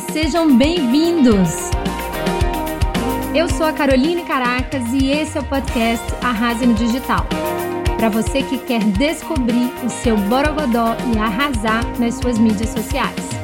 sejam 0.00 0.56
bem-vindos! 0.56 1.50
Eu 3.34 3.50
sou 3.50 3.66
a 3.66 3.72
Caroline 3.72 4.24
Caracas 4.24 4.82
e 4.94 5.10
esse 5.10 5.36
é 5.36 5.40
o 5.42 5.44
podcast 5.44 6.02
Arrase 6.22 6.66
no 6.66 6.72
Digital. 6.72 7.26
Para 7.98 8.08
você 8.08 8.42
que 8.42 8.56
quer 8.56 8.82
descobrir 8.82 9.70
o 9.84 9.90
seu 9.90 10.16
borogodó 10.16 10.96
e 11.14 11.18
arrasar 11.18 11.84
nas 11.98 12.14
suas 12.14 12.38
mídias 12.38 12.70
sociais. 12.70 13.35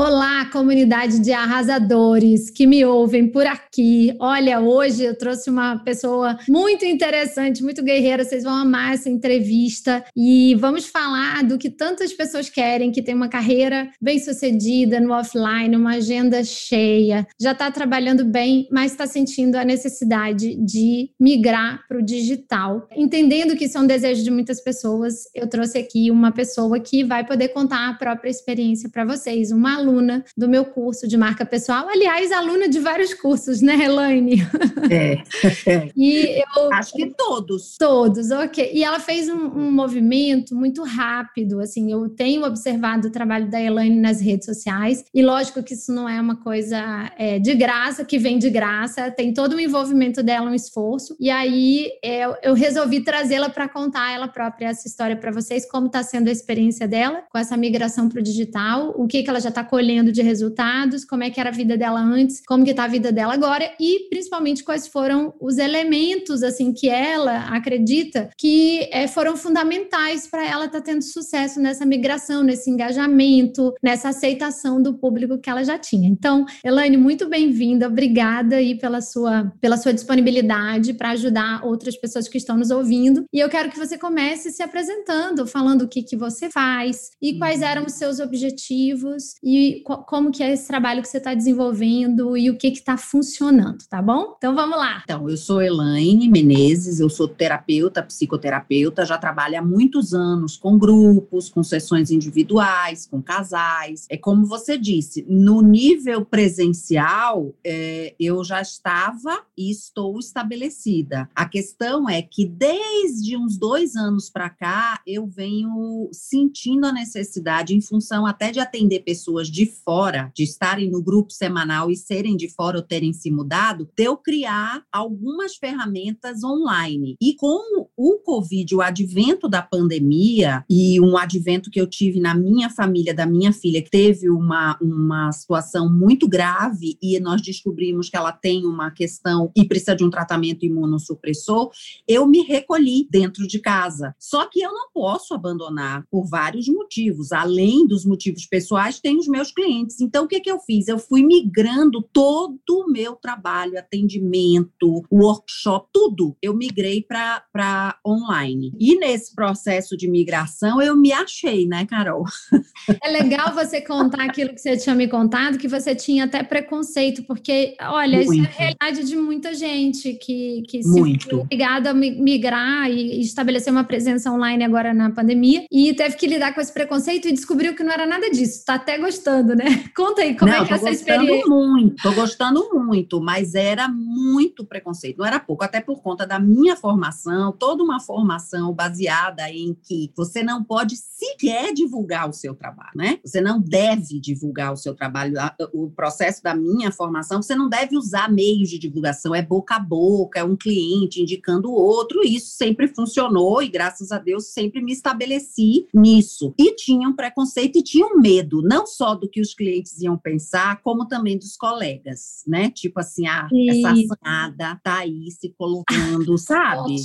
Olá, 0.00 0.44
comunidade 0.52 1.18
de 1.18 1.32
arrasadores 1.32 2.50
que 2.50 2.68
me 2.68 2.84
ouvem 2.84 3.26
por 3.26 3.44
aqui. 3.44 4.14
Olha, 4.20 4.60
hoje 4.60 5.02
eu 5.02 5.18
trouxe 5.18 5.50
uma 5.50 5.76
pessoa 5.80 6.38
muito 6.48 6.84
interessante, 6.84 7.64
muito 7.64 7.82
guerreira. 7.82 8.24
Vocês 8.24 8.44
vão 8.44 8.52
amar 8.52 8.94
essa 8.94 9.10
entrevista 9.10 10.04
e 10.16 10.54
vamos 10.54 10.86
falar 10.86 11.42
do 11.42 11.58
que 11.58 11.68
tantas 11.68 12.12
pessoas 12.12 12.48
querem, 12.48 12.92
que 12.92 13.02
tem 13.02 13.12
uma 13.12 13.26
carreira 13.26 13.90
bem 14.00 14.20
sucedida 14.20 15.00
no 15.00 15.12
offline, 15.12 15.74
uma 15.74 15.96
agenda 15.96 16.44
cheia, 16.44 17.26
já 17.36 17.50
está 17.50 17.68
trabalhando 17.68 18.24
bem, 18.24 18.68
mas 18.70 18.92
está 18.92 19.04
sentindo 19.04 19.56
a 19.56 19.64
necessidade 19.64 20.54
de 20.64 21.10
migrar 21.18 21.84
para 21.88 21.98
o 21.98 22.02
digital. 22.04 22.86
Entendendo 22.96 23.56
que 23.56 23.64
isso 23.64 23.76
é 23.76 23.80
um 23.80 23.86
desejo 23.86 24.22
de 24.22 24.30
muitas 24.30 24.60
pessoas, 24.60 25.24
eu 25.34 25.48
trouxe 25.48 25.76
aqui 25.76 26.08
uma 26.08 26.30
pessoa 26.30 26.78
que 26.78 27.02
vai 27.02 27.26
poder 27.26 27.48
contar 27.48 27.88
a 27.88 27.94
própria 27.94 28.30
experiência 28.30 28.88
para 28.88 29.04
vocês, 29.04 29.50
uma 29.50 29.87
aluna 29.88 30.24
do 30.36 30.48
meu 30.48 30.64
curso 30.64 31.08
de 31.08 31.16
marca 31.16 31.44
pessoal. 31.44 31.88
Aliás, 31.88 32.30
aluna 32.30 32.68
de 32.68 32.78
vários 32.78 33.14
cursos, 33.14 33.60
né, 33.60 33.84
Elaine? 33.84 34.46
É. 34.90 35.22
e 35.96 36.42
eu 36.56 36.72
acho 36.72 36.92
que 36.92 37.06
todos. 37.06 37.76
Todos, 37.78 38.30
ok. 38.30 38.70
E 38.72 38.84
ela 38.84 39.00
fez 39.00 39.28
um, 39.28 39.46
um, 39.46 39.72
movimento 39.72 40.54
muito 40.54 40.82
rápido. 40.82 41.60
Assim, 41.60 41.90
eu 41.90 42.08
tenho 42.08 42.44
observado 42.44 43.08
o 43.08 43.10
trabalho 43.10 43.50
da 43.50 43.60
Elaine 43.60 43.96
nas 43.96 44.20
redes 44.20 44.46
sociais. 44.46 45.04
E 45.14 45.22
lógico 45.22 45.62
que 45.62 45.74
isso 45.74 45.92
não 45.92 46.08
é 46.08 46.20
uma 46.20 46.36
coisa 46.36 47.10
é, 47.16 47.38
de 47.38 47.54
graça, 47.54 48.04
que 48.04 48.18
vem 48.18 48.38
de 48.38 48.50
graça. 48.50 49.10
Tem 49.10 49.32
todo 49.32 49.54
o 49.54 49.60
envolvimento 49.60 50.22
dela, 50.22 50.50
um 50.50 50.54
esforço. 50.54 51.16
E 51.18 51.30
aí 51.30 51.90
eu, 52.02 52.36
eu 52.42 52.54
resolvi 52.54 53.00
trazê-la 53.00 53.48
para 53.48 53.68
contar 53.68 54.12
ela 54.12 54.28
própria 54.28 54.68
essa 54.68 54.86
história 54.86 55.16
para 55.16 55.30
vocês, 55.30 55.68
como 55.68 55.86
está 55.86 56.02
sendo 56.02 56.28
a 56.28 56.32
experiência 56.32 56.86
dela 56.86 57.22
com 57.30 57.38
essa 57.38 57.56
migração 57.56 58.08
para 58.08 58.20
o 58.20 58.22
digital, 58.22 58.92
o 58.96 59.06
que, 59.06 59.22
que 59.22 59.30
ela 59.30 59.40
já 59.40 59.48
está 59.48 59.64
colhendo 59.68 60.10
de 60.10 60.22
resultados, 60.22 61.04
como 61.04 61.22
é 61.22 61.30
que 61.30 61.40
era 61.40 61.50
a 61.50 61.52
vida 61.52 61.76
dela 61.76 62.00
antes, 62.00 62.42
como 62.46 62.64
que 62.64 62.70
está 62.70 62.84
a 62.84 62.88
vida 62.88 63.12
dela 63.12 63.34
agora 63.34 63.70
e 63.78 64.08
principalmente 64.08 64.64
quais 64.64 64.86
foram 64.86 65.34
os 65.40 65.58
elementos 65.58 66.42
assim 66.42 66.72
que 66.72 66.88
ela 66.88 67.48
acredita 67.48 68.30
que 68.36 68.88
é, 68.92 69.06
foram 69.06 69.36
fundamentais 69.36 70.26
para 70.26 70.46
ela 70.46 70.66
estar 70.66 70.80
tá 70.80 70.84
tendo 70.84 71.02
sucesso 71.02 71.60
nessa 71.60 71.84
migração, 71.84 72.42
nesse 72.42 72.70
engajamento, 72.70 73.74
nessa 73.82 74.08
aceitação 74.08 74.82
do 74.82 74.94
público 74.94 75.38
que 75.38 75.50
ela 75.50 75.64
já 75.64 75.78
tinha. 75.78 76.08
Então, 76.08 76.46
Elaine, 76.64 76.96
muito 76.96 77.28
bem-vinda, 77.28 77.86
obrigada 77.86 78.56
aí 78.56 78.76
pela 78.76 79.00
sua 79.00 79.52
pela 79.60 79.76
sua 79.76 79.92
disponibilidade 79.92 80.94
para 80.94 81.10
ajudar 81.10 81.64
outras 81.64 81.96
pessoas 81.96 82.28
que 82.28 82.38
estão 82.38 82.56
nos 82.56 82.70
ouvindo. 82.70 83.24
E 83.32 83.40
eu 83.40 83.48
quero 83.48 83.70
que 83.70 83.78
você 83.78 83.98
comece 83.98 84.50
se 84.50 84.62
apresentando, 84.62 85.46
falando 85.46 85.82
o 85.82 85.88
que 85.88 86.02
que 86.02 86.16
você 86.16 86.50
faz 86.50 87.10
e 87.20 87.38
quais 87.38 87.60
uhum. 87.60 87.66
eram 87.66 87.86
os 87.86 87.94
seus 87.94 88.20
objetivos 88.20 89.34
e 89.42 89.57
como 89.84 90.30
que 90.30 90.42
é 90.42 90.52
esse 90.52 90.66
trabalho 90.66 91.02
que 91.02 91.08
você 91.08 91.18
está 91.18 91.34
desenvolvendo 91.34 92.36
e 92.36 92.50
o 92.50 92.56
que 92.56 92.68
está 92.68 92.96
funcionando, 92.96 93.84
tá 93.88 94.00
bom? 94.00 94.34
Então 94.36 94.54
vamos 94.54 94.78
lá. 94.78 95.02
Então, 95.04 95.28
eu 95.28 95.36
sou 95.36 95.62
Elaine 95.62 96.28
Menezes, 96.28 97.00
eu 97.00 97.08
sou 97.08 97.28
terapeuta, 97.28 98.02
psicoterapeuta, 98.02 99.04
já 99.04 99.18
trabalho 99.18 99.58
há 99.58 99.62
muitos 99.62 100.14
anos 100.14 100.56
com 100.56 100.78
grupos, 100.78 101.48
com 101.48 101.62
sessões 101.62 102.10
individuais, 102.10 103.06
com 103.06 103.22
casais. 103.22 104.06
É 104.08 104.16
como 104.16 104.46
você 104.46 104.78
disse, 104.78 105.24
no 105.28 105.62
nível 105.62 106.24
presencial, 106.24 107.54
é, 107.64 108.14
eu 108.18 108.44
já 108.44 108.60
estava 108.60 109.42
e 109.56 109.70
estou 109.70 110.18
estabelecida. 110.18 111.28
A 111.34 111.46
questão 111.46 112.08
é 112.08 112.22
que 112.22 112.46
desde 112.46 113.36
uns 113.36 113.56
dois 113.56 113.96
anos 113.96 114.30
para 114.30 114.50
cá, 114.50 115.00
eu 115.06 115.26
venho 115.26 116.08
sentindo 116.12 116.86
a 116.86 116.92
necessidade, 116.92 117.74
em 117.74 117.80
função 117.80 118.26
até 118.26 118.50
de 118.50 118.60
atender 118.60 119.00
pessoas 119.00 119.47
de 119.50 119.66
fora, 119.66 120.32
de 120.34 120.44
estarem 120.44 120.90
no 120.90 121.02
grupo 121.02 121.30
semanal 121.30 121.90
e 121.90 121.96
serem 121.96 122.36
de 122.36 122.48
fora 122.48 122.78
ou 122.78 122.82
terem 122.82 123.12
se 123.12 123.30
mudado, 123.30 123.88
eu 123.96 124.16
criar 124.16 124.82
algumas 124.92 125.56
ferramentas 125.56 126.42
online. 126.42 127.16
E 127.20 127.34
com 127.34 127.86
o 127.96 128.18
Covid, 128.18 128.74
o 128.74 128.80
advento 128.80 129.48
da 129.48 129.62
pandemia 129.62 130.64
e 130.68 131.00
um 131.00 131.16
advento 131.16 131.70
que 131.70 131.80
eu 131.80 131.86
tive 131.86 132.20
na 132.20 132.34
minha 132.34 132.70
família, 132.70 133.14
da 133.14 133.26
minha 133.26 133.52
filha, 133.52 133.82
que 133.82 133.90
teve 133.90 134.28
uma, 134.28 134.76
uma 134.80 135.30
situação 135.32 135.90
muito 135.90 136.28
grave 136.28 136.96
e 137.00 137.18
nós 137.20 137.40
descobrimos 137.40 138.08
que 138.08 138.16
ela 138.16 138.32
tem 138.32 138.66
uma 138.66 138.90
questão 138.90 139.50
e 139.56 139.64
precisa 139.64 139.94
de 139.94 140.04
um 140.04 140.10
tratamento 140.10 140.64
imunossupressor, 140.64 141.70
eu 142.06 142.26
me 142.26 142.42
recolhi 142.42 143.06
dentro 143.10 143.46
de 143.46 143.58
casa. 143.58 144.14
Só 144.18 144.46
que 144.46 144.60
eu 144.60 144.72
não 144.72 144.90
posso 144.92 145.34
abandonar 145.34 146.04
por 146.10 146.26
vários 146.26 146.66
motivos. 146.68 147.32
Além 147.32 147.86
dos 147.86 148.04
motivos 148.04 148.46
pessoais, 148.46 149.00
tem 149.00 149.16
os 149.16 149.28
meus 149.28 149.37
meus 149.38 149.52
clientes. 149.52 150.00
Então, 150.00 150.24
o 150.24 150.28
que, 150.28 150.40
que 150.40 150.50
eu 150.50 150.58
fiz? 150.58 150.88
Eu 150.88 150.98
fui 150.98 151.24
migrando 151.24 152.02
todo 152.12 152.58
o 152.68 152.90
meu 152.90 153.14
trabalho, 153.14 153.78
atendimento, 153.78 155.04
workshop, 155.12 155.88
tudo. 155.92 156.36
Eu 156.42 156.54
migrei 156.54 157.04
para 157.06 157.96
online. 158.04 158.72
E 158.80 158.98
nesse 158.98 159.34
processo 159.34 159.96
de 159.96 160.10
migração, 160.10 160.82
eu 160.82 160.96
me 160.96 161.12
achei, 161.12 161.66
né, 161.66 161.86
Carol? 161.86 162.24
É 163.02 163.10
legal 163.10 163.54
você 163.54 163.82
contar 163.82 164.24
aquilo 164.24 164.54
que 164.54 164.60
você 164.60 164.76
tinha 164.76 164.94
me 164.94 165.06
contado, 165.08 165.58
que 165.58 165.68
você 165.68 165.94
tinha 165.94 166.24
até 166.24 166.42
preconceito, 166.42 167.22
porque, 167.24 167.76
olha, 167.82 168.24
Muito. 168.24 168.32
isso 168.32 168.42
é 168.42 168.46
a 168.46 168.56
realidade 168.56 169.04
de 169.06 169.16
muita 169.16 169.52
gente 169.52 170.14
que, 170.14 170.62
que 170.66 170.82
se 170.82 170.88
Muito. 170.88 171.46
ligada 171.50 171.90
a 171.90 171.94
migrar 171.94 172.90
e 172.90 173.20
estabelecer 173.20 173.70
uma 173.70 173.84
presença 173.84 174.32
online 174.32 174.64
agora 174.64 174.94
na 174.94 175.10
pandemia 175.10 175.64
e 175.70 175.92
teve 175.92 176.16
que 176.16 176.26
lidar 176.26 176.54
com 176.54 176.62
esse 176.62 176.72
preconceito 176.72 177.28
e 177.28 177.32
descobriu 177.32 177.74
que 177.74 177.82
não 177.82 177.92
era 177.92 178.06
nada 178.06 178.30
disso. 178.30 178.64
Tá 178.64 178.74
até 178.74 178.96
gostando 178.96 179.27
gostando, 179.28 179.54
né? 179.54 179.64
Conta 179.94 180.22
aí 180.22 180.36
como 180.36 180.50
é 180.50 180.56
Não, 180.56 180.64
é 180.64 180.66
que 180.66 180.72
é 180.72 180.76
essa 180.76 180.90
experiência. 180.90 181.46
muito, 181.46 182.02
tô 182.02 182.12
gostando 182.12 182.68
muito, 182.74 183.20
mas 183.20 183.54
era 183.54 183.88
muito 183.88 184.64
preconceito, 184.64 185.18
não 185.18 185.26
era 185.26 185.38
pouco, 185.38 185.64
até 185.64 185.80
por 185.80 186.02
conta 186.02 186.26
da 186.26 186.38
minha 186.38 186.76
formação, 186.76 187.52
toda 187.52 187.82
uma 187.82 188.00
formação 188.00 188.72
baseada 188.72 189.50
em 189.50 189.76
que 189.82 190.10
você 190.16 190.42
não 190.42 190.64
pode 190.64 190.96
sequer 190.96 191.72
divulgar 191.72 192.28
o 192.28 192.32
seu 192.32 192.54
trabalho, 192.54 192.90
né? 192.94 193.18
Você 193.24 193.40
não 193.40 193.60
deve 193.60 194.20
divulgar 194.20 194.72
o 194.72 194.76
seu 194.76 194.94
trabalho. 194.94 195.34
O 195.72 195.90
processo 195.90 196.42
da 196.42 196.54
minha 196.54 196.90
formação, 196.90 197.42
você 197.42 197.54
não 197.54 197.68
deve 197.68 197.96
usar 197.96 198.30
meios 198.30 198.68
de 198.70 198.78
divulgação, 198.78 199.34
é 199.34 199.42
boca 199.42 199.76
a 199.76 199.80
boca, 199.80 200.38
é 200.38 200.44
um 200.44 200.56
cliente 200.56 201.20
indicando 201.20 201.68
o 201.68 201.74
outro, 201.74 202.22
isso 202.24 202.56
sempre 202.56 202.88
funcionou 202.88 203.62
e 203.62 203.68
graças 203.68 204.12
a 204.12 204.18
Deus 204.18 204.52
sempre 204.52 204.80
me 204.80 204.92
estabeleci 204.92 205.86
nisso. 205.92 206.54
E 206.58 206.74
tinha 206.74 207.08
um 207.08 207.14
preconceito 207.14 207.78
e 207.78 207.82
tinha 207.82 208.06
um 208.06 208.18
medo, 208.20 208.62
não 208.62 208.86
só 208.86 209.17
do 209.18 209.28
que 209.28 209.40
os 209.40 209.54
clientes 209.54 210.00
iam 210.00 210.16
pensar, 210.16 210.80
como 210.82 211.06
também 211.06 211.38
dos 211.38 211.56
colegas, 211.56 212.42
né? 212.46 212.70
Tipo 212.70 213.00
assim, 213.00 213.26
ah, 213.26 213.48
essa 213.68 213.90
assanhada 213.90 214.80
tá 214.82 214.98
aí 214.98 215.30
se 215.30 215.50
colocando, 215.56 216.36
sabe? 216.38 216.96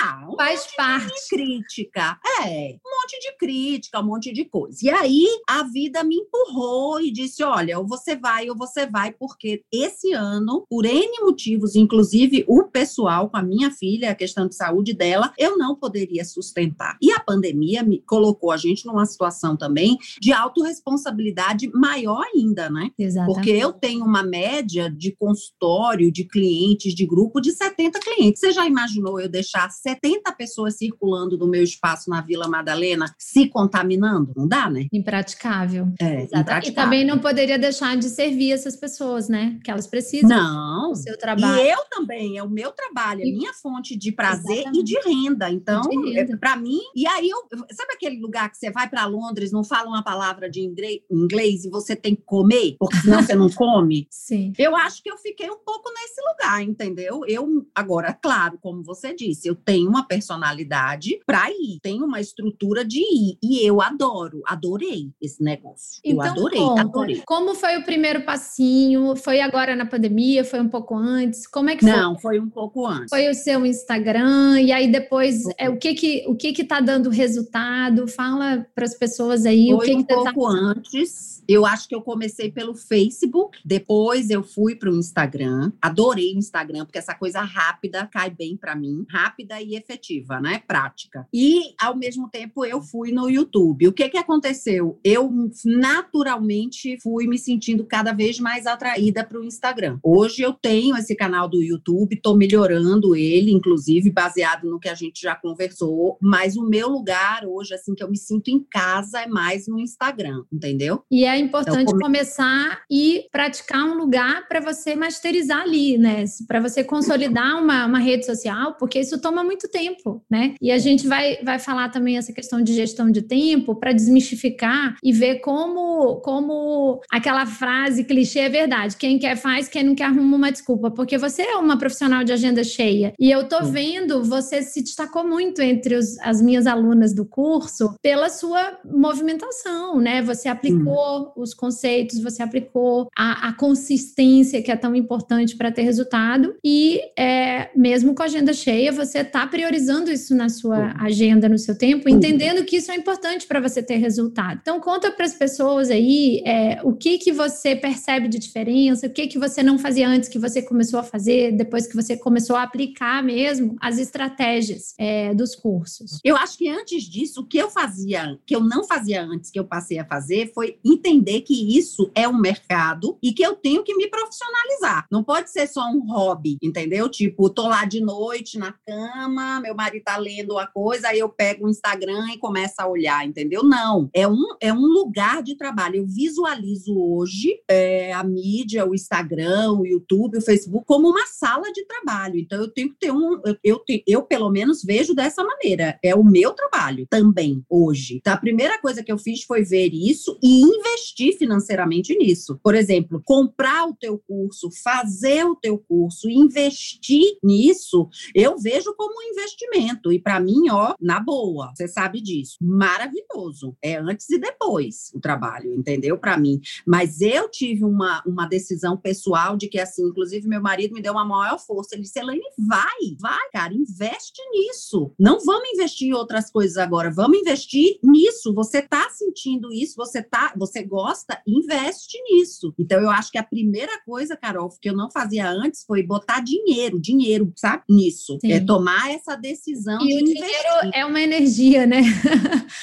Ah, 0.00 0.26
um 0.30 0.36
Faz 0.36 0.60
monte 0.60 0.76
parte. 0.76 1.06
de 1.06 1.28
crítica. 1.28 2.18
É, 2.42 2.78
um 2.84 3.00
monte 3.02 3.20
de 3.20 3.36
crítica, 3.38 4.00
um 4.00 4.06
monte 4.06 4.32
de 4.32 4.44
coisa. 4.44 4.78
E 4.82 4.90
aí 4.90 5.26
a 5.48 5.62
vida 5.64 6.02
me 6.04 6.16
empurrou 6.16 7.00
e 7.00 7.10
disse: 7.10 7.42
olha, 7.42 7.78
ou 7.78 7.86
você 7.86 8.16
vai 8.16 8.48
ou 8.48 8.56
você 8.56 8.86
vai, 8.86 9.12
porque 9.12 9.62
esse 9.72 10.12
ano, 10.12 10.64
por 10.68 10.84
N 10.84 11.20
motivos, 11.20 11.74
inclusive 11.74 12.44
o 12.48 12.64
pessoal 12.64 13.28
com 13.28 13.36
a 13.36 13.42
minha 13.42 13.70
filha, 13.70 14.10
a 14.10 14.14
questão 14.14 14.46
de 14.46 14.54
saúde 14.54 14.92
dela, 14.92 15.32
eu 15.38 15.56
não 15.56 15.74
poderia 15.74 16.24
sustentar. 16.24 16.96
E 17.00 17.12
a 17.12 17.20
pandemia 17.20 17.82
me 17.82 18.00
colocou 18.02 18.50
a 18.50 18.56
gente 18.56 18.86
numa 18.86 19.06
situação 19.06 19.56
também 19.56 19.98
de 20.20 20.32
autorresponsabilidade 20.32 21.57
maior 21.74 22.24
ainda, 22.34 22.70
né? 22.70 22.90
Exatamente. 22.98 23.34
Porque 23.34 23.50
eu 23.50 23.72
tenho 23.72 24.04
uma 24.04 24.22
média 24.22 24.90
de 24.90 25.14
consultório, 25.16 26.12
de 26.12 26.24
clientes, 26.24 26.94
de 26.94 27.06
grupo 27.06 27.40
de 27.40 27.52
70 27.52 27.98
clientes. 28.00 28.40
Você 28.40 28.52
já 28.52 28.66
imaginou 28.66 29.20
eu 29.20 29.28
deixar 29.28 29.70
70 29.70 30.32
pessoas 30.32 30.76
circulando 30.76 31.36
no 31.38 31.48
meu 31.48 31.62
espaço 31.62 32.10
na 32.10 32.20
Vila 32.20 32.48
Madalena 32.48 33.06
se 33.18 33.48
contaminando? 33.48 34.32
Não 34.36 34.46
dá, 34.46 34.70
né? 34.70 34.86
Impraticável. 34.92 35.88
É, 36.00 36.24
impraticável. 36.24 36.68
E 36.68 36.72
também 36.72 37.04
não 37.04 37.18
poderia 37.18 37.58
deixar 37.58 37.96
de 37.96 38.08
servir 38.08 38.52
essas 38.52 38.76
pessoas, 38.76 39.28
né? 39.28 39.58
Que 39.64 39.70
elas 39.70 39.86
precisam 39.86 40.28
não. 40.28 40.90
do 40.90 40.96
seu 40.96 41.18
trabalho. 41.18 41.60
E 41.60 41.70
eu 41.70 41.78
também, 41.90 42.38
é 42.38 42.42
o 42.42 42.50
meu 42.50 42.72
trabalho, 42.72 43.22
é 43.22 43.24
minha 43.24 43.52
fonte 43.54 43.96
de 43.96 44.12
prazer 44.12 44.58
Exatamente. 44.58 44.80
e 44.80 44.84
de 44.84 45.00
renda. 45.08 45.50
Então, 45.50 45.82
é, 46.14 46.36
para 46.36 46.56
mim, 46.56 46.80
e 46.94 47.06
aí 47.06 47.28
eu, 47.28 47.38
sabe 47.72 47.92
aquele 47.94 48.20
lugar 48.20 48.50
que 48.50 48.56
você 48.56 48.70
vai 48.70 48.88
para 48.88 49.06
Londres, 49.06 49.52
não 49.52 49.64
fala 49.64 49.88
uma 49.88 50.02
palavra 50.02 50.50
de 50.50 50.60
inglês, 50.60 51.00
e 51.48 51.70
você 51.70 51.94
tem 51.94 52.14
que 52.14 52.22
comer, 52.22 52.76
porque 52.78 52.96
senão 52.98 53.22
você 53.22 53.34
não 53.34 53.48
come. 53.50 54.06
Sim. 54.10 54.52
Eu 54.58 54.76
acho 54.76 55.02
que 55.02 55.10
eu 55.10 55.18
fiquei 55.18 55.50
um 55.50 55.58
pouco 55.58 55.90
nesse 55.90 56.20
lugar, 56.20 56.62
entendeu? 56.62 57.22
Eu, 57.26 57.66
agora, 57.74 58.12
claro, 58.12 58.58
como 58.60 58.82
você 58.82 59.14
disse, 59.14 59.48
eu 59.48 59.54
tenho 59.54 59.88
uma 59.88 60.06
personalidade 60.06 61.20
para 61.26 61.50
ir, 61.50 61.78
tenho 61.82 62.04
uma 62.04 62.20
estrutura 62.20 62.84
de 62.84 63.00
ir, 63.00 63.38
e 63.42 63.66
eu 63.66 63.80
adoro, 63.80 64.42
adorei 64.46 65.10
esse 65.20 65.42
negócio. 65.42 66.00
Então, 66.04 66.24
eu 66.24 66.30
adorei, 66.30 66.60
conta, 66.60 66.80
adorei. 66.82 67.22
Como 67.26 67.54
foi 67.54 67.76
o 67.76 67.84
primeiro 67.84 68.22
passinho? 68.24 69.16
Foi 69.16 69.40
agora 69.40 69.74
na 69.74 69.86
pandemia? 69.86 70.44
Foi 70.44 70.60
um 70.60 70.68
pouco 70.68 70.94
antes? 70.94 71.46
Como 71.46 71.70
é 71.70 71.76
que 71.76 71.82
foi? 71.82 71.90
Não, 71.90 72.18
foi 72.18 72.40
um 72.40 72.48
pouco 72.48 72.86
antes. 72.86 73.10
Foi 73.10 73.28
o 73.28 73.34
seu 73.34 73.64
Instagram, 73.64 74.60
e 74.60 74.72
aí 74.72 74.90
depois, 74.90 75.44
é, 75.56 75.68
o 75.68 75.76
que 75.78 75.94
que 75.94 76.24
o 76.26 76.34
que 76.34 76.52
que 76.52 76.64
tá 76.64 76.80
dando 76.80 77.10
resultado? 77.10 78.06
Fala 78.06 78.66
para 78.74 78.84
as 78.84 78.94
pessoas 78.94 79.46
aí 79.46 79.68
foi 79.68 79.76
o 79.76 79.80
que 79.80 79.94
um 79.94 80.02
que 80.02 80.08
tá 80.08 80.32
pouco 80.32 80.46
antes 80.46 81.37
eu 81.48 81.64
acho 81.64 81.88
que 81.88 81.94
eu 81.94 82.02
comecei 82.02 82.52
pelo 82.52 82.74
Facebook, 82.74 83.58
depois 83.64 84.28
eu 84.28 84.42
fui 84.42 84.76
para 84.76 84.90
o 84.90 84.96
Instagram. 84.96 85.72
Adorei 85.80 86.34
o 86.34 86.38
Instagram, 86.38 86.84
porque 86.84 86.98
essa 86.98 87.14
coisa 87.14 87.40
rápida 87.40 88.06
cai 88.06 88.28
bem 88.28 88.54
para 88.54 88.76
mim, 88.76 89.06
rápida 89.08 89.60
e 89.62 89.74
efetiva, 89.74 90.38
né? 90.40 90.62
Prática. 90.66 91.26
E, 91.32 91.74
ao 91.80 91.96
mesmo 91.96 92.28
tempo, 92.28 92.66
eu 92.66 92.82
fui 92.82 93.12
no 93.12 93.30
YouTube. 93.30 93.88
O 93.88 93.92
que, 93.92 94.10
que 94.10 94.18
aconteceu? 94.18 95.00
Eu 95.02 95.32
naturalmente 95.64 96.98
fui 97.00 97.26
me 97.26 97.38
sentindo 97.38 97.86
cada 97.86 98.12
vez 98.12 98.38
mais 98.38 98.66
atraída 98.66 99.24
para 99.24 99.40
o 99.40 99.44
Instagram. 99.44 99.98
Hoje 100.02 100.42
eu 100.42 100.52
tenho 100.52 100.96
esse 100.98 101.16
canal 101.16 101.48
do 101.48 101.62
YouTube, 101.62 102.14
estou 102.14 102.36
melhorando 102.36 103.16
ele, 103.16 103.52
inclusive 103.52 104.10
baseado 104.10 104.68
no 104.68 104.78
que 104.78 104.88
a 104.88 104.94
gente 104.94 105.22
já 105.22 105.34
conversou. 105.34 106.18
Mas 106.20 106.56
o 106.56 106.68
meu 106.68 106.88
lugar 106.90 107.46
hoje, 107.46 107.72
assim, 107.72 107.94
que 107.94 108.04
eu 108.04 108.10
me 108.10 108.18
sinto 108.18 108.48
em 108.48 108.62
casa, 108.62 109.22
é 109.22 109.26
mais 109.26 109.66
no 109.66 109.78
Instagram, 109.78 110.44
entendeu? 110.52 111.02
E 111.10 111.24
é 111.38 111.44
importante 111.44 111.86
come... 111.86 112.02
começar 112.02 112.82
e 112.90 113.24
praticar 113.30 113.84
um 113.84 113.94
lugar 113.94 114.48
para 114.48 114.60
você 114.60 114.94
masterizar 114.94 115.62
ali, 115.62 115.96
né? 115.98 116.24
Para 116.46 116.60
você 116.60 116.82
consolidar 116.84 117.62
uma, 117.62 117.86
uma 117.86 117.98
rede 117.98 118.26
social, 118.26 118.74
porque 118.78 119.00
isso 119.00 119.20
toma 119.20 119.42
muito 119.44 119.68
tempo, 119.68 120.22
né? 120.30 120.54
E 120.60 120.70
a 120.70 120.78
gente 120.78 121.06
vai, 121.06 121.38
vai 121.42 121.58
falar 121.58 121.88
também 121.90 122.16
essa 122.16 122.32
questão 122.32 122.62
de 122.62 122.72
gestão 122.72 123.10
de 123.10 123.22
tempo 123.22 123.74
para 123.74 123.92
desmistificar 123.92 124.96
e 125.02 125.12
ver 125.12 125.36
como, 125.40 126.16
como 126.16 127.00
aquela 127.10 127.46
frase 127.46 128.04
clichê 128.04 128.40
é 128.40 128.48
verdade. 128.48 128.96
Quem 128.96 129.18
quer 129.18 129.36
faz, 129.36 129.68
quem 129.68 129.82
não 129.82 129.94
quer 129.94 130.04
arruma 130.04 130.36
uma 130.36 130.52
desculpa, 130.52 130.90
porque 130.90 131.18
você 131.18 131.42
é 131.42 131.56
uma 131.56 131.78
profissional 131.78 132.24
de 132.24 132.32
agenda 132.32 132.64
cheia. 132.64 133.12
E 133.18 133.30
eu 133.30 133.48
tô 133.48 133.62
vendo, 133.64 134.24
você 134.24 134.62
se 134.62 134.82
destacou 134.82 135.26
muito 135.26 135.60
entre 135.62 135.94
os, 135.94 136.18
as 136.20 136.40
minhas 136.42 136.66
alunas 136.66 137.14
do 137.14 137.24
curso 137.24 137.94
pela 138.02 138.28
sua 138.28 138.78
movimentação, 138.84 140.00
né? 140.00 140.22
Você 140.22 140.48
aplicou 140.48 141.27
os 141.36 141.54
conceitos, 141.54 142.20
você 142.20 142.42
aplicou 142.42 143.08
a, 143.16 143.48
a 143.48 143.52
consistência 143.52 144.62
que 144.62 144.70
é 144.70 144.76
tão 144.76 144.94
importante 144.94 145.56
para 145.56 145.70
ter 145.70 145.82
resultado 145.82 146.54
e 146.64 147.00
é, 147.18 147.70
mesmo 147.76 148.14
com 148.14 148.22
a 148.22 148.26
agenda 148.26 148.52
cheia, 148.52 148.92
você 148.92 149.18
está 149.18 149.46
priorizando 149.46 150.10
isso 150.10 150.34
na 150.34 150.48
sua 150.48 150.78
uhum. 150.78 150.92
agenda, 150.98 151.48
no 151.48 151.58
seu 151.58 151.76
tempo, 151.76 152.08
entendendo 152.08 152.64
que 152.64 152.76
isso 152.76 152.90
é 152.90 152.96
importante 152.96 153.46
para 153.46 153.60
você 153.60 153.82
ter 153.82 153.96
resultado. 153.96 154.58
Então 154.60 154.80
conta 154.80 155.10
para 155.10 155.24
as 155.24 155.34
pessoas 155.34 155.90
aí 155.90 156.42
é, 156.44 156.80
o 156.82 156.92
que 156.92 157.18
que 157.18 157.32
você 157.32 157.74
percebe 157.74 158.28
de 158.28 158.38
diferença, 158.38 159.06
o 159.06 159.10
que 159.10 159.26
que 159.26 159.38
você 159.38 159.62
não 159.62 159.78
fazia 159.78 160.08
antes 160.08 160.28
que 160.28 160.38
você 160.38 160.62
começou 160.62 160.98
a 160.98 161.02
fazer, 161.02 161.52
depois 161.52 161.86
que 161.86 161.96
você 161.96 162.16
começou 162.16 162.56
a 162.56 162.62
aplicar 162.62 163.22
mesmo 163.22 163.76
as 163.80 163.98
estratégias 163.98 164.94
é, 164.98 165.34
dos 165.34 165.54
cursos. 165.54 166.20
Eu 166.24 166.36
acho 166.36 166.56
que 166.56 166.68
antes 166.68 167.04
disso, 167.04 167.40
o 167.40 167.46
que 167.46 167.58
eu 167.58 167.70
fazia, 167.70 168.38
que 168.46 168.54
eu 168.54 168.60
não 168.60 168.84
fazia 168.84 169.22
antes, 169.22 169.50
que 169.50 169.58
eu 169.58 169.64
passei 169.64 169.98
a 169.98 170.04
fazer, 170.04 170.52
foi 170.54 170.78
entender 170.84 171.17
entender 171.18 171.40
que 171.42 171.76
isso 171.76 172.10
é 172.14 172.28
um 172.28 172.38
mercado 172.38 173.18
e 173.22 173.32
que 173.32 173.42
eu 173.42 173.54
tenho 173.54 173.82
que 173.82 173.94
me 173.94 174.08
profissionalizar. 174.08 175.06
Não 175.10 175.22
pode 175.22 175.50
ser 175.50 175.66
só 175.66 175.82
um 175.90 176.00
hobby, 176.06 176.56
entendeu? 176.62 177.08
Tipo, 177.08 177.50
tô 177.50 177.68
lá 177.68 177.84
de 177.84 178.00
noite 178.00 178.58
na 178.58 178.72
cama, 178.86 179.60
meu 179.60 179.74
marido 179.74 180.04
tá 180.04 180.16
lendo 180.16 180.52
uma 180.52 180.66
coisa, 180.66 181.08
aí 181.08 181.18
eu 181.18 181.28
pego 181.28 181.66
o 181.66 181.70
Instagram 181.70 182.28
e 182.32 182.38
começo 182.38 182.74
a 182.78 182.86
olhar, 182.86 183.26
entendeu? 183.26 183.62
Não. 183.62 184.08
É 184.14 184.26
um, 184.26 184.56
é 184.60 184.72
um 184.72 184.86
lugar 184.86 185.42
de 185.42 185.56
trabalho. 185.56 185.96
Eu 185.96 186.06
visualizo 186.06 186.96
hoje 186.96 187.60
é, 187.68 188.12
a 188.12 188.22
mídia, 188.22 188.86
o 188.86 188.94
Instagram, 188.94 189.72
o 189.72 189.86
YouTube, 189.86 190.38
o 190.38 190.42
Facebook, 190.42 190.86
como 190.86 191.08
uma 191.10 191.26
sala 191.26 191.72
de 191.72 191.84
trabalho. 191.84 192.38
Então, 192.38 192.60
eu 192.60 192.68
tenho 192.68 192.90
que 192.90 192.98
ter 192.98 193.12
um. 193.12 193.40
Eu, 193.44 193.56
eu, 193.64 193.82
eu 194.06 194.22
pelo 194.22 194.50
menos, 194.50 194.82
vejo 194.82 195.14
dessa 195.14 195.42
maneira. 195.42 195.98
É 196.02 196.14
o 196.14 196.24
meu 196.24 196.52
trabalho 196.52 197.06
também, 197.10 197.64
hoje. 197.68 198.16
Então, 198.16 198.32
a 198.32 198.36
primeira 198.36 198.78
coisa 198.80 199.02
que 199.02 199.10
eu 199.10 199.18
fiz 199.18 199.42
foi 199.42 199.64
ver 199.64 199.90
isso 199.92 200.38
e 200.42 200.60
investir 200.60 201.07
investir 201.08 201.36
financeiramente 201.38 202.16
nisso. 202.16 202.58
Por 202.62 202.74
exemplo, 202.74 203.22
comprar 203.24 203.86
o 203.88 203.94
teu 203.94 204.18
curso, 204.18 204.68
fazer 204.82 205.44
o 205.44 205.56
teu 205.56 205.78
curso, 205.78 206.28
investir 206.28 207.38
nisso, 207.42 208.08
eu 208.34 208.58
vejo 208.58 208.94
como 208.94 209.14
um 209.18 209.30
investimento. 209.30 210.12
E 210.12 210.20
para 210.20 210.40
mim, 210.40 210.68
ó, 210.70 210.94
na 211.00 211.20
boa, 211.20 211.72
você 211.74 211.88
sabe 211.88 212.20
disso. 212.20 212.56
Maravilhoso. 212.60 213.76
É 213.82 213.96
antes 213.96 214.28
e 214.30 214.38
depois 214.38 215.10
o 215.14 215.20
trabalho, 215.20 215.74
entendeu? 215.74 216.18
Para 216.18 216.38
mim. 216.38 216.60
Mas 216.86 217.20
eu 217.20 217.48
tive 217.50 217.84
uma, 217.84 218.22
uma 218.26 218.46
decisão 218.46 218.96
pessoal 218.96 219.56
de 219.56 219.68
que, 219.68 219.78
assim, 219.78 220.04
inclusive 220.04 220.48
meu 220.48 220.60
marido 220.60 220.94
me 220.94 221.02
deu 221.02 221.12
uma 221.12 221.24
maior 221.24 221.58
força. 221.58 221.94
Ele 221.94 222.02
disse, 222.02 222.18
Elaine, 222.18 222.42
vai, 222.58 223.16
vai, 223.18 223.50
cara, 223.52 223.72
investe 223.74 224.42
nisso. 224.50 225.12
Não 225.18 225.38
vamos 225.40 225.68
investir 225.70 226.08
em 226.08 226.14
outras 226.14 226.50
coisas 226.50 226.76
agora, 226.76 227.10
vamos 227.10 227.38
investir 227.38 227.98
nisso. 228.02 228.52
Você 228.54 228.82
tá 228.82 229.08
sentindo 229.10 229.72
isso, 229.72 229.96
você 229.96 230.22
tá, 230.22 230.52
você 230.56 230.82
gosta, 230.88 231.40
investe 231.46 232.18
nisso. 232.30 232.74
Então, 232.78 233.00
eu 233.00 233.10
acho 233.10 233.30
que 233.30 233.38
a 233.38 233.44
primeira 233.44 233.92
coisa, 234.04 234.36
Carol, 234.36 234.68
que 234.80 234.88
eu 234.88 234.96
não 234.96 235.10
fazia 235.10 235.48
antes 235.48 235.84
foi 235.84 236.02
botar 236.02 236.40
dinheiro, 236.40 236.98
dinheiro, 237.00 237.52
sabe? 237.54 237.82
Nisso. 237.88 238.38
É 238.42 238.46
Sim. 238.46 238.52
É 238.54 238.60
tomar 238.60 239.10
essa 239.12 239.36
decisão 239.36 240.00
e 240.00 240.06
de 240.06 240.14
o 240.14 240.18
investir. 240.20 240.42
dinheiro 240.42 240.90
é 240.94 241.04
uma 241.04 241.20
energia, 241.20 241.86
né? 241.86 242.00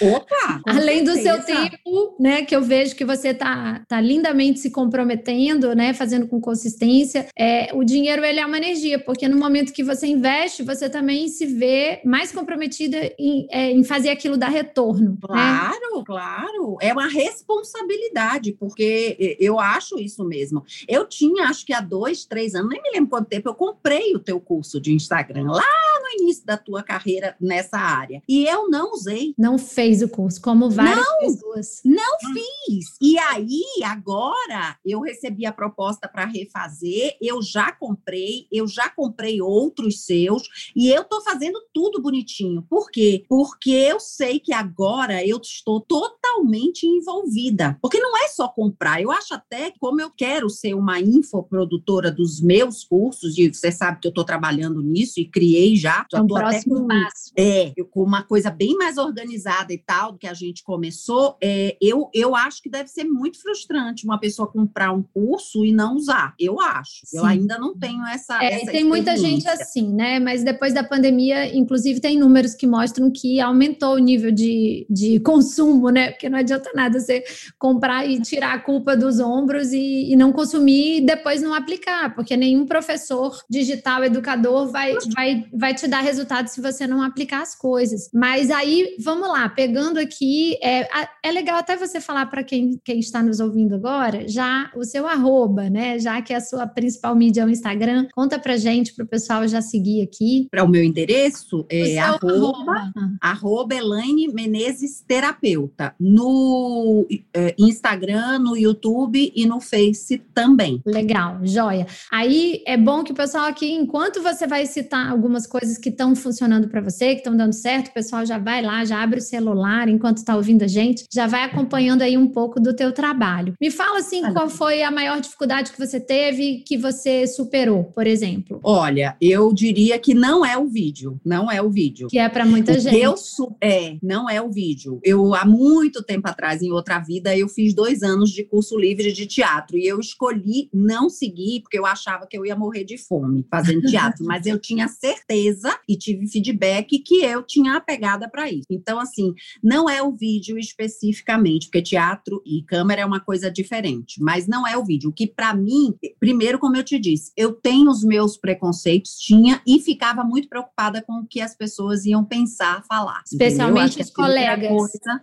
Opa! 0.01 0.61
Além 0.67 1.03
do 1.03 1.13
seu 1.13 1.43
tempo, 1.43 1.77
né? 2.19 2.44
Que 2.44 2.56
eu 2.56 2.62
vejo 2.62 2.95
que 2.95 3.06
você 3.06 3.33
tá, 3.33 3.83
tá 3.88 4.00
lindamente 4.00 4.59
se 4.59 4.69
comprometendo, 4.69 5.75
né? 5.75 5.94
Fazendo 5.94 6.27
com 6.27 6.39
consistência. 6.39 7.27
É, 7.38 7.73
o 7.73 7.83
dinheiro, 7.83 8.23
ele 8.23 8.39
é 8.39 8.45
uma 8.45 8.57
energia, 8.57 9.00
porque 9.00 9.27
no 9.27 9.38
momento 9.38 9.73
que 9.73 9.83
você 9.83 10.07
investe, 10.07 10.63
você 10.63 10.89
também 10.89 11.27
se 11.27 11.45
vê 11.45 12.01
mais 12.06 12.31
comprometida 12.31 12.97
em, 13.17 13.47
é, 13.51 13.71
em 13.71 13.83
fazer 13.83 14.09
aquilo 14.09 14.38
dar 14.38 14.50
retorno. 14.50 15.12
Né? 15.12 15.17
Claro, 15.21 15.97
né? 15.97 16.03
claro. 16.06 16.77
É 16.81 16.94
uma 16.94 17.07
responsabilidade 17.07 17.56
responsabilidade, 17.56 18.53
porque 18.53 19.38
eu 19.39 19.59
acho 19.59 20.00
isso 20.00 20.23
mesmo. 20.23 20.63
Eu 20.88 21.06
tinha, 21.07 21.45
acho 21.45 21.65
que 21.65 21.73
há 21.73 21.81
dois, 21.81 22.25
três 22.25 22.56
anos, 22.56 22.69
nem 22.69 22.81
me 22.81 22.91
lembro 22.91 23.09
quanto 23.09 23.27
tempo, 23.27 23.50
eu 23.50 23.56
comprei 23.56 24.15
o 24.15 24.19
teu 24.19 24.39
curso 24.39 24.79
de 24.79 24.94
Instagram 24.94 25.51
lá 25.51 25.63
no 26.01 26.23
início 26.23 26.45
da 26.45 26.57
tua 26.57 26.83
carreira 26.83 27.35
nessa 27.39 27.77
área. 27.77 28.21
E 28.27 28.45
eu 28.45 28.69
não 28.69 28.94
usei. 28.94 29.33
Não 29.38 29.57
fez 29.57 30.01
o 30.01 30.09
curso, 30.09 30.41
como 30.41 30.69
várias 30.69 30.97
não, 30.97 31.19
pessoas. 31.19 31.81
Não 31.83 32.04
fiz. 32.19 32.95
E 33.01 33.17
aí, 33.17 33.63
agora, 33.83 34.77
eu 34.85 35.01
recebi 35.01 35.45
a 35.45 35.51
proposta 35.51 36.07
para 36.07 36.25
refazer, 36.25 37.17
eu 37.21 37.41
já 37.41 37.71
comprei, 37.71 38.47
eu 38.51 38.67
já 38.67 38.89
comprei 38.89 39.41
outros 39.41 40.05
seus, 40.05 40.43
e 40.75 40.89
eu 40.89 41.03
tô 41.03 41.21
fazendo 41.21 41.59
tudo 41.74 42.01
bonitinho. 42.01 42.65
Por 42.69 42.89
quê? 42.89 43.24
Porque 43.27 43.71
eu 43.71 44.00
sei 44.00 44.39
que 44.39 44.53
agora 44.53 45.25
eu 45.25 45.38
estou 45.38 45.81
totalmente 45.81 46.85
envolvida. 46.85 47.77
Porque 47.81 48.00
não 48.00 48.17
é 48.17 48.27
só 48.27 48.47
comprar. 48.47 49.01
Eu 49.01 49.12
acho 49.12 49.33
até 49.33 49.71
que, 49.71 49.79
como 49.79 50.01
eu 50.01 50.09
quero 50.09 50.50
ser 50.50 50.74
uma 50.74 51.00
infoprodutora 51.00 52.12
dos 52.12 52.41
meus 52.41 52.83
cursos, 52.83 53.38
e 53.38 53.53
você 53.53 53.71
sabe 53.71 54.00
que 54.00 54.07
eu 54.07 54.09
estou 54.09 54.24
trabalhando 54.24 54.81
nisso 54.81 55.19
e 55.19 55.25
criei 55.25 55.75
já. 55.75 56.05
Já 56.12 56.19
é 56.19 56.21
um 56.21 56.27
próximo 56.27 56.81
com, 56.81 56.88
passo. 56.88 57.31
É, 57.38 57.74
com 57.91 58.03
uma 58.03 58.24
coisa 58.24 58.50
bem 58.50 58.75
mais 58.75 58.97
organizada 58.97 59.74
e 59.74 59.77
tal 59.77 60.13
do 60.13 60.17
que 60.17 60.27
a 60.27 60.33
gente 60.33 60.63
começou. 60.63 61.38
É, 61.41 61.77
eu, 61.81 61.94
eu 62.13 62.35
acho 62.35 62.61
que 62.61 62.69
deve 62.69 62.89
ser 62.89 63.03
muito 63.03 63.41
frustrante 63.41 64.05
uma 64.05 64.19
pessoa 64.19 64.51
comprar 64.51 64.91
um 64.91 65.01
curso 65.01 65.65
e 65.65 65.71
não 65.71 65.95
usar. 65.95 66.33
Eu 66.39 66.59
acho. 66.59 67.05
Sim. 67.05 67.17
Eu 67.17 67.25
ainda 67.25 67.57
não 67.57 67.77
tenho 67.77 68.05
essa. 68.07 68.43
É, 68.43 68.61
essa 68.61 68.71
tem 68.71 68.83
muita 68.83 69.15
gente 69.17 69.47
assim, 69.47 69.93
né? 69.93 70.19
Mas 70.19 70.43
depois 70.43 70.73
da 70.73 70.83
pandemia, 70.83 71.55
inclusive, 71.55 71.99
tem 71.99 72.17
números 72.17 72.53
que 72.53 72.67
mostram 72.67 73.11
que 73.11 73.39
aumentou 73.39 73.95
o 73.95 73.99
nível 73.99 74.31
de, 74.31 74.85
de 74.89 75.19
consumo, 75.21 75.89
né? 75.89 76.11
Porque 76.11 76.29
não 76.29 76.39
adianta 76.39 76.71
nada 76.73 76.99
você 76.99 77.23
comprar 77.57 77.85
comprar 77.85 78.09
e 78.09 78.19
tirar 78.19 78.53
a 78.53 78.59
culpa 78.59 78.95
dos 78.97 79.19
ombros 79.19 79.71
e, 79.71 80.11
e, 80.11 80.15
não 80.15 80.31
consumir 80.31 80.97
e 80.97 81.01
depois 81.01 81.41
não 81.41 81.53
aplicar, 81.53 82.13
porque 82.15 82.35
nenhum 82.35 82.65
professor 82.65 83.37
digital, 83.49 84.03
educador, 84.03 84.71
vai, 84.71 84.95
vai, 85.13 85.45
vai 85.53 85.73
te 85.73 85.87
dar 85.87 86.01
resultado 86.01 86.47
se 86.47 86.61
você 86.61 86.87
não 86.87 87.01
aplicar 87.01 87.41
as 87.41 87.55
coisas. 87.55 88.09
Mas 88.13 88.49
aí, 88.49 88.95
vamos 88.99 89.27
lá, 89.27 89.47
pegando 89.49 89.99
aqui, 89.99 90.57
é, 90.63 90.87
é 91.23 91.31
legal 91.31 91.57
até 91.57 91.75
você 91.75 91.85
falar 92.01 92.25
para 92.27 92.44
quem, 92.44 92.80
quem 92.84 93.00
está 93.00 93.22
nos 93.22 93.39
ouvindo 93.39 93.75
agora, 93.75 94.27
já 94.27 94.72
o 94.75 94.84
seu 94.84 95.08
arroba, 95.08 95.70
né? 95.70 96.00
Já 96.00 96.22
que 96.22 96.34
é 96.34 96.38
a 96.38 96.42
sua 96.42 96.68
principal 96.68 97.15
mídia 97.15 97.42
é 97.42 97.46
o 97.46 97.50
Instagram, 97.50 98.08
conta 98.13 98.39
pra 98.39 98.58
gente, 98.58 98.94
para 98.94 99.06
o 99.06 99.08
pessoal 99.08 99.48
já 99.48 99.62
seguir 99.62 100.01
aqui. 100.01 100.48
Para 100.50 100.63
o 100.63 100.68
meu 100.68 100.84
endereço, 100.84 101.65
é 101.70 101.98
arroba, 101.98 102.72
arroba. 102.72 103.18
arroba 103.22 103.75
Elaine 103.75 104.27
Menezes 104.34 105.04
Terapeuta. 105.08 105.94
No 106.00 107.08
é, 107.34 107.56
Instagram, 107.58 108.39
no 108.39 108.58
YouTube 108.58 109.32
e 109.36 109.46
no 109.46 109.60
Face 109.60 110.18
também. 110.34 110.82
Legal, 110.86 111.39
joia. 111.44 111.88
Aí 112.12 112.63
é 112.65 112.77
bom 112.77 113.04
que 113.04 113.12
o 113.12 113.15
pessoal 113.15 113.46
aqui, 113.46 113.72
enquanto 113.72 114.22
você 114.22 114.48
vai 114.48 114.65
citar 114.65 115.10
algumas 115.10 115.46
coisas 115.48 115.77
que 115.77 115.89
estão 115.89 116.15
funcionando 116.15 116.68
para 116.68 116.82
você, 116.82 117.13
que 117.13 117.20
estão 117.20 117.36
dando 117.36 117.54
certo, 117.54 117.89
o 117.89 117.94
pessoal 117.94 118.25
já 118.25 118.38
vai 118.38 118.62
lá, 118.62 118.84
já 118.84 119.01
abre 119.01 119.20
o 119.20 119.22
celular 119.22 119.88
enquanto 119.88 120.18
está 120.18 120.36
ouvindo 120.36 120.63
a 120.63 120.68
gente, 120.68 121.06
já 121.13 121.27
vai 121.27 121.44
acompanhando 121.44 121.75
aí 121.75 122.17
um 122.17 122.27
pouco 122.27 122.60
do 122.60 122.75
teu 122.75 122.91
trabalho. 122.91 123.53
Me 123.60 123.72
fala 123.72 124.00
assim, 124.00 124.22
qual 124.34 124.50
foi 124.50 124.84
a 124.84 124.91
maior 124.91 125.20
dificuldade 125.20 125.72
que 125.72 125.79
você 125.79 126.00
teve 126.00 126.63
que 126.65 126.77
você 126.77 127.27
superou, 127.27 127.86
por 127.86 128.08
exemplo? 128.08 128.60
Olha, 128.63 129.15
eu 129.22 129.53
diria 129.53 129.98
que 130.00 130.13
não 130.13 130.46
é 130.46 130.58
o 130.58 130.67
vídeo, 130.67 131.20
não 131.24 131.51
é 131.51 131.62
o 131.62 131.70
vídeo. 131.70 132.08
Que 132.08 132.20
é 132.20 132.29
para 132.29 132.46
muita 132.46 132.74
o 132.74 132.79
gente. 132.79 132.98
Eu 132.98 133.15
é, 133.62 133.98
não 134.01 134.29
é 134.29 134.41
o 134.41 134.51
vídeo. 134.51 135.00
Eu 135.03 135.34
há 135.34 135.46
muito 135.46 136.03
tempo 136.03 136.27
atrás, 136.27 136.62
em 136.62 136.72
outra 136.72 137.00
vida, 137.00 137.36
eu 137.38 137.48
fiz 137.48 137.74
dois 137.74 138.03
anos 138.03 138.32
de 138.32 138.44
curso 138.44 138.77
livre 138.77 139.12
de 139.12 139.25
teatro 139.25 139.77
e 139.77 139.88
eu 139.88 140.00
escolhi 140.00 140.70
não 140.74 141.10
seguir 141.10 141.62
porque 141.62 141.77
eu 141.77 141.86
achava 141.86 142.27
que 142.27 142.38
eu 142.38 142.46
ia 142.46 142.55
morrer 142.55 142.84
de 142.84 142.98
fome 142.98 143.46
fazendo 143.50 143.82
teatro, 143.88 144.25
mas 144.25 144.46
eu 144.46 144.60
tinha 144.60 144.88
certeza 144.88 145.77
e 145.88 145.98
tive 145.98 146.27
feedback 146.27 147.00
que 147.00 147.24
eu 147.24 147.44
tinha 147.44 147.75
a 147.75 147.82
pegada 147.82 148.29
para 148.29 148.50
isso. 148.50 148.65
Então, 148.70 149.00
assim, 149.00 149.34
não 149.63 149.89
é 149.89 150.01
o 150.01 150.12
vídeo 150.12 150.58
especificamente, 150.58 151.64
porque 151.65 151.81
teatro 151.81 152.41
e 152.45 152.63
câmera 152.63 153.01
é 153.01 153.05
uma 153.05 153.19
coisa 153.19 153.51
diferente, 153.51 154.22
mas 154.22 154.48
não 154.48 154.67
é 154.67 154.77
o 154.77 154.84
vídeo. 154.84 155.10
O 155.10 155.13
que 155.13 155.27
para 155.27 155.53
mim, 155.53 155.95
primeiro, 156.19 156.60
como 156.60 156.77
eu 156.77 156.84
te 156.84 156.98
disse, 156.98 157.31
eu 157.36 157.53
tenho 157.53 157.89
os 157.89 158.03
meus 158.03 158.38
preconceitos, 158.38 159.17
tinha 159.17 159.62
e 159.67 159.79
ficava 159.79 160.24
muito 160.24 160.48
preocupada 160.48 161.01
com 161.01 161.19
o 161.19 161.27
que 161.27 161.41
as 161.41 161.55
pessoas 161.55 162.05
iam 162.05 162.24
pensar, 162.24 162.84
falar. 162.88 163.22
Especialmente 163.25 164.01
os 164.01 164.10
colegas. 164.10 164.72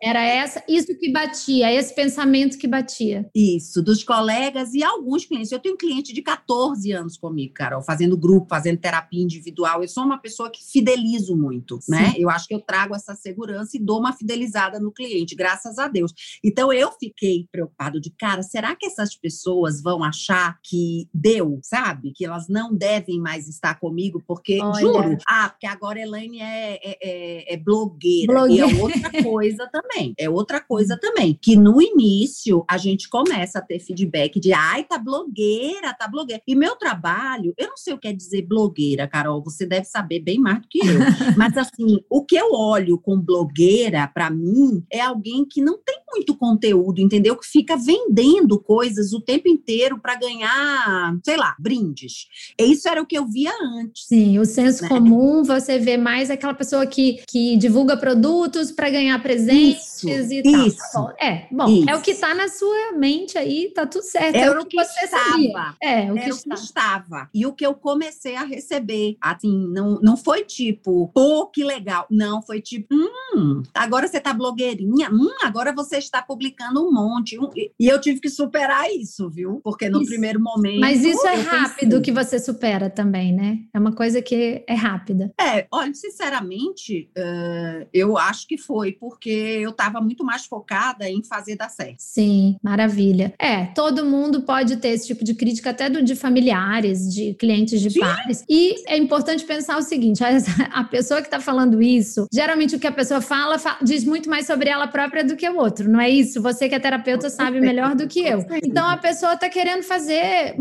Era 0.03 0.23
essa, 0.23 0.63
isso 0.69 0.97
que 0.99 1.11
batia, 1.11 1.73
esse 1.73 1.95
pensamento 1.95 2.59
que 2.59 2.69
batia. 2.69 3.29
Isso, 3.35 3.83
dos 3.83 4.05
colegas 4.05 4.75
e 4.75 4.83
alguns 4.83 5.25
clientes. 5.25 5.53
Eu 5.53 5.59
tenho 5.59 5.75
um 5.75 5.79
cliente 5.79 6.13
de 6.13 6.23
14 6.23 6.93
anos 6.93 7.17
comigo, 7.17 7.55
Carol, 7.55 7.83
fazendo 7.83 8.17
grupo, 8.17 8.49
fazendo 8.49 8.79
terapia 8.79 9.23
individual. 9.23 9.83
Eu 9.83 9.89
sou 9.89 10.05
uma 10.05 10.19
pessoa 10.19 10.51
que 10.51 10.63
fidelizo 10.63 11.37
muito, 11.37 11.79
né? 11.89 11.99
Sim. 11.99 12.03
né? 12.03 12.15
Eu 12.19 12.31
acho 12.31 12.47
que 12.47 12.55
eu 12.55 12.61
trago 12.61 12.95
essa 12.95 13.15
segurança 13.15 13.77
e 13.77 13.81
dou 13.81 14.01
uma 14.01 14.13
fidelizada 14.13 14.79
no 14.81 14.93
cliente, 14.93 15.35
graças 15.35 15.79
a 15.79 15.89
Deus. 15.89 16.13
Então 16.45 16.73
eu 16.73 16.93
fiquei 16.93 17.47
preocupado 17.51 18.01
de, 18.01 18.11
cara, 18.11 18.43
será 18.43 18.75
que 18.77 18.87
essas 18.87 19.15
pessoas 19.15 19.83
vão 19.83 20.03
achar 20.03 20.59
que 20.63 21.09
deu, 21.13 21.59
sabe? 21.63 22.13
Que 22.13 22.25
elas 22.25 22.49
não 22.49 22.75
devem 22.75 23.21
mais 23.21 23.49
estar 23.49 23.79
comigo, 23.79 24.23
porque, 24.27 24.61
Olha. 24.61 24.81
juro, 24.81 25.19
ah, 25.27 25.49
porque 25.49 25.67
agora 25.67 26.01
Elaine 26.01 26.41
é, 26.41 26.75
é, 26.83 26.99
é, 27.03 27.55
é 27.55 27.57
blogueira. 27.57 28.33
blogueira. 28.33 28.67
E 28.67 28.79
é 28.79 28.83
outra 28.83 29.11
coisa 29.23 29.69
também. 29.71 30.15
É 30.19 30.31
outra 30.31 30.61
coisa 30.61 30.99
também. 30.99 31.39
Que 31.41 31.57
no 31.57 31.81
início 31.81 32.65
a 32.69 32.77
gente 32.79 33.09
começa 33.09 33.59
a 33.59 33.63
ter 33.63 33.79
feedback 33.79 34.39
de, 34.41 34.53
ai, 34.53 34.85
tá 34.85 34.99
blogueira, 34.99 35.95
tá 35.95 36.09
blogueira. 36.09 36.43
E 36.47 36.55
meu 36.55 36.77
trabalho, 36.77 37.55
eu 37.57 37.69
não 37.69 37.77
sei 37.77 37.95
o 37.95 37.99
que 37.99 38.09
é 38.09 38.13
dizer 38.13 38.43
blogueira, 38.43 39.09
Carol, 39.09 39.43
você 39.43 39.67
deve 39.67 39.85
saber 39.87 40.21
bem 40.21 40.39
mais 40.39 40.61
do 40.61 40.69
que 40.69 40.79
eu. 40.79 40.85
Mas 41.37 41.57
assim, 41.57 41.99
o 42.11 42.25
que 42.25 42.37
eu 42.37 42.53
olho 42.53 42.99
com 42.99 43.21
blogueira, 43.21 44.07
para 44.07 44.31
mim, 44.31 44.85
é 44.91 45.01
alguém 45.01 45.45
que 45.45 45.61
não 45.61 45.79
tem 45.83 46.01
muito 46.13 46.37
conteúdo, 46.37 47.01
entendeu? 47.01 47.37
Que 47.37 47.47
fica 47.47 47.77
vendendo 47.77 48.59
coisas 48.61 49.13
o 49.13 49.21
tempo 49.21 49.49
inteiro 49.49 49.99
para 49.99 50.15
ganhar, 50.15 51.17
sei 51.25 51.37
lá, 51.37 51.57
brindes. 51.59 52.27
Isso 52.59 52.89
era 52.89 53.01
o 53.01 53.07
que 53.07 53.17
eu 53.17 53.27
via 53.27 53.53
antes. 53.79 54.07
Sim, 54.07 54.39
o 54.39 54.45
senso 54.45 54.83
né? 54.83 54.89
comum, 54.89 55.43
você 55.43 55.79
vê 55.79 55.97
mais 55.97 56.31
aquela 56.31 56.55
pessoa 56.55 56.87
que, 56.87 57.23
que 57.29 57.57
divulga 57.57 57.97
produtos 57.97 58.71
para 58.71 58.91
ganhar 58.91 59.21
presentes 59.23 60.03
isso, 60.03 60.09
e 60.33 60.43
tal. 60.43 60.67
Isso. 60.67 61.15
É, 61.21 61.47
bom, 61.51 61.69
isso. 61.69 61.91
é 61.91 61.97
o 61.97 62.01
que 62.01 62.11
está 62.11 62.35
na 62.35 62.49
sua 62.49 62.93
mente 62.93 63.39
aí, 63.39 63.71
tá 63.75 63.87
tudo 63.87 64.03
certo. 64.03 64.37
Era 64.37 64.57
é 64.57 64.61
o 64.61 64.67
que, 64.67 64.77
que 64.77 64.85
você 64.85 65.05
estava. 65.05 65.25
sabia. 65.25 65.75
É, 65.83 66.13
o 66.13 66.15
que, 66.15 66.33
o 66.33 66.39
que 66.39 66.55
estava. 66.55 67.31
E 67.33 67.47
o 67.47 67.53
que 67.53 67.65
eu 67.65 67.75
comecei 67.75 68.37
a 68.37 68.45
receber, 68.45 69.17
assim, 69.21 69.69
não, 69.69 69.99
não 70.03 70.17
foi 70.17 70.45
tipo, 70.45 71.11
pô, 71.15 71.47
que 71.47 71.65
legal. 71.65 72.07
Não, 72.11 72.43
foi 72.43 72.61
tipo, 72.61 72.87
hum, 72.93 73.63
agora 73.75 74.07
você 74.07 74.21
tá 74.21 74.33
blogueirinha, 74.33 75.11
hum, 75.11 75.31
agora 75.43 75.73
você 75.73 76.02
está 76.05 76.23
publicando 76.23 76.87
um 76.87 76.93
monte. 76.93 77.39
e 77.79 77.87
eu 77.87 78.01
tive 78.01 78.21
que 78.21 78.29
superar 78.29 78.91
isso, 78.91 79.29
viu? 79.31 79.61
Porque 79.63 79.89
no 79.89 80.01
isso. 80.01 80.11
primeiro 80.11 80.41
momento. 80.41 80.81
Mas 80.81 81.05
isso 81.05 81.27
é 81.27 81.35
rápido 81.35 81.91
pensei. 81.91 82.01
que 82.03 82.13
você 82.13 82.39
supera 82.39 82.91
também, 82.91 83.33
né? 83.33 83.59
É 83.75 83.79
uma 83.79 83.93
coisa 83.93 84.21
que 84.21 84.65
é 84.67 84.75
rápida. 84.75 85.33
É, 85.41 85.67
olha, 85.71 85.95
sinceramente, 85.95 87.09
uh, 87.17 87.87
eu 87.93 88.17
acho 88.17 88.47
que 88.47 88.59
foi, 88.59 88.93
porque 88.93 89.31
eu 89.31 89.71
estava 89.71 90.01
muito 90.01 90.25
mais 90.25 90.47
focada 90.47 91.09
em 91.09 91.23
fazer 91.23 91.57
dar 91.57 91.69
certo. 91.69 91.97
Sim, 91.99 92.57
maravilha. 92.63 93.35
É, 93.39 93.67
todo 93.67 94.05
mundo 94.05 94.43
pode 94.43 94.77
ter 94.77 94.89
esse 94.89 95.07
tipo 95.07 95.25
de 95.25 95.35
crítica, 95.35 95.71
até 95.71 95.89
do, 95.89 96.03
de 96.03 96.15
familiares, 96.15 97.13
de 97.13 97.35
clientes 97.35 97.81
de 97.81 97.91
Sim. 97.91 98.01
pares. 98.01 98.45
E 98.49 98.83
é 98.87 98.97
importante 98.97 99.45
pensar 99.45 99.79
o 99.79 99.83
seguinte: 99.83 100.23
a, 100.25 100.81
a 100.81 100.85
pessoa 100.85 101.21
que 101.21 101.27
está 101.27 101.41
falando 101.41 101.83
isso, 101.83 102.27
geralmente 102.33 102.77
o 102.77 102.81
que 102.81 102.87
a 102.87 102.93
pessoa 102.93 103.21
fala, 103.21 103.59
fala 103.59 103.79
diz 103.83 104.05
muito 104.05 104.29
mais 104.29 104.47
sobre 104.47 104.69
ela 104.69 104.87
própria 104.87 105.25
do 105.25 105.37
que 105.37 105.49
o 105.49 105.57
outro, 105.57 105.89
não 105.93 106.01
é 106.01 106.09
isso? 106.09 106.41
Você 106.41 106.71
que 106.71 106.75
é 106.75 106.79
terapeuta 106.79 107.29
sabe 107.29 107.61
melhor 107.61 107.95
do 107.95 108.09
que 108.09 108.21
eu. 108.21 108.45
Então 108.65 108.89
a 108.89 108.97
pessoa 108.97 109.35
está 109.35 109.49
querendo 109.51 109.83
fazer 109.83 110.57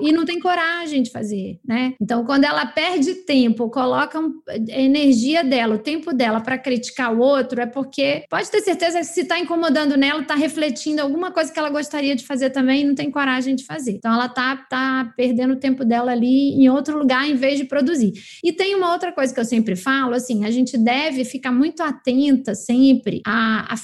e 0.00 0.10
não 0.10 0.24
tem 0.24 0.40
coragem 0.40 1.02
de 1.02 1.10
fazer, 1.10 1.60
né? 1.62 1.92
Então 2.00 2.24
quando 2.24 2.44
ela 2.44 2.64
perde 2.64 3.14
tempo, 3.14 3.68
coloca 3.68 4.18
a 4.48 4.80
energia 4.80 5.44
dela, 5.44 5.74
o 5.74 5.78
tempo 5.78 6.14
dela 6.14 6.40
para 6.40 6.56
criticar 6.56 7.12
o 7.14 7.18
outro, 7.18 7.60
é 7.60 7.66
porque 7.66 8.24
pode 8.30 8.50
ter 8.50 8.62
certeza 8.62 9.00
que 9.00 9.04
se 9.04 9.20
está 9.20 9.38
incomodando 9.38 9.98
nela, 9.98 10.22
está 10.22 10.34
refletindo 10.34 11.02
alguma 11.02 11.30
coisa 11.30 11.52
que 11.52 11.58
ela 11.58 11.68
gostaria 11.68 12.16
de 12.16 12.24
fazer 12.24 12.48
também 12.48 12.80
e 12.80 12.84
não 12.84 12.94
tem 12.94 13.10
coragem 13.10 13.54
de 13.54 13.64
fazer. 13.64 13.92
Então 13.92 14.14
ela 14.14 14.30
tá, 14.30 14.56
tá 14.56 15.12
perdendo 15.14 15.52
o 15.52 15.60
tempo 15.60 15.84
dela 15.84 16.12
ali 16.12 16.54
em 16.54 16.70
outro 16.70 16.98
lugar 16.98 17.28
em 17.28 17.34
vez 17.34 17.58
de 17.58 17.66
produzir. 17.66 18.12
E 18.42 18.50
tem 18.50 18.74
uma 18.74 18.92
outra 18.92 19.12
coisa 19.12 19.34
que 19.34 19.40
eu 19.40 19.44
sempre 19.44 19.76
falo, 19.76 20.14
assim, 20.14 20.46
a 20.46 20.50
gente 20.50 20.78
deve 20.78 21.22
ficar 21.24 21.52
muito 21.52 21.82
atenta 21.82 22.54
sempre 22.54 23.20
a, 23.26 23.74
a 23.74 23.76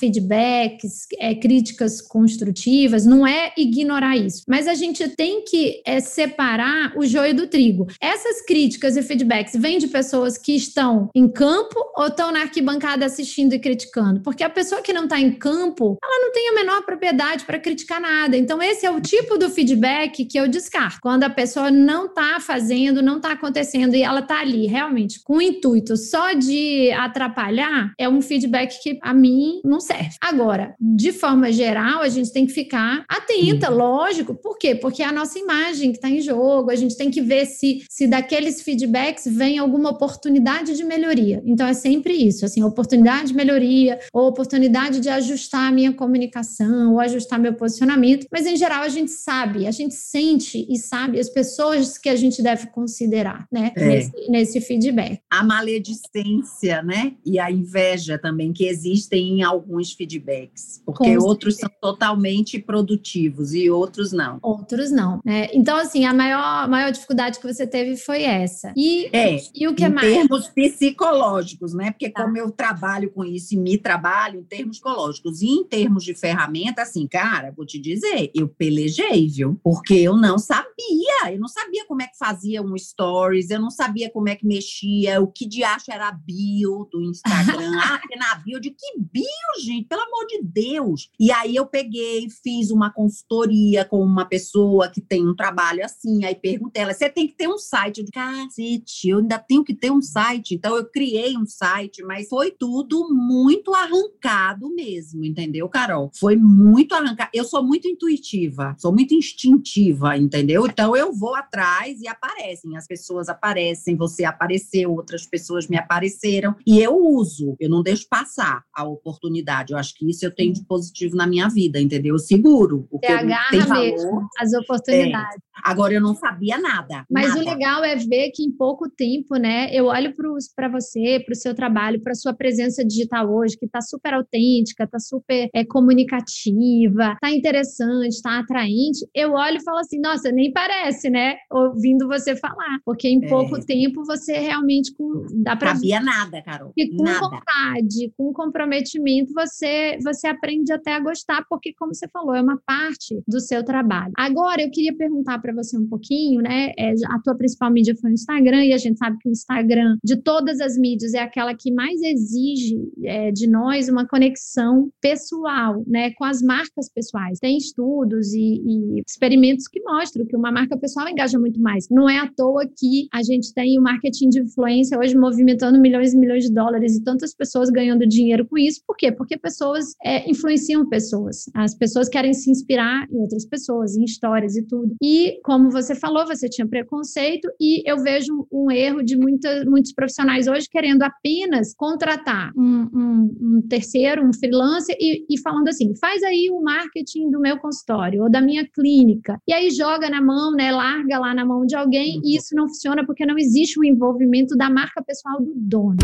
feedbacks, 0.87 1.07
é, 1.19 1.35
críticas 1.35 2.01
construtivas, 2.01 3.05
não 3.05 3.27
é 3.27 3.53
ignorar 3.57 4.17
isso, 4.17 4.43
mas 4.49 4.67
a 4.67 4.75
gente 4.75 5.09
tem 5.11 5.45
que 5.45 5.83
é, 5.85 6.01
separar 6.01 6.93
o 6.97 7.05
joio 7.05 7.35
do 7.35 7.47
trigo. 7.47 7.87
Essas 8.01 8.43
críticas 8.43 8.97
e 8.97 9.03
feedbacks 9.03 9.55
vêm 9.57 9.79
de 9.79 9.89
pessoas 9.89 10.39
que 10.39 10.55
estão 10.55 11.11
em 11.15 11.29
campo 11.29 11.77
ou 11.97 12.07
estão 12.07 12.33
na 12.33 12.43
arquibancada 12.43 13.05
assistindo 13.05 13.53
e 13.53 13.59
criticando? 13.59 14.21
Porque 14.21 14.45
a 14.45 14.51
pessoa 14.51 14.83
que 14.83 14.93
não 14.93 15.05
está 15.05 15.21
em 15.21 15.33
campo, 15.33 15.99
ela 16.03 16.25
não 16.25 16.33
tem 16.33 16.49
a 16.49 16.55
menor 16.55 16.83
propriedade 16.83 17.45
para 17.45 17.59
criticar 17.59 18.01
nada. 18.01 18.37
Então, 18.37 18.63
esse 18.63 18.87
é 18.87 18.91
o 18.91 19.01
tipo 19.01 19.39
do 19.39 19.51
feedback 19.51 20.25
que 20.25 20.39
eu 20.39 20.49
descarto. 20.49 20.99
Quando 21.01 21.25
a 21.25 21.31
pessoa 21.31 21.71
não 21.71 22.07
está 22.07 22.39
fazendo, 22.41 23.03
não 23.03 23.17
está 23.17 23.33
acontecendo 23.33 23.95
e 23.95 24.03
ela 24.03 24.21
está 24.21 24.41
ali 24.41 24.67
realmente 24.67 25.23
com 25.23 25.37
o 25.37 25.43
intuito 25.43 25.97
só 25.97 26.33
de 26.33 26.91
atrapalhar, 26.93 27.93
é 27.99 28.09
um 28.09 28.21
feedback 28.21 28.81
que 28.83 28.99
a 29.03 29.13
mim 29.13 29.61
não 29.65 29.81
serve. 29.81 30.17
Agora, 30.21 30.75
de 30.81 31.13
forma 31.13 31.53
geral, 31.53 32.03
a 32.03 32.09
gente 32.09 32.33
tem 32.33 32.47
que 32.47 32.53
ficar 32.53 33.05
atenta, 33.09 33.71
uhum. 33.71 33.77
lógico. 33.77 34.35
Por 34.35 34.59
quê? 34.59 34.75
Porque 34.75 35.03
é 35.03 35.07
a 35.07 35.13
nossa 35.13 35.39
imagem 35.39 35.91
que 35.91 35.99
está 35.99 36.09
em 36.09 36.21
jogo. 36.21 36.71
A 36.71 36.77
gente 36.77 36.97
tem 36.97 37.11
que 37.11 37.21
ver 37.21 37.47
se, 37.47 37.85
se 37.89 38.07
daqueles 38.07 38.63
feedbacks 38.63 39.25
vem 39.27 39.59
alguma 39.59 39.91
oportunidade 39.91 40.77
de 40.77 40.85
melhoria. 40.85 41.43
Então, 41.45 41.67
é 41.67 41.75
sempre 41.75 42.15
isso, 42.15 42.45
assim, 42.45 42.63
oportunidade 42.63 43.29
de 43.29 43.35
melhoria, 43.35 43.99
ou 44.13 44.29
oportunidade 44.29 45.01
de 45.01 45.09
ajustar 45.09 45.69
a 45.69 45.73
minha 45.73 45.93
comunicação, 45.93 46.93
ou 46.93 47.01
ajustar 47.01 47.39
meu 47.39 47.55
posicionamento. 47.55 48.27
Mas, 48.31 48.47
em 48.47 48.57
geral, 48.57 48.83
a 48.83 48.89
gente 48.89 49.11
sabe, 49.11 49.67
a 49.67 49.71
gente 49.71 49.95
sente 49.95 50.67
e 50.69 50.79
sabe 50.79 51.19
as 51.19 51.29
pessoas 51.29 51.99
que 51.99 52.09
a 52.09 52.17
gente 52.17 52.43
deve 52.43 52.67
considerar, 52.69 53.47
né? 53.51 53.73
É. 53.77 53.87
Nesse, 53.87 54.31
nesse 54.31 54.61
feedback. 54.61 55.21
A 55.31 55.43
maledicência, 55.43 56.83
né? 56.83 57.15
E 57.25 57.39
a 57.39 57.51
inveja 57.51 58.19
também, 58.19 58.53
que 58.53 58.67
existem 58.67 59.39
em 59.39 59.43
alguns 59.43 59.93
feedbacks. 59.93 60.66
Porque 60.85 61.17
outros 61.19 61.57
são 61.57 61.71
totalmente 61.81 62.59
produtivos 62.59 63.53
e 63.55 63.69
outros 63.71 64.13
não. 64.13 64.39
Outros 64.43 64.91
não. 64.91 65.21
Né? 65.25 65.49
Então, 65.53 65.77
assim, 65.77 66.05
a 66.05 66.15
maior, 66.15 66.69
maior 66.69 66.93
dificuldade 66.93 67.39
que 67.39 67.53
você 67.53 67.67
teve 67.67 67.97
foi 67.97 68.23
essa. 68.23 68.73
E, 68.77 69.09
é, 69.13 69.39
e 69.55 69.67
o 69.67 69.75
que 69.75 69.85
em 69.85 69.89
mais? 69.89 70.07
termos 70.07 70.49
psicológicos, 70.49 71.75
né? 71.75 71.91
Porque 71.91 72.11
tá. 72.11 72.23
como 72.23 72.37
eu 72.37 72.51
trabalho 72.51 73.11
com 73.11 73.25
isso 73.25 73.55
e 73.55 73.57
me 73.57 73.77
trabalho 73.77 74.41
em 74.41 74.45
termos 74.45 74.77
psicológicos 74.77 75.43
e 75.43 75.47
em 75.47 75.65
termos 75.65 76.05
de 76.05 76.15
ferramenta, 76.15 76.83
assim, 76.83 77.07
cara, 77.07 77.53
vou 77.57 77.67
te 77.67 77.79
dizer, 77.79 78.31
eu 78.35 78.49
pelejei, 78.49 79.29
viu? 79.29 79.59
Porque 79.63 79.95
eu 79.95 80.17
não 80.17 80.39
sabia, 80.39 81.33
eu 81.33 81.39
não 81.39 81.49
sabia 81.49 81.85
como 81.87 82.03
é 82.03 82.07
que 82.07 82.19
fazia 82.19 82.63
um 82.63 82.77
stories, 82.77 83.51
eu 83.51 83.61
não 83.61 83.71
sabia 83.71 84.11
como 84.11 84.29
é 84.29 84.37
que 84.37 84.47
mexia, 84.47 85.21
o 85.21 85.27
que 85.27 85.47
de 85.47 85.65
acho 85.65 85.91
era 85.91 86.09
a 86.09 86.13
bio 86.13 86.89
do 86.91 87.03
Instagram. 87.03 87.73
ah, 87.83 88.01
na 88.19 88.35
bio 88.37 88.61
de 88.61 88.71
que 88.71 88.99
bio, 88.99 89.65
gente? 89.65 89.87
Pelo 89.89 90.03
amor 90.03 90.27
de 90.27 90.43
Deus. 90.57 91.11
E 91.21 91.31
aí 91.31 91.55
eu 91.55 91.67
peguei, 91.67 92.27
fiz 92.43 92.71
uma 92.71 92.91
consultoria 92.91 93.85
com 93.85 94.01
uma 94.01 94.25
pessoa 94.25 94.89
que 94.89 95.03
tem 95.03 95.29
um 95.29 95.37
trabalho 95.37 95.85
assim, 95.85 96.25
aí 96.25 96.35
perguntei 96.35 96.83
ela, 96.83 96.95
você 96.95 97.11
tem 97.11 97.27
que 97.27 97.35
ter 97.35 97.47
um 97.47 97.59
site. 97.59 97.99
Eu 97.99 98.05
disse, 98.05 98.13
cacete, 98.13 99.09
eu 99.11 99.19
ainda 99.19 99.39
tenho 99.39 99.63
que 99.63 99.75
ter 99.75 99.91
um 99.91 100.01
site. 100.01 100.55
Então 100.55 100.75
eu 100.75 100.87
criei 100.87 101.37
um 101.37 101.45
site, 101.45 102.03
mas 102.03 102.27
foi 102.29 102.51
tudo 102.51 103.09
muito 103.13 103.75
arrancado 103.75 104.75
mesmo, 104.75 105.25
entendeu, 105.25 105.69
Carol? 105.69 106.11
Foi 106.19 106.37
muito 106.37 106.95
arrancado. 106.95 107.31
Eu 107.35 107.45
sou 107.45 107.63
muito 107.63 107.87
intuitiva, 107.87 108.75
sou 108.79 108.93
muito 108.93 109.15
instintiva, 109.15 110.17
entendeu? 110.17 110.67
Então 110.67 110.97
eu 110.97 111.13
vou 111.13 111.35
atrás 111.35 112.01
e 112.01 112.09
aparecem. 112.09 112.77
As 112.79 112.87
pessoas 112.87 113.29
aparecem, 113.29 113.95
você 113.95 114.25
apareceu, 114.25 114.93
outras 114.93 115.27
pessoas 115.27 115.69
me 115.69 115.77
apareceram. 115.77 116.55
E 116.67 116.81
eu 116.81 116.97
uso, 116.97 117.57
eu 117.61 117.69
não 117.69 117.83
deixo 117.83 118.07
passar 118.09 118.65
a 118.75 118.85
oportunidade. 118.85 119.75
Eu 119.75 119.79
acho 119.79 119.95
que 119.95 120.09
isso 120.09 120.25
eu 120.25 120.35
tenho 120.35 120.46
de 120.53 120.65
positivo 120.65 121.17
na 121.17 121.27
minha 121.27 121.49
vida, 121.49 121.81
entendeu? 121.81 122.15
Eu 122.15 122.19
seguro. 122.19 122.87
O 122.91 122.99
que 122.99 123.07
tem 123.07 123.61
valor, 123.61 123.81
mesmo 123.83 124.29
as 124.39 124.53
oportunidades. 124.53 125.46
Agora 125.65 125.93
eu 125.93 126.01
não 126.01 126.15
sabia 126.15 126.59
nada. 126.59 127.05
Mas 127.11 127.29
nada. 127.29 127.41
o 127.41 127.45
legal 127.45 127.85
é 127.85 127.97
ver 127.97 128.31
que 128.31 128.43
em 128.43 128.51
pouco 128.51 128.89
tempo, 128.89 129.37
né? 129.37 129.69
Eu 129.73 129.87
olho 129.87 130.15
para 130.55 130.69
você, 130.69 131.21
para 131.25 131.33
o 131.33 131.37
seu 131.37 131.55
trabalho, 131.55 132.03
para 132.03 132.15
sua 132.15 132.35
presença 132.35 132.85
digital 132.85 133.33
hoje, 133.33 133.57
que 133.57 133.67
está 133.67 133.81
super 133.81 134.15
autêntica, 134.15 134.85
está 134.85 134.99
super 134.99 135.49
é, 135.55 135.65
comunicativa, 135.65 137.13
está 137.15 137.31
interessante, 137.31 138.15
está 138.15 138.39
atraente. 138.39 139.07
Eu 139.15 139.33
olho 139.33 139.57
e 139.57 139.65
falo 139.65 139.79
assim, 139.79 140.01
nossa, 140.01 140.31
nem 140.31 140.53
parece, 140.53 141.11
né? 141.11 141.37
Ouvindo 141.51 142.07
você 142.07 142.37
falar, 142.37 142.79
porque 142.85 143.09
em 143.09 143.25
é. 143.25 143.29
pouco 143.29 143.59
tempo 143.65 144.05
você 144.05 144.39
realmente 144.39 144.95
com, 144.95 145.27
dá 145.43 145.57
para 145.57 145.75
sabia 145.75 146.01
nada, 146.01 146.43
Carol. 146.43 146.73
E 146.77 146.97
com 146.97 147.05
nada. 147.05 147.21
vontade, 147.21 148.13
com 148.17 148.33
comprometimento, 148.33 149.33
você 149.33 149.99
você 150.03 150.27
aprende 150.27 150.73
até 150.73 150.95
a 150.95 151.01
gostar, 151.01 151.45
porque 151.49 151.73
como 151.75 151.95
você 151.95 152.09
falou, 152.09 152.35
é 152.35 152.41
uma 152.41 152.61
parte 152.67 153.23
do 153.27 153.41
seu 153.41 153.65
trabalho. 153.65 154.13
Agora 154.17 154.63
eu 154.63 154.71
queria 154.71 154.97
perguntar 154.97 155.39
para 155.47 155.55
você 155.55 155.79
um 155.79 155.87
pouquinho, 155.87 156.43
né? 156.43 156.73
É, 156.77 156.93
a 157.07 157.21
tua 157.23 157.37
principal 157.37 157.71
mídia 157.71 157.95
foi 158.01 158.11
o 158.11 158.15
Instagram 158.15 158.65
e 158.65 158.73
a 158.73 158.79
gente 158.79 158.99
sabe 158.99 159.17
que 159.21 159.29
o 159.29 159.33
Instagram 159.33 159.97
de 160.03 160.17
todas 160.17 160.61
as 160.61 160.77
mídias 160.77 161.15
é 161.15 161.21
aquela 161.21 161.55
que 161.55 161.73
mais 161.73 162.03
exige 162.03 162.77
é, 163.05 163.31
de 163.31 163.47
nós 163.47 163.89
uma 163.89 164.07
conexão 164.07 164.91
pessoal, 165.01 165.85
né? 165.87 166.11
Com 166.13 166.25
as 166.25 166.43
marcas 166.43 166.91
pessoais. 166.93 167.39
Tem 167.39 167.57
estudos 167.57 168.33
e, 168.35 168.61
e 168.67 169.03
experimentos 169.07 169.69
que 169.69 169.81
mostram 169.83 170.27
que 170.27 170.37
uma 170.37 170.51
marca 170.51 170.77
pessoal 170.77 171.09
engaja 171.09 171.39
muito 171.39 171.61
mais. 171.61 171.87
Não 171.89 172.11
é 172.11 172.19
à 172.19 172.29
toa 172.37 172.67
que 172.67 173.07
a 173.13 173.23
gente 173.23 173.55
tem 173.55 173.79
o 173.79 173.83
marketing 173.83 174.29
de 174.31 174.41
influência 174.41 174.99
hoje 174.99 175.17
movimentando 175.17 175.81
milhões 175.81 176.13
e 176.13 176.19
milhões 176.19 176.45
de 176.45 176.53
dólares 176.53 176.97
e 176.97 177.05
tantas 177.05 177.33
pessoas 177.35 177.71
ganhando 177.71 178.05
dinheiro 178.05 178.45
com 178.47 178.59
isso. 178.59 178.81
Por 178.85 178.97
quê? 178.97 179.13
Porque 179.13 179.39
pessoas 179.39 179.95
é, 180.05 180.29
influenciam 180.29 180.89
pessoas. 180.89 181.45
As 181.55 181.73
pessoas 181.75 182.09
querem 182.09 182.35
se 182.35 182.51
inspirar 182.51 183.07
em 183.13 183.19
outras 183.19 183.47
pessoas, 183.47 183.97
em 183.97 184.03
histórias 184.03 184.57
e 184.57 184.63
tudo. 184.67 184.97
E, 185.01 185.36
como 185.43 185.71
você 185.71 185.95
falou, 185.95 186.27
você 186.27 186.49
tinha 186.49 186.67
preconceito 186.67 187.49
e 187.61 187.83
eu 187.89 187.99
vejo 187.99 188.47
um 188.53 188.71
erro 188.71 189.03
de 189.03 189.17
muita, 189.17 189.65
muitos 189.65 189.93
profissionais 189.93 190.47
hoje 190.47 190.69
querendo 190.71 191.03
apenas 191.03 191.75
contratar 191.75 192.53
um, 192.57 192.89
um, 192.93 193.37
um 193.41 193.63
terceiro, 193.69 194.27
um 194.27 194.33
freelancer 194.33 194.97
e, 194.99 195.25
e 195.29 195.41
falando 195.41 195.69
assim, 195.69 195.95
faz 195.97 196.23
aí 196.23 196.49
o 196.51 196.61
marketing 196.63 197.31
do 197.31 197.41
meu 197.41 197.59
consultório 197.59 198.23
ou 198.23 198.31
da 198.31 198.41
minha 198.41 198.67
clínica. 198.69 199.39
E 199.47 199.53
aí 199.53 199.71
joga 199.71 200.09
na 200.11 200.23
mão, 200.23 200.53
né, 200.53 200.71
larga 200.71 201.19
lá 201.19 201.35
na 201.35 201.45
mão 201.45 201.67
de 201.67 201.77
alguém 201.77 202.21
e 202.25 202.37
isso 202.37 202.55
não 202.55 202.69
funciona 202.69 203.05
porque 203.05 203.27
não 203.27 203.39
existe 203.39 203.79
o 203.79 203.85
envolvimento 203.85 204.57
da 204.57 204.71
marca 204.71 205.03
pessoal 205.03 205.41
do 205.41 205.53
dono. 205.57 205.97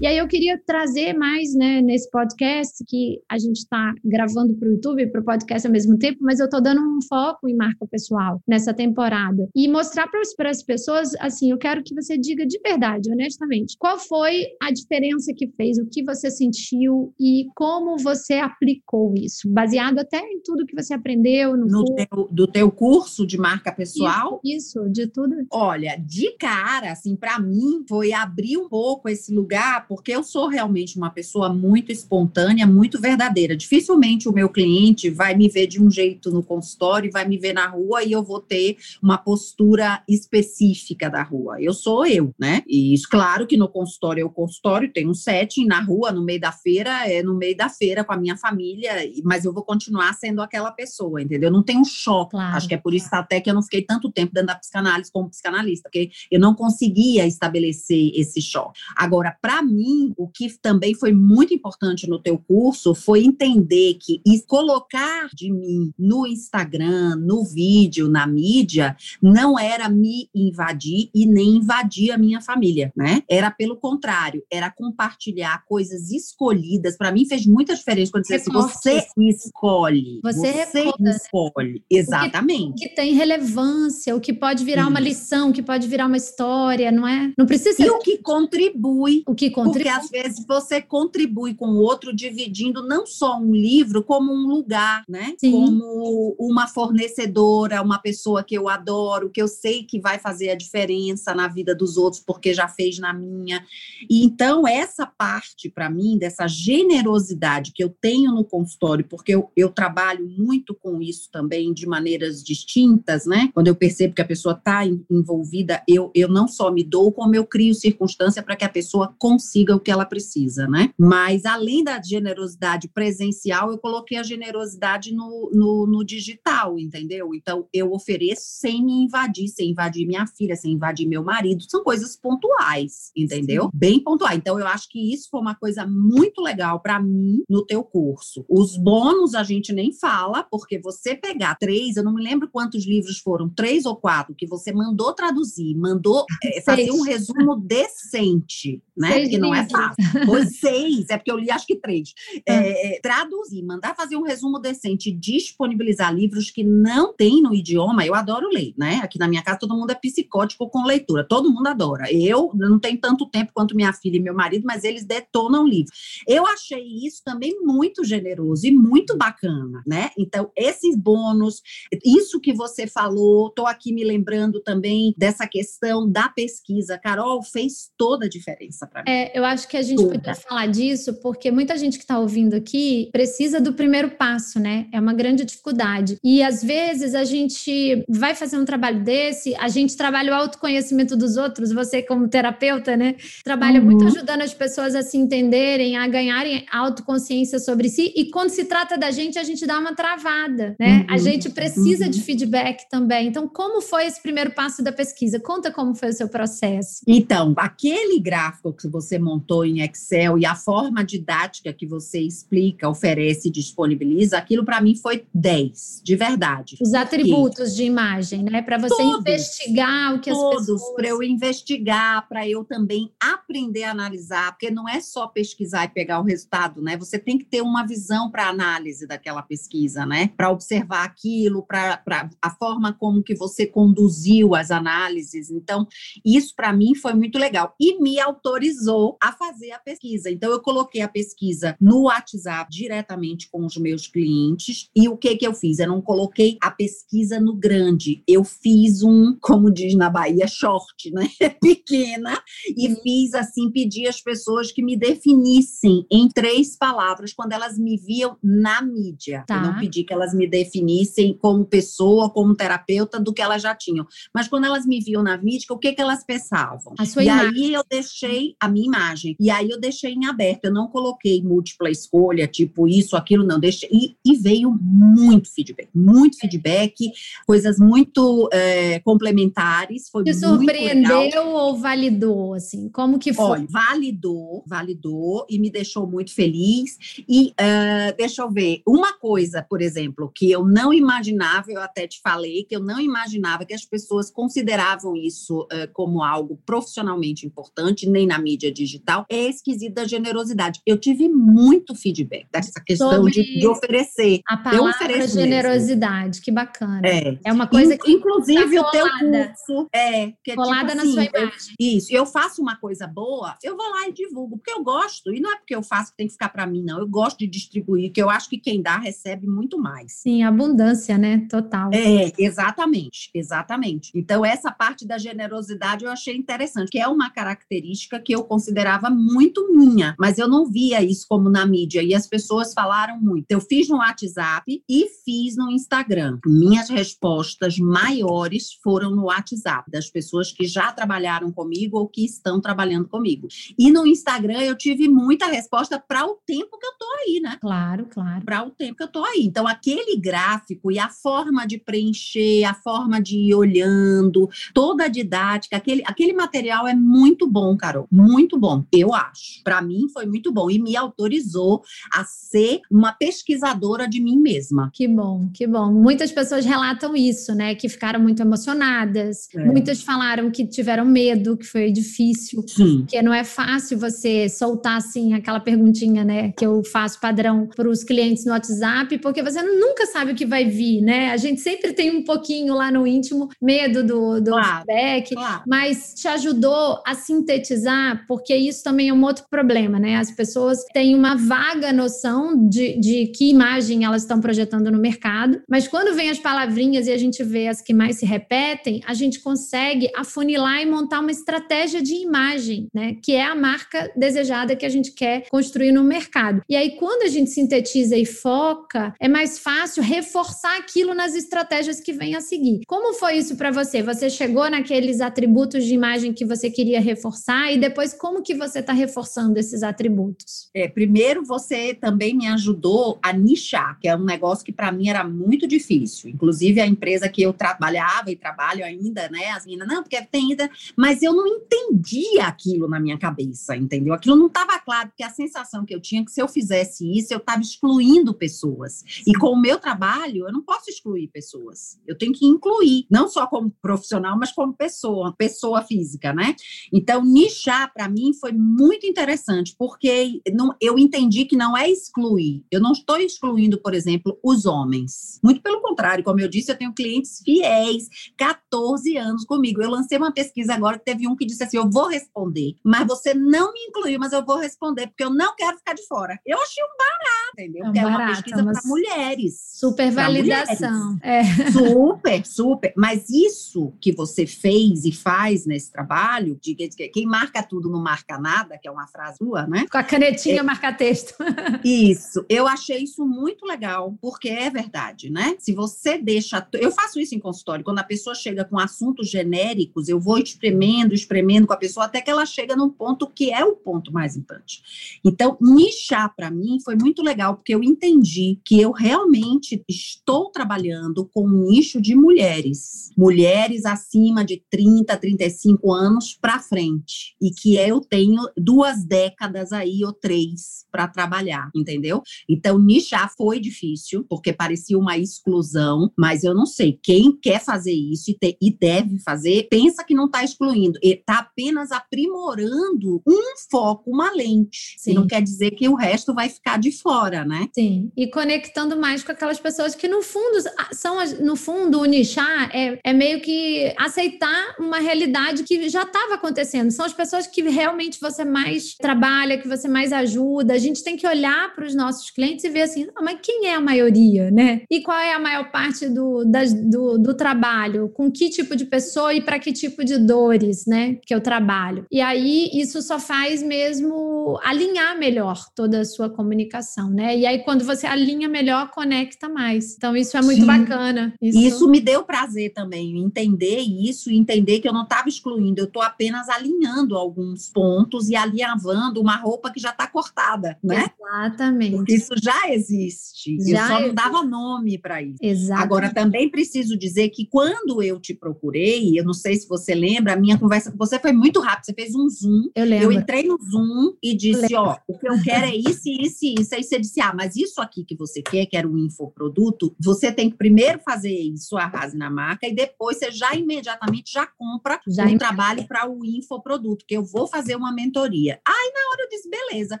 E 0.00 0.06
aí 0.08 0.18
eu 0.18 0.26
queria 0.26 0.60
trazer 0.66 1.12
mais, 1.12 1.54
né, 1.54 1.80
nesse 1.80 2.10
podcast 2.10 2.84
que 2.86 3.20
a 3.30 3.38
gente 3.38 3.58
está 3.58 3.94
gravando 4.04 4.54
para 4.54 4.68
o 4.68 4.72
YouTube 4.72 5.02
e 5.02 5.06
para 5.06 5.20
o 5.20 5.24
podcast 5.24 5.66
ao 5.66 5.72
mesmo 5.72 5.96
tempo, 5.96 6.18
mas 6.20 6.40
eu 6.40 6.46
estou 6.46 6.60
dando 6.60 6.80
um 6.80 6.98
foco 7.08 7.48
em 7.48 7.54
marca 7.54 7.86
pessoal 7.86 8.40
nessa 8.46 8.74
temporada 8.74 9.48
e 9.54 9.68
mostrar 9.68 10.08
para 10.08 10.50
as 10.50 10.62
pessoas, 10.64 11.14
assim, 11.20 11.52
eu 11.52 11.58
quero 11.58 11.82
que 11.84 11.94
você 11.94 12.18
diga 12.18 12.44
de 12.44 12.58
verdade, 12.58 13.10
honestamente, 13.10 13.76
qual 13.78 13.96
foi 13.98 14.46
a 14.60 14.72
diferença 14.72 15.32
que 15.34 15.46
fez, 15.56 15.78
o 15.78 15.86
que 15.86 16.02
você 16.02 16.28
sentiu 16.28 17.14
e 17.18 17.46
como 17.54 17.96
você 17.96 18.34
aplicou 18.34 19.14
isso, 19.16 19.48
baseado 19.48 20.00
até 20.00 20.18
em 20.18 20.40
tudo 20.42 20.66
que 20.66 20.74
você 20.74 20.92
aprendeu 20.92 21.56
no, 21.56 21.66
no 21.66 21.84
teu, 21.94 22.28
do 22.30 22.46
teu 22.48 22.70
curso 22.70 23.24
de 23.24 23.38
marca 23.38 23.70
pessoal. 23.70 24.40
Isso, 24.44 24.80
isso 24.80 24.90
de 24.90 25.06
tudo. 25.06 25.34
Olha, 25.52 25.96
de 25.96 26.36
cara, 26.36 26.90
assim, 26.90 27.14
para 27.14 27.38
mim 27.38 27.84
foi 27.88 28.12
abrir 28.12 28.56
um 28.56 28.68
pouco 28.68 29.08
esse 29.08 29.32
lugar 29.32 29.83
porque 29.88 30.12
eu 30.12 30.22
sou 30.22 30.48
realmente 30.48 30.96
uma 30.96 31.10
pessoa 31.10 31.52
muito 31.52 31.92
espontânea, 31.92 32.66
muito 32.66 33.00
verdadeira. 33.00 33.56
Dificilmente 33.56 34.28
o 34.28 34.32
meu 34.32 34.48
cliente 34.48 35.10
vai 35.10 35.34
me 35.34 35.48
ver 35.48 35.66
de 35.66 35.82
um 35.82 35.90
jeito 35.90 36.30
no 36.30 36.42
consultório, 36.42 37.10
vai 37.12 37.26
me 37.26 37.38
ver 37.38 37.52
na 37.52 37.66
rua 37.66 38.02
e 38.02 38.12
eu 38.12 38.22
vou 38.22 38.40
ter 38.40 38.76
uma 39.02 39.18
postura 39.18 40.02
específica 40.08 41.08
da 41.10 41.22
rua. 41.22 41.60
Eu 41.60 41.72
sou 41.72 42.06
eu, 42.06 42.34
né? 42.38 42.62
E 42.66 42.94
isso, 42.94 43.08
claro 43.10 43.46
que 43.46 43.56
no 43.56 43.68
consultório 43.68 44.22
é 44.22 44.24
o 44.24 44.30
consultório, 44.30 44.92
tem 44.92 45.08
um 45.08 45.14
setting, 45.14 45.66
na 45.66 45.80
rua, 45.80 46.12
no 46.12 46.24
meio 46.24 46.40
da 46.40 46.52
feira, 46.52 47.08
é 47.08 47.22
no 47.22 47.34
meio 47.34 47.56
da 47.56 47.68
feira 47.68 48.04
com 48.04 48.12
a 48.12 48.16
minha 48.16 48.36
família, 48.36 48.92
mas 49.22 49.44
eu 49.44 49.52
vou 49.52 49.62
continuar 49.62 50.12
sendo 50.14 50.42
aquela 50.42 50.70
pessoa, 50.70 51.22
entendeu? 51.22 51.50
Não 51.50 51.62
tem 51.62 51.78
um 51.78 51.84
choque. 51.84 52.32
Claro. 52.32 52.56
Acho 52.56 52.68
que 52.68 52.74
é 52.74 52.78
por 52.78 52.94
isso 52.94 53.08
até 53.12 53.40
que 53.40 53.50
eu 53.50 53.54
não 53.54 53.62
fiquei 53.62 53.82
tanto 53.82 54.10
tempo 54.10 54.32
dentro 54.32 54.48
da 54.48 54.54
psicanálise 54.54 55.10
como 55.12 55.30
psicanalista, 55.30 55.88
porque 55.88 56.10
eu 56.30 56.40
não 56.40 56.54
conseguia 56.54 57.26
estabelecer 57.26 58.12
esse 58.14 58.40
choque. 58.40 58.80
Agora, 58.96 59.36
para 59.40 59.62
mim, 59.62 59.73
mim, 59.74 60.14
o 60.16 60.28
que 60.28 60.48
também 60.60 60.94
foi 60.94 61.12
muito 61.12 61.52
importante 61.52 62.08
no 62.08 62.18
teu 62.18 62.38
curso 62.38 62.94
foi 62.94 63.24
entender 63.24 63.94
que 64.00 64.20
e 64.26 64.40
colocar 64.46 65.28
de 65.34 65.52
mim 65.52 65.92
no 65.98 66.26
Instagram, 66.26 67.16
no 67.16 67.44
vídeo, 67.44 68.08
na 68.08 68.26
mídia, 68.26 68.96
não 69.20 69.58
era 69.58 69.88
me 69.88 70.28
invadir 70.34 71.10
e 71.14 71.26
nem 71.26 71.56
invadir 71.56 72.10
a 72.10 72.18
minha 72.18 72.40
família, 72.40 72.92
né? 72.96 73.22
Era 73.28 73.50
pelo 73.50 73.76
contrário, 73.76 74.42
era 74.50 74.70
compartilhar 74.70 75.64
coisas 75.66 76.10
escolhidas. 76.10 76.96
Para 76.96 77.12
mim 77.12 77.26
fez 77.26 77.46
muita 77.46 77.74
diferença 77.74 78.12
quando 78.12 78.26
você, 78.26 78.38
você 78.38 79.02
escolhe. 79.28 80.20
Você, 80.22 80.52
você 80.52 80.84
escolhe. 81.10 81.72
Né? 81.72 81.80
Exatamente. 81.90 82.70
O 82.70 82.74
que, 82.74 82.88
que, 82.88 82.94
tem 82.94 83.14
relevância, 83.14 84.14
o 84.14 84.20
que 84.20 84.32
pode 84.32 84.64
virar 84.64 84.84
Sim. 84.84 84.90
uma 84.90 85.00
lição, 85.00 85.50
o 85.50 85.52
que 85.52 85.62
pode 85.62 85.88
virar 85.88 86.06
uma 86.06 86.16
história, 86.16 86.90
não 86.92 87.06
é? 87.06 87.32
Não 87.36 87.46
precisa 87.46 87.72
ser... 87.72 87.86
E 87.86 87.90
o 87.90 87.98
que 87.98 88.18
contribui. 88.18 89.22
O 89.26 89.34
que 89.34 89.50
contribui 89.50 89.63
porque 89.72 89.88
às 89.88 90.08
vezes 90.10 90.44
você 90.46 90.80
contribui 90.80 91.54
com 91.54 91.66
o 91.66 91.78
outro 91.78 92.14
dividindo 92.14 92.86
não 92.86 93.06
só 93.06 93.38
um 93.38 93.54
livro, 93.54 94.02
como 94.02 94.32
um 94.32 94.46
lugar, 94.46 95.04
né? 95.08 95.34
Sim. 95.38 95.52
Como 95.52 96.36
uma 96.38 96.66
fornecedora, 96.66 97.82
uma 97.82 97.98
pessoa 97.98 98.42
que 98.42 98.56
eu 98.56 98.68
adoro, 98.68 99.30
que 99.30 99.40
eu 99.40 99.48
sei 99.48 99.84
que 99.84 100.00
vai 100.00 100.18
fazer 100.18 100.50
a 100.50 100.54
diferença 100.54 101.34
na 101.34 101.48
vida 101.48 101.74
dos 101.74 101.96
outros, 101.96 102.22
porque 102.24 102.52
já 102.52 102.68
fez 102.68 102.98
na 102.98 103.12
minha. 103.12 103.64
E 104.08 104.24
então, 104.24 104.66
essa 104.66 105.06
parte, 105.06 105.68
para 105.68 105.90
mim, 105.90 106.18
dessa 106.18 106.46
generosidade 106.46 107.72
que 107.72 107.82
eu 107.82 107.88
tenho 108.00 108.32
no 108.32 108.44
consultório, 108.44 109.04
porque 109.08 109.34
eu, 109.34 109.50
eu 109.56 109.70
trabalho 109.70 110.28
muito 110.28 110.74
com 110.74 111.00
isso 111.00 111.28
também 111.30 111.72
de 111.72 111.86
maneiras 111.86 112.42
distintas, 112.42 113.26
né? 113.26 113.50
Quando 113.54 113.68
eu 113.68 113.74
percebo 113.74 114.14
que 114.14 114.22
a 114.22 114.26
pessoa 114.26 114.54
está 114.54 114.84
envolvida, 115.10 115.82
eu, 115.88 116.10
eu 116.14 116.28
não 116.28 116.46
só 116.48 116.70
me 116.70 116.82
dou, 116.82 117.12
como 117.12 117.34
eu 117.34 117.46
crio 117.46 117.74
circunstância 117.74 118.42
para 118.42 118.56
que 118.56 118.64
a 118.64 118.68
pessoa 118.68 119.14
consiga 119.18 119.53
consiga 119.54 119.76
o 119.76 119.80
que 119.80 119.90
ela 119.90 120.04
precisa, 120.04 120.66
né? 120.66 120.90
Mas 120.98 121.44
além 121.44 121.84
da 121.84 122.02
generosidade 122.02 122.88
presencial, 122.88 123.70
eu 123.70 123.78
coloquei 123.78 124.18
a 124.18 124.22
generosidade 124.22 125.14
no, 125.14 125.50
no, 125.52 125.86
no 125.86 126.04
digital, 126.04 126.78
entendeu? 126.78 127.32
Então, 127.32 127.68
eu 127.72 127.92
ofereço 127.92 128.42
sem 128.44 128.84
me 128.84 129.04
invadir, 129.04 129.48
sem 129.48 129.70
invadir 129.70 130.06
minha 130.06 130.26
filha, 130.26 130.56
sem 130.56 130.72
invadir 130.72 131.06
meu 131.06 131.22
marido. 131.22 131.62
São 131.68 131.84
coisas 131.84 132.16
pontuais, 132.16 133.12
entendeu? 133.16 133.64
Sim. 133.64 133.70
Bem 133.72 134.00
pontuais. 134.00 134.36
Então, 134.36 134.58
eu 134.58 134.66
acho 134.66 134.88
que 134.88 135.12
isso 135.12 135.28
foi 135.30 135.40
uma 135.40 135.54
coisa 135.54 135.86
muito 135.86 136.42
legal 136.42 136.80
para 136.80 137.00
mim 137.00 137.42
no 137.48 137.64
teu 137.64 137.84
curso. 137.84 138.44
Os 138.48 138.76
bônus 138.76 139.34
a 139.34 139.44
gente 139.44 139.72
nem 139.72 139.92
fala, 139.92 140.42
porque 140.42 140.80
você 140.80 141.14
pegar 141.14 141.54
três, 141.56 141.96
eu 141.96 142.02
não 142.02 142.14
me 142.14 142.22
lembro 142.22 142.48
quantos 142.50 142.84
livros 142.84 143.18
foram, 143.18 143.48
três 143.48 143.86
ou 143.86 143.94
quatro, 143.94 144.34
que 144.34 144.46
você 144.46 144.72
mandou 144.72 145.14
traduzir, 145.14 145.76
mandou 145.76 146.24
é, 146.42 146.60
fazer 146.62 146.90
um 146.90 147.02
resumo 147.02 147.56
decente, 147.56 148.82
né? 148.96 149.12
Seis 149.12 149.43
não 149.44 149.54
é 149.54 149.68
fácil. 149.68 150.04
Pois 150.26 150.58
seis, 150.58 151.06
é 151.10 151.16
porque 151.16 151.30
eu 151.30 151.36
li 151.36 151.50
acho 151.50 151.66
que 151.66 151.76
três. 151.76 152.12
Ah. 152.46 152.52
É, 152.52 153.00
traduzir, 153.02 153.62
mandar 153.62 153.94
fazer 153.94 154.16
um 154.16 154.22
resumo 154.22 154.58
decente, 154.58 155.10
disponibilizar 155.10 156.14
livros 156.14 156.50
que 156.50 156.62
não 156.62 157.14
tem 157.14 157.40
no 157.40 157.54
idioma, 157.54 158.04
eu 158.04 158.14
adoro 158.14 158.48
ler, 158.48 158.74
né? 158.76 159.00
Aqui 159.02 159.18
na 159.18 159.26
minha 159.26 159.42
casa 159.42 159.58
todo 159.58 159.74
mundo 159.74 159.90
é 159.90 159.94
psicótico 159.94 160.68
com 160.68 160.84
leitura, 160.84 161.24
todo 161.24 161.50
mundo 161.50 161.66
adora. 161.66 162.12
Eu 162.12 162.50
não 162.54 162.78
tenho 162.78 163.00
tanto 163.00 163.26
tempo 163.26 163.52
quanto 163.54 163.74
minha 163.74 163.92
filha 163.92 164.16
e 164.16 164.20
meu 164.20 164.34
marido, 164.34 164.64
mas 164.66 164.84
eles 164.84 165.04
detonam 165.04 165.66
livro. 165.66 165.92
Eu 166.28 166.46
achei 166.46 166.84
isso 167.04 167.22
também 167.24 167.60
muito 167.62 168.04
generoso 168.04 168.66
e 168.66 168.70
muito 168.70 169.16
bacana, 169.16 169.82
né? 169.86 170.10
Então, 170.18 170.50
esses 170.56 170.96
bônus, 170.96 171.62
isso 172.04 172.40
que 172.40 172.52
você 172.52 172.86
falou, 172.86 173.50
tô 173.50 173.66
aqui 173.66 173.92
me 173.92 174.04
lembrando 174.04 174.60
também 174.60 175.14
dessa 175.16 175.46
questão 175.46 176.10
da 176.10 176.28
pesquisa. 176.28 176.98
Carol 176.98 177.42
fez 177.42 177.90
toda 177.96 178.26
a 178.26 178.28
diferença 178.28 178.86
para 178.86 179.02
mim. 179.02 179.10
É, 179.10 179.33
eu 179.34 179.44
acho 179.44 179.66
que 179.66 179.76
a 179.76 179.82
gente 179.82 179.98
Tudo. 179.98 180.12
podia 180.12 180.34
falar 180.36 180.66
disso 180.68 181.14
porque 181.14 181.50
muita 181.50 181.76
gente 181.76 181.98
que 181.98 182.04
está 182.04 182.18
ouvindo 182.18 182.54
aqui 182.54 183.08
precisa 183.10 183.60
do 183.60 183.72
primeiro 183.72 184.10
passo, 184.10 184.60
né? 184.60 184.86
É 184.92 185.00
uma 185.00 185.12
grande 185.12 185.44
dificuldade. 185.44 186.18
E 186.22 186.40
às 186.40 186.62
vezes 186.62 187.16
a 187.16 187.24
gente 187.24 188.04
vai 188.08 188.36
fazer 188.36 188.56
um 188.56 188.64
trabalho 188.64 189.02
desse, 189.02 189.52
a 189.56 189.66
gente 189.66 189.96
trabalha 189.96 190.32
o 190.32 190.34
autoconhecimento 190.36 191.16
dos 191.16 191.36
outros, 191.36 191.72
você 191.72 192.00
como 192.00 192.28
terapeuta, 192.28 192.96
né? 192.96 193.16
Trabalha 193.42 193.80
uhum. 193.80 193.86
muito 193.86 194.04
ajudando 194.06 194.42
as 194.42 194.54
pessoas 194.54 194.94
a 194.94 195.02
se 195.02 195.18
entenderem, 195.18 195.96
a 195.96 196.06
ganharem 196.06 196.64
autoconsciência 196.70 197.58
sobre 197.58 197.88
si. 197.88 198.12
E 198.14 198.30
quando 198.30 198.50
se 198.50 198.64
trata 198.66 198.96
da 198.96 199.10
gente, 199.10 199.36
a 199.36 199.42
gente 199.42 199.66
dá 199.66 199.80
uma 199.80 199.96
travada, 199.96 200.76
né? 200.78 200.98
Uhum. 200.98 201.14
A 201.14 201.18
gente 201.18 201.50
precisa 201.50 202.04
uhum. 202.04 202.10
de 202.10 202.22
feedback 202.22 202.88
também. 202.88 203.26
Então, 203.26 203.48
como 203.48 203.80
foi 203.80 204.06
esse 204.06 204.22
primeiro 204.22 204.52
passo 204.52 204.80
da 204.80 204.92
pesquisa? 204.92 205.40
Conta 205.40 205.72
como 205.72 205.94
foi 205.96 206.10
o 206.10 206.12
seu 206.12 206.28
processo. 206.28 207.02
Então, 207.08 207.52
aquele 207.56 208.20
gráfico 208.20 208.72
que 208.72 208.86
você 208.86 209.18
montou 209.24 209.64
em 209.64 209.80
Excel 209.80 210.38
e 210.38 210.44
a 210.44 210.54
forma 210.54 211.02
didática 211.02 211.72
que 211.72 211.86
você 211.86 212.20
explica, 212.20 212.88
oferece 212.88 213.48
e 213.48 213.50
disponibiliza, 213.50 214.36
aquilo 214.36 214.64
para 214.64 214.80
mim 214.80 214.94
foi 214.94 215.24
10, 215.34 216.02
de 216.04 216.14
verdade. 216.14 216.76
Os 216.80 216.94
atributos 216.94 217.74
de 217.74 217.84
imagem, 217.84 218.42
né? 218.42 218.60
Para 218.62 218.78
você 218.78 218.96
todos, 218.96 219.20
investigar 219.20 220.14
o 220.14 220.20
que 220.20 220.30
todos, 220.30 220.60
as 220.60 220.66
pessoas. 220.66 220.94
Para 220.94 221.08
eu 221.08 221.22
investigar, 221.22 222.28
para 222.28 222.48
eu 222.48 222.64
também 222.64 223.10
aprender 223.20 223.84
a 223.84 223.90
analisar, 223.90 224.52
porque 224.52 224.70
não 224.70 224.88
é 224.88 225.00
só 225.00 225.26
pesquisar 225.26 225.84
e 225.84 225.88
pegar 225.88 226.20
o 226.20 226.24
resultado, 226.24 226.82
né? 226.82 226.96
Você 226.96 227.18
tem 227.18 227.38
que 227.38 227.44
ter 227.44 227.62
uma 227.62 227.86
visão 227.86 228.30
para 228.30 228.48
análise 228.48 229.06
daquela 229.06 229.42
pesquisa, 229.42 230.04
né? 230.04 230.30
Para 230.36 230.50
observar 230.50 231.04
aquilo, 231.04 231.62
para 231.62 232.02
a 232.42 232.50
forma 232.50 232.92
como 232.92 233.22
que 233.22 233.34
você 233.34 233.66
conduziu 233.66 234.54
as 234.54 234.70
análises. 234.70 235.50
Então, 235.50 235.86
isso 236.24 236.54
para 236.54 236.72
mim 236.72 236.94
foi 236.94 237.14
muito 237.14 237.38
legal 237.38 237.74
e 237.80 238.00
me 238.00 238.20
autorizou 238.20 239.13
a 239.22 239.32
fazer 239.32 239.72
a 239.72 239.78
pesquisa. 239.78 240.30
Então, 240.30 240.50
eu 240.50 240.60
coloquei 240.60 241.02
a 241.02 241.08
pesquisa 241.08 241.76
no 241.80 242.02
WhatsApp 242.02 242.70
diretamente 242.70 243.48
com 243.50 243.64
os 243.64 243.76
meus 243.76 244.06
clientes 244.06 244.88
e 244.94 245.08
o 245.08 245.16
que 245.16 245.36
que 245.36 245.46
eu 245.46 245.54
fiz? 245.54 245.78
Eu 245.78 245.88
não 245.88 246.00
coloquei 246.00 246.56
a 246.62 246.70
pesquisa 246.70 247.40
no 247.40 247.54
grande, 247.54 248.22
eu 248.26 248.44
fiz 248.44 249.02
um, 249.02 249.36
como 249.40 249.70
diz 249.70 249.94
na 249.94 250.10
Bahia, 250.10 250.46
short, 250.46 251.10
né? 251.12 251.28
Pequena 251.60 252.42
e 252.76 252.88
uhum. 252.88 252.96
fiz 253.02 253.34
assim, 253.34 253.70
pedi 253.70 254.06
às 254.06 254.20
pessoas 254.20 254.70
que 254.70 254.82
me 254.82 254.96
definissem 254.96 256.06
em 256.10 256.28
três 256.28 256.76
palavras 256.76 257.32
quando 257.32 257.52
elas 257.52 257.78
me 257.78 257.96
viam 257.96 258.36
na 258.42 258.82
mídia. 258.82 259.44
Tá. 259.46 259.56
Eu 259.56 259.62
não 259.62 259.78
pedi 259.78 260.04
que 260.04 260.12
elas 260.12 260.34
me 260.34 260.46
definissem 260.46 261.36
como 261.36 261.64
pessoa, 261.64 262.30
como 262.30 262.54
terapeuta 262.54 263.18
do 263.18 263.32
que 263.32 263.42
elas 263.42 263.62
já 263.62 263.74
tinham, 263.74 264.06
mas 264.34 264.48
quando 264.48 264.64
elas 264.64 264.86
me 264.86 265.00
viam 265.00 265.22
na 265.22 265.36
mídia, 265.36 265.66
o 265.70 265.78
que 265.78 265.92
que 265.92 266.00
elas 266.00 266.24
pensavam? 266.24 266.94
A 266.98 267.04
sua 267.04 267.22
e 267.22 267.26
imagem. 267.26 267.64
aí 267.64 267.72
eu 267.72 267.84
deixei 267.88 268.56
a 268.60 268.68
minha 268.68 268.86
imagem. 268.86 269.03
E 269.38 269.50
aí 269.50 269.70
eu 269.70 269.80
deixei 269.80 270.12
em 270.12 270.26
aberto. 270.26 270.64
Eu 270.64 270.72
não 270.72 270.88
coloquei 270.88 271.42
múltipla 271.42 271.90
escolha, 271.90 272.46
tipo 272.46 272.88
isso, 272.88 273.16
aquilo, 273.16 273.44
não. 273.44 273.58
Deixei. 273.58 273.88
E, 273.92 274.16
e 274.24 274.36
veio 274.36 274.70
muito 274.80 275.52
feedback. 275.52 275.88
Muito 275.94 276.38
feedback, 276.38 277.10
coisas 277.46 277.78
muito 277.78 278.48
é, 278.52 278.98
complementares. 279.00 280.08
Foi 280.08 280.24
Te 280.24 280.34
surpreendeu 280.34 281.20
legal. 281.20 281.48
ou 281.48 281.76
validou? 281.76 282.54
Assim, 282.54 282.88
como 282.88 283.18
que 283.18 283.32
foi? 283.32 283.44
Olha, 283.44 283.66
validou, 283.68 284.62
validou 284.66 285.46
e 285.48 285.58
me 285.58 285.70
deixou 285.70 286.06
muito 286.06 286.32
feliz. 286.34 286.98
E 287.28 287.48
uh, 287.48 288.16
deixa 288.16 288.42
eu 288.42 288.50
ver, 288.50 288.82
uma 288.86 289.12
coisa, 289.12 289.62
por 289.62 289.80
exemplo, 289.80 290.30
que 290.34 290.50
eu 290.50 290.64
não 290.64 290.92
imaginava, 290.92 291.70
eu 291.70 291.80
até 291.80 292.06
te 292.06 292.20
falei, 292.20 292.64
que 292.64 292.74
eu 292.76 292.80
não 292.80 293.00
imaginava 293.00 293.64
que 293.64 293.74
as 293.74 293.84
pessoas 293.84 294.30
consideravam 294.30 295.16
isso 295.16 295.62
uh, 295.62 295.92
como 295.92 296.22
algo 296.22 296.58
profissionalmente 296.64 297.46
importante, 297.46 298.08
nem 298.08 298.26
na 298.26 298.38
mídia 298.38 298.72
digital, 298.72 298.83
é 299.28 299.48
esquisito 299.48 299.94
da 299.94 300.04
generosidade. 300.04 300.80
Eu 300.86 300.98
tive 300.98 301.28
muito 301.28 301.94
feedback 301.94 302.46
dessa 302.52 302.80
questão 302.84 303.24
de, 303.24 303.60
de, 303.60 303.66
oferecer. 303.66 304.40
A 304.46 304.56
palavra 304.56 305.26
generosidade, 305.26 306.26
mesmo. 306.26 306.44
que 306.44 306.50
bacana. 306.50 307.02
É, 307.04 307.38
é 307.44 307.52
uma 307.52 307.66
coisa 307.66 307.96
que. 307.96 308.10
Inclusive, 308.10 308.76
tá 308.76 308.88
o 308.88 308.90
teu 308.90 309.06
curso. 309.06 309.88
É, 309.92 310.32
que 310.42 310.52
é 310.52 310.54
colada 310.54 310.92
tipo, 310.92 310.96
na 310.96 311.02
assim, 311.02 311.12
sua 311.12 311.24
imagem. 311.24 311.74
Eu, 311.78 311.86
isso, 311.86 312.14
eu 312.14 312.26
faço 312.26 312.62
uma 312.62 312.76
coisa 312.76 313.06
boa, 313.06 313.56
eu 313.62 313.76
vou 313.76 313.88
lá 313.88 314.08
e 314.08 314.12
divulgo, 314.12 314.56
porque 314.56 314.72
eu 314.72 314.82
gosto. 314.82 315.32
E 315.34 315.40
não 315.40 315.52
é 315.52 315.56
porque 315.56 315.74
eu 315.74 315.82
faço 315.82 316.10
que 316.10 316.16
tem 316.16 316.26
que 316.26 316.32
ficar 316.32 316.48
para 316.48 316.66
mim, 316.66 316.82
não. 316.82 316.98
Eu 316.98 317.08
gosto 317.08 317.38
de 317.38 317.46
distribuir, 317.46 318.12
que 318.12 318.22
eu 318.22 318.30
acho 318.30 318.48
que 318.48 318.58
quem 318.58 318.82
dá 318.82 318.98
recebe 318.98 319.46
muito 319.46 319.78
mais. 319.78 320.12
Sim, 320.12 320.42
abundância, 320.42 321.18
né? 321.18 321.46
Total. 321.48 321.90
É, 321.92 322.32
exatamente, 322.38 323.30
exatamente. 323.34 324.10
Então, 324.14 324.44
essa 324.44 324.70
parte 324.70 325.06
da 325.06 325.18
generosidade 325.18 326.04
eu 326.04 326.10
achei 326.10 326.36
interessante, 326.36 326.90
que 326.90 326.98
é 326.98 327.08
uma 327.08 327.30
característica 327.30 328.20
que 328.20 328.34
eu 328.34 328.44
considerava 328.74 329.08
muito 329.08 329.72
minha, 329.72 330.16
mas 330.18 330.36
eu 330.36 330.48
não 330.48 330.66
via 330.66 331.02
isso 331.02 331.26
como 331.28 331.48
na 331.48 331.64
mídia 331.64 332.02
e 332.02 332.12
as 332.12 332.26
pessoas 332.26 332.74
falaram 332.74 333.20
muito. 333.20 333.46
Eu 333.48 333.60
fiz 333.60 333.88
no 333.88 333.98
WhatsApp 333.98 334.82
e 334.88 335.06
fiz 335.24 335.56
no 335.56 335.70
Instagram. 335.70 336.38
Minhas 336.44 336.88
respostas 336.88 337.78
maiores 337.78 338.72
foram 338.82 339.14
no 339.14 339.26
WhatsApp, 339.26 339.88
das 339.90 340.10
pessoas 340.10 340.50
que 340.50 340.66
já 340.66 340.90
trabalharam 340.90 341.52
comigo 341.52 341.98
ou 341.98 342.08
que 342.08 342.24
estão 342.24 342.60
trabalhando 342.60 343.08
comigo. 343.08 343.46
E 343.78 343.92
no 343.92 344.04
Instagram 344.06 344.60
eu 344.60 344.76
tive 344.76 345.08
muita 345.08 345.46
resposta 345.46 346.02
para 346.06 346.26
o 346.26 346.36
tempo 346.44 346.76
que 346.76 346.86
eu 346.86 346.92
tô 346.98 347.06
aí, 347.20 347.40
né? 347.40 347.56
Claro, 347.60 348.06
claro. 348.10 348.44
Para 348.44 348.66
o 348.66 348.70
tempo 348.70 348.96
que 348.96 349.02
eu 349.04 349.08
tô 349.08 349.24
aí. 349.24 349.44
Então, 349.44 349.68
aquele 349.68 350.18
gráfico 350.18 350.90
e 350.90 350.98
a 350.98 351.08
forma 351.08 351.64
de 351.64 351.78
preencher, 351.78 352.64
a 352.64 352.74
forma 352.74 353.20
de 353.20 353.36
ir 353.36 353.54
olhando, 353.54 354.48
toda 354.72 355.04
a 355.04 355.08
didática, 355.08 355.76
aquele, 355.76 356.02
aquele 356.04 356.32
material 356.32 356.88
é 356.88 356.94
muito 356.94 357.48
bom, 357.48 357.76
Carol. 357.76 358.08
Muito 358.10 358.58
bom, 358.58 358.63
eu 358.92 359.14
acho. 359.14 359.62
Para 359.62 359.80
mim 359.82 360.08
foi 360.12 360.26
muito 360.26 360.52
bom 360.52 360.70
e 360.70 360.78
me 360.78 360.96
autorizou 360.96 361.82
a 362.12 362.24
ser 362.24 362.80
uma 362.90 363.12
pesquisadora 363.12 364.08
de 364.08 364.20
mim 364.20 364.36
mesma. 364.36 364.90
Que 364.92 365.06
bom, 365.08 365.48
que 365.52 365.66
bom. 365.66 365.92
Muitas 365.92 366.32
pessoas 366.32 366.64
relatam 366.64 367.16
isso, 367.16 367.54
né? 367.54 367.74
Que 367.74 367.88
ficaram 367.88 368.20
muito 368.20 368.40
emocionadas. 368.42 369.48
É. 369.54 369.64
Muitas 369.64 370.02
falaram 370.02 370.50
que 370.50 370.66
tiveram 370.66 371.04
medo, 371.04 371.56
que 371.56 371.64
foi 371.64 371.90
difícil. 371.90 372.64
Sim. 372.66 373.04
Que 373.08 373.20
não 373.22 373.32
é 373.32 373.44
fácil 373.44 373.98
você 373.98 374.48
soltar 374.48 374.96
assim 374.96 375.34
aquela 375.34 375.60
perguntinha, 375.60 376.24
né? 376.24 376.52
Que 376.52 376.66
eu 376.66 376.82
faço 376.84 377.20
padrão 377.20 377.68
para 377.74 377.88
os 377.88 378.04
clientes 378.04 378.44
no 378.44 378.52
WhatsApp, 378.52 379.18
porque 379.18 379.42
você 379.42 379.62
nunca 379.62 380.06
sabe 380.06 380.32
o 380.32 380.34
que 380.34 380.46
vai 380.46 380.64
vir, 380.64 381.00
né? 381.00 381.30
A 381.30 381.36
gente 381.36 381.60
sempre 381.60 381.92
tem 381.92 382.10
um 382.16 382.22
pouquinho 382.24 382.74
lá 382.74 382.90
no 382.90 383.06
íntimo 383.06 383.48
medo 383.60 384.04
do, 384.04 384.40
do 384.40 384.50
claro, 384.52 384.84
feedback, 384.86 385.34
claro. 385.34 385.62
mas 385.66 386.14
te 386.14 386.28
ajudou 386.28 387.02
a 387.06 387.14
sintetizar, 387.14 388.24
porque 388.26 388.53
isso 388.56 388.82
também 388.82 389.08
é 389.08 389.12
um 389.12 389.24
outro 389.24 389.44
problema, 389.50 389.98
né? 389.98 390.16
As 390.16 390.30
pessoas 390.30 390.84
têm 390.92 391.14
uma 391.14 391.36
vaga 391.36 391.92
noção 391.92 392.68
de, 392.68 392.98
de 392.98 393.26
que 393.28 393.50
imagem 393.50 394.04
elas 394.04 394.22
estão 394.22 394.40
projetando 394.40 394.90
no 394.90 394.98
mercado, 394.98 395.62
mas 395.68 395.88
quando 395.88 396.14
vem 396.14 396.30
as 396.30 396.38
palavrinhas 396.38 397.06
e 397.06 397.12
a 397.12 397.18
gente 397.18 397.42
vê 397.42 397.68
as 397.68 397.80
que 397.80 397.94
mais 397.94 398.16
se 398.16 398.26
repetem, 398.26 399.00
a 399.06 399.14
gente 399.14 399.40
consegue 399.40 400.10
afunilar 400.14 400.80
e 400.80 400.86
montar 400.86 401.20
uma 401.20 401.30
estratégia 401.30 402.02
de 402.02 402.14
imagem, 402.14 402.88
né? 402.94 403.16
Que 403.22 403.32
é 403.32 403.44
a 403.44 403.54
marca 403.54 404.10
desejada 404.16 404.76
que 404.76 404.86
a 404.86 404.88
gente 404.88 405.12
quer 405.12 405.48
construir 405.48 405.92
no 405.92 406.04
mercado. 406.04 406.62
E 406.68 406.76
aí, 406.76 406.96
quando 406.96 407.22
a 407.22 407.28
gente 407.28 407.50
sintetiza 407.50 408.16
e 408.16 408.26
foca, 408.26 409.14
é 409.20 409.28
mais 409.28 409.58
fácil 409.58 410.02
reforçar 410.02 410.76
aquilo 410.78 411.14
nas 411.14 411.34
estratégias 411.34 412.00
que 412.00 412.12
vêm 412.12 412.34
a 412.34 412.40
seguir. 412.40 412.80
Como 412.86 413.14
foi 413.14 413.36
isso 413.36 413.56
para 413.56 413.70
você? 413.70 414.02
Você 414.02 414.28
chegou 414.28 414.68
naqueles 414.70 415.20
atributos 415.20 415.84
de 415.84 415.94
imagem 415.94 416.32
que 416.32 416.44
você 416.44 416.70
queria 416.70 417.00
reforçar 417.00 417.72
e 417.72 417.78
depois 417.78 418.14
como 418.14 418.42
que 418.44 418.54
você 418.54 418.78
está 418.78 418.92
reforçando 418.92 419.58
esses 419.58 419.82
atributos? 419.82 420.70
É, 420.72 420.86
primeiro 420.88 421.44
você 421.44 421.94
também 421.94 422.36
me 422.36 422.46
ajudou 422.46 423.18
a 423.22 423.32
nichar, 423.32 423.98
que 423.98 424.06
é 424.06 424.16
um 424.16 424.24
negócio 424.24 424.64
que 424.64 424.72
para 424.72 424.92
mim 424.92 425.08
era 425.08 425.24
muito 425.24 425.66
difícil. 425.66 426.30
Inclusive 426.30 426.80
a 426.80 426.86
empresa 426.86 427.28
que 427.28 427.42
eu 427.42 427.52
trabalhava 427.52 428.30
e 428.30 428.36
trabalho 428.36 428.84
ainda, 428.84 429.28
né? 429.28 429.50
As 429.50 429.64
meninas, 429.64 429.88
não, 429.88 430.02
porque 430.02 430.22
tem 430.22 430.44
ainda, 430.50 430.70
mas 430.96 431.22
eu 431.22 431.32
não 431.32 431.46
entendia 431.46 432.44
aquilo 432.46 432.88
na 432.88 433.00
minha 433.00 433.18
cabeça, 433.18 433.76
entendeu? 433.76 434.14
Aquilo 434.14 434.36
não 434.36 434.46
estava 434.46 434.78
claro, 434.78 435.08
porque 435.08 435.22
a 435.22 435.30
sensação 435.30 435.84
que 435.84 435.94
eu 435.94 436.00
tinha 436.00 436.22
é 436.22 436.24
que 436.24 436.30
se 436.30 436.40
eu 436.40 436.48
fizesse 436.48 437.10
isso, 437.18 437.32
eu 437.32 437.38
estava 437.38 437.60
excluindo 437.60 438.34
pessoas. 438.34 439.02
E 439.26 439.32
com 439.34 439.48
o 439.48 439.60
meu 439.60 439.78
trabalho, 439.78 440.46
eu 440.46 440.52
não 440.52 440.62
posso 440.62 440.90
excluir 440.90 441.28
pessoas. 441.28 441.98
Eu 442.06 442.16
tenho 442.16 442.32
que 442.32 442.46
incluir, 442.46 443.06
não 443.10 443.28
só 443.28 443.46
como 443.46 443.70
profissional, 443.82 444.38
mas 444.38 444.52
como 444.52 444.74
pessoa, 444.74 445.34
pessoa 445.36 445.82
física, 445.82 446.32
né? 446.32 446.54
Então, 446.92 447.24
nichar 447.24 447.92
para 447.92 448.08
mim 448.08 448.32
foi 448.38 448.52
muito 448.52 449.06
interessante, 449.06 449.74
porque 449.78 450.40
não, 450.52 450.74
eu 450.80 450.98
entendi 450.98 451.44
que 451.44 451.56
não 451.56 451.76
é 451.76 451.90
excluir. 451.90 452.64
Eu 452.70 452.80
não 452.80 452.92
estou 452.92 453.16
excluindo, 453.16 453.80
por 453.80 453.94
exemplo, 453.94 454.38
os 454.42 454.66
homens. 454.66 455.40
Muito 455.42 455.62
pelo 455.62 455.80
contrário, 455.80 456.24
como 456.24 456.40
eu 456.40 456.48
disse, 456.48 456.70
eu 456.70 456.78
tenho 456.78 456.92
clientes 456.92 457.40
fiéis, 457.44 458.08
14 458.36 459.16
anos 459.16 459.44
comigo. 459.44 459.82
Eu 459.82 459.90
lancei 459.90 460.18
uma 460.18 460.32
pesquisa 460.32 460.74
agora 460.74 460.98
que 460.98 461.04
teve 461.04 461.28
um 461.28 461.36
que 461.36 461.46
disse 461.46 461.62
assim: 461.64 461.76
eu 461.76 461.88
vou 461.90 462.08
responder, 462.08 462.74
mas 462.84 463.06
você 463.06 463.34
não 463.34 463.72
me 463.72 463.80
incluiu, 463.88 464.18
mas 464.18 464.32
eu 464.32 464.44
vou 464.44 464.58
responder, 464.58 465.08
porque 465.08 465.24
eu 465.24 465.30
não 465.30 465.54
quero 465.56 465.76
ficar 465.78 465.94
de 465.94 466.06
fora. 466.06 466.38
Eu 466.46 466.58
achei 466.60 466.82
um 466.82 466.96
barato 466.96 467.44
entendeu? 467.54 467.82
É 467.82 467.84
Porque 467.86 467.98
é 467.98 468.06
uma 468.06 468.26
pesquisa 468.26 468.60
é 468.60 468.64
para 468.64 468.80
mulheres. 468.84 469.54
Super 469.72 470.10
validação. 470.10 471.18
É. 471.22 471.44
Super, 471.70 472.46
super. 472.46 472.92
Mas 472.96 473.28
isso 473.30 473.92
que 474.00 474.12
você 474.12 474.46
fez 474.46 475.04
e 475.04 475.12
faz 475.12 475.64
nesse 475.64 475.90
trabalho, 475.90 476.58
de 476.60 476.74
que 476.74 477.08
quem 477.08 477.26
marca 477.26 477.62
tudo 477.62 477.90
não 477.90 478.02
marca 478.02 478.23
nada, 478.40 478.78
que 478.78 478.88
é 478.88 478.90
uma 478.90 479.06
frase 479.06 479.38
sua, 479.38 479.66
né? 479.66 479.86
Com 479.90 479.98
a 479.98 480.02
canetinha 480.02 480.60
é, 480.60 480.62
marca 480.62 480.92
texto. 480.92 481.34
isso. 481.84 482.44
Eu 482.48 482.66
achei 482.66 483.02
isso 483.02 483.26
muito 483.26 483.66
legal, 483.66 484.16
porque 484.20 484.48
é 484.48 484.70
verdade, 484.70 485.30
né? 485.30 485.56
Se 485.58 485.72
você 485.72 486.18
deixa. 486.18 486.66
Eu 486.74 486.90
faço 486.90 487.20
isso 487.20 487.34
em 487.34 487.38
consultório. 487.38 487.84
Quando 487.84 487.98
a 487.98 488.04
pessoa 488.04 488.34
chega 488.34 488.64
com 488.64 488.78
assuntos 488.78 489.28
genéricos, 489.28 490.08
eu 490.08 490.18
vou 490.20 490.38
espremendo, 490.38 491.14
espremendo 491.14 491.66
com 491.66 491.72
a 491.72 491.78
pessoa 491.78 492.06
até 492.06 492.20
que 492.20 492.30
ela 492.30 492.46
chega 492.46 492.76
num 492.76 492.90
ponto 492.90 493.26
que 493.28 493.52
é 493.52 493.64
o 493.64 493.76
ponto 493.76 494.12
mais 494.12 494.36
importante. 494.36 495.18
Então, 495.24 495.56
nichar 495.60 496.34
para 496.34 496.50
mim 496.50 496.78
foi 496.84 496.96
muito 496.96 497.22
legal, 497.22 497.56
porque 497.56 497.74
eu 497.74 497.82
entendi 497.82 498.58
que 498.64 498.80
eu 498.80 498.92
realmente 498.92 499.84
estou 499.88 500.50
trabalhando 500.50 501.28
com 501.32 501.46
um 501.46 501.64
nicho 501.68 502.00
de 502.00 502.14
mulheres, 502.14 503.10
mulheres 503.16 503.84
acima 503.84 504.44
de 504.44 504.62
30, 504.70 505.16
35 505.16 505.92
anos 505.92 506.38
para 506.40 506.58
frente, 506.58 507.34
e 507.40 507.50
que 507.50 507.76
eu 507.76 508.00
tenho 508.14 508.48
duas 508.56 509.04
décadas 509.04 509.72
aí 509.72 510.04
ou 510.04 510.12
três 510.12 510.84
para 510.88 511.08
trabalhar, 511.08 511.68
entendeu? 511.74 512.22
Então, 512.48 512.78
nichar 512.78 513.28
foi 513.36 513.58
difícil, 513.58 514.24
porque 514.28 514.52
parecia 514.52 514.96
uma 514.96 515.18
exclusão, 515.18 516.12
mas 516.16 516.44
eu 516.44 516.54
não 516.54 516.64
sei 516.64 516.96
quem 517.02 517.36
quer 517.36 517.60
fazer 517.60 517.90
isso 517.92 518.30
e, 518.30 518.34
te, 518.34 518.56
e 518.62 518.72
deve 518.72 519.18
fazer, 519.18 519.66
pensa 519.68 520.04
que 520.04 520.14
não 520.14 520.26
está 520.26 520.44
excluindo, 520.44 520.96
está 521.02 521.38
apenas 521.38 521.90
aprimorando 521.90 523.20
um 523.26 523.42
foco, 523.68 524.12
uma 524.12 524.30
lente. 524.30 524.94
Sim. 524.96 525.14
Não 525.14 525.26
quer 525.26 525.42
dizer 525.42 525.72
que 525.72 525.88
o 525.88 525.96
resto 525.96 526.32
vai 526.32 526.48
ficar 526.48 526.78
de 526.78 526.92
fora, 526.92 527.44
né? 527.44 527.68
Sim. 527.74 528.12
E 528.16 528.28
conectando 528.28 528.96
mais 528.96 529.24
com 529.24 529.32
aquelas 529.32 529.58
pessoas 529.58 529.96
que, 529.96 530.06
no 530.06 530.22
fundo, 530.22 530.58
são, 530.92 531.18
no 531.40 531.56
fundo, 531.56 531.98
o 531.98 532.04
nichar 532.04 532.70
é, 532.72 532.96
é 533.02 533.12
meio 533.12 533.40
que 533.40 533.92
aceitar 533.98 534.76
uma 534.78 535.00
realidade 535.00 535.64
que 535.64 535.88
já 535.88 536.02
estava 536.02 536.34
acontecendo. 536.34 536.92
São 536.92 537.04
as 537.04 537.12
pessoas 537.12 537.48
que 537.48 537.60
realmente 537.62 537.93
você 538.20 538.44
mais 538.44 538.94
trabalha, 538.94 539.58
que 539.58 539.68
você 539.68 539.88
mais 539.88 540.12
ajuda. 540.12 540.74
A 540.74 540.78
gente 540.78 541.02
tem 541.02 541.16
que 541.16 541.26
olhar 541.26 541.74
para 541.74 541.86
os 541.86 541.94
nossos 541.94 542.30
clientes 542.30 542.64
e 542.64 542.70
ver 542.70 542.82
assim, 542.82 543.06
ah, 543.14 543.22
mas 543.22 543.38
quem 543.42 543.66
é 543.66 543.74
a 543.74 543.80
maioria, 543.80 544.50
né? 544.50 544.82
E 544.90 545.02
qual 545.02 545.18
é 545.18 545.32
a 545.32 545.38
maior 545.38 545.70
parte 545.70 546.08
do, 546.08 546.44
das, 546.44 546.72
do, 546.72 547.18
do 547.18 547.34
trabalho? 547.34 548.08
Com 548.08 548.30
que 548.30 548.50
tipo 548.50 548.74
de 548.76 548.84
pessoa 548.84 549.32
e 549.32 549.40
para 549.40 549.58
que 549.58 549.72
tipo 549.72 550.04
de 550.04 550.18
dores, 550.18 550.86
né? 550.86 551.18
Que 551.26 551.34
eu 551.34 551.40
trabalho. 551.40 552.06
E 552.10 552.20
aí, 552.20 552.70
isso 552.72 553.00
só 553.02 553.18
faz 553.18 553.62
mesmo 553.62 554.58
alinhar 554.62 555.18
melhor 555.18 555.58
toda 555.74 556.00
a 556.00 556.04
sua 556.04 556.28
comunicação, 556.28 557.10
né? 557.10 557.36
E 557.36 557.46
aí, 557.46 557.64
quando 557.64 557.84
você 557.84 558.06
alinha 558.06 558.48
melhor, 558.48 558.90
conecta 558.90 559.48
mais. 559.48 559.94
Então, 559.96 560.16
isso 560.16 560.36
é 560.36 560.42
muito 560.42 560.60
Sim. 560.60 560.66
bacana. 560.66 561.34
Isso... 561.40 561.58
isso 561.58 561.88
me 561.88 562.00
deu 562.00 562.24
prazer 562.24 562.72
também, 562.72 563.18
entender 563.18 563.80
isso 563.80 564.30
e 564.30 564.36
entender 564.36 564.80
que 564.80 564.88
eu 564.88 564.92
não 564.92 565.04
estava 565.04 565.28
excluindo, 565.28 565.80
eu 565.80 565.86
estou 565.86 566.02
apenas 566.02 566.48
alinhando 566.48 567.16
alguns 567.16 567.68
pontos 567.70 567.83
e 568.28 568.36
alinhavando 568.36 569.20
uma 569.20 569.36
roupa 569.36 569.70
que 569.70 569.80
já 569.80 569.90
está 569.90 570.06
cortada, 570.06 570.78
né? 570.82 571.06
Exatamente. 571.20 571.96
Porque 571.96 572.14
isso 572.14 572.34
já 572.42 572.70
existe. 572.70 573.56
Já 573.68 573.82
eu 573.82 573.88
só 573.88 574.00
não 574.06 574.14
dava 574.14 574.42
nome 574.42 574.98
para 574.98 575.22
isso. 575.22 575.38
Exatamente. 575.40 575.84
Agora, 575.84 576.14
também 576.14 576.48
preciso 576.48 576.96
dizer 576.96 577.30
que 577.30 577.46
quando 577.46 578.02
eu 578.02 578.20
te 578.20 578.34
procurei, 578.34 579.18
eu 579.18 579.24
não 579.24 579.32
sei 579.32 579.56
se 579.56 579.68
você 579.68 579.94
lembra, 579.94 580.34
a 580.34 580.36
minha 580.36 580.58
conversa 580.58 580.90
com 580.90 580.98
você 580.98 581.18
foi 581.18 581.32
muito 581.32 581.60
rápida. 581.60 581.84
Você 581.84 581.94
fez 581.94 582.14
um 582.14 582.28
Zoom. 582.28 582.70
Eu 582.74 582.84
lembro. 582.84 583.04
Eu 583.04 583.12
entrei 583.12 583.44
no 583.44 583.58
Zoom 583.58 584.14
e 584.22 584.36
disse: 584.36 584.74
Ó, 584.74 584.96
o 585.08 585.18
que 585.18 585.28
eu 585.28 585.42
quero 585.42 585.66
é 585.66 585.74
isso, 585.74 586.02
isso 586.08 586.44
e 586.44 586.54
isso. 586.60 586.74
Aí 586.74 586.82
você 586.82 586.98
disse: 586.98 587.20
Ah, 587.20 587.34
mas 587.34 587.56
isso 587.56 587.80
aqui 587.80 588.04
que 588.04 588.16
você 588.16 588.42
quer, 588.42 588.66
que 588.66 588.76
era 588.76 588.88
um 588.88 588.98
infoproduto, 588.98 589.94
você 590.00 590.32
tem 590.32 590.50
que 590.50 590.56
primeiro 590.56 591.00
fazer 591.00 591.32
isso, 591.32 591.76
arrase 591.76 592.16
na 592.16 592.30
marca, 592.30 592.66
e 592.66 592.74
depois 592.74 593.18
você 593.18 593.30
já 593.30 593.54
imediatamente 593.54 594.32
já 594.32 594.46
compra 594.46 595.00
já 595.06 595.24
um 595.26 595.38
trabalho 595.38 595.86
para 595.86 596.08
o 596.08 596.24
infoproduto, 596.24 597.04
que 597.06 597.16
eu 597.16 597.24
vou 597.24 597.46
fazer 597.46 597.73
uma 597.76 597.92
mentoria. 597.92 598.60
Aí 598.66 598.92
na 598.92 599.10
hora 599.10 599.22
eu 599.22 599.28
disse: 599.28 599.48
beleza, 599.48 600.00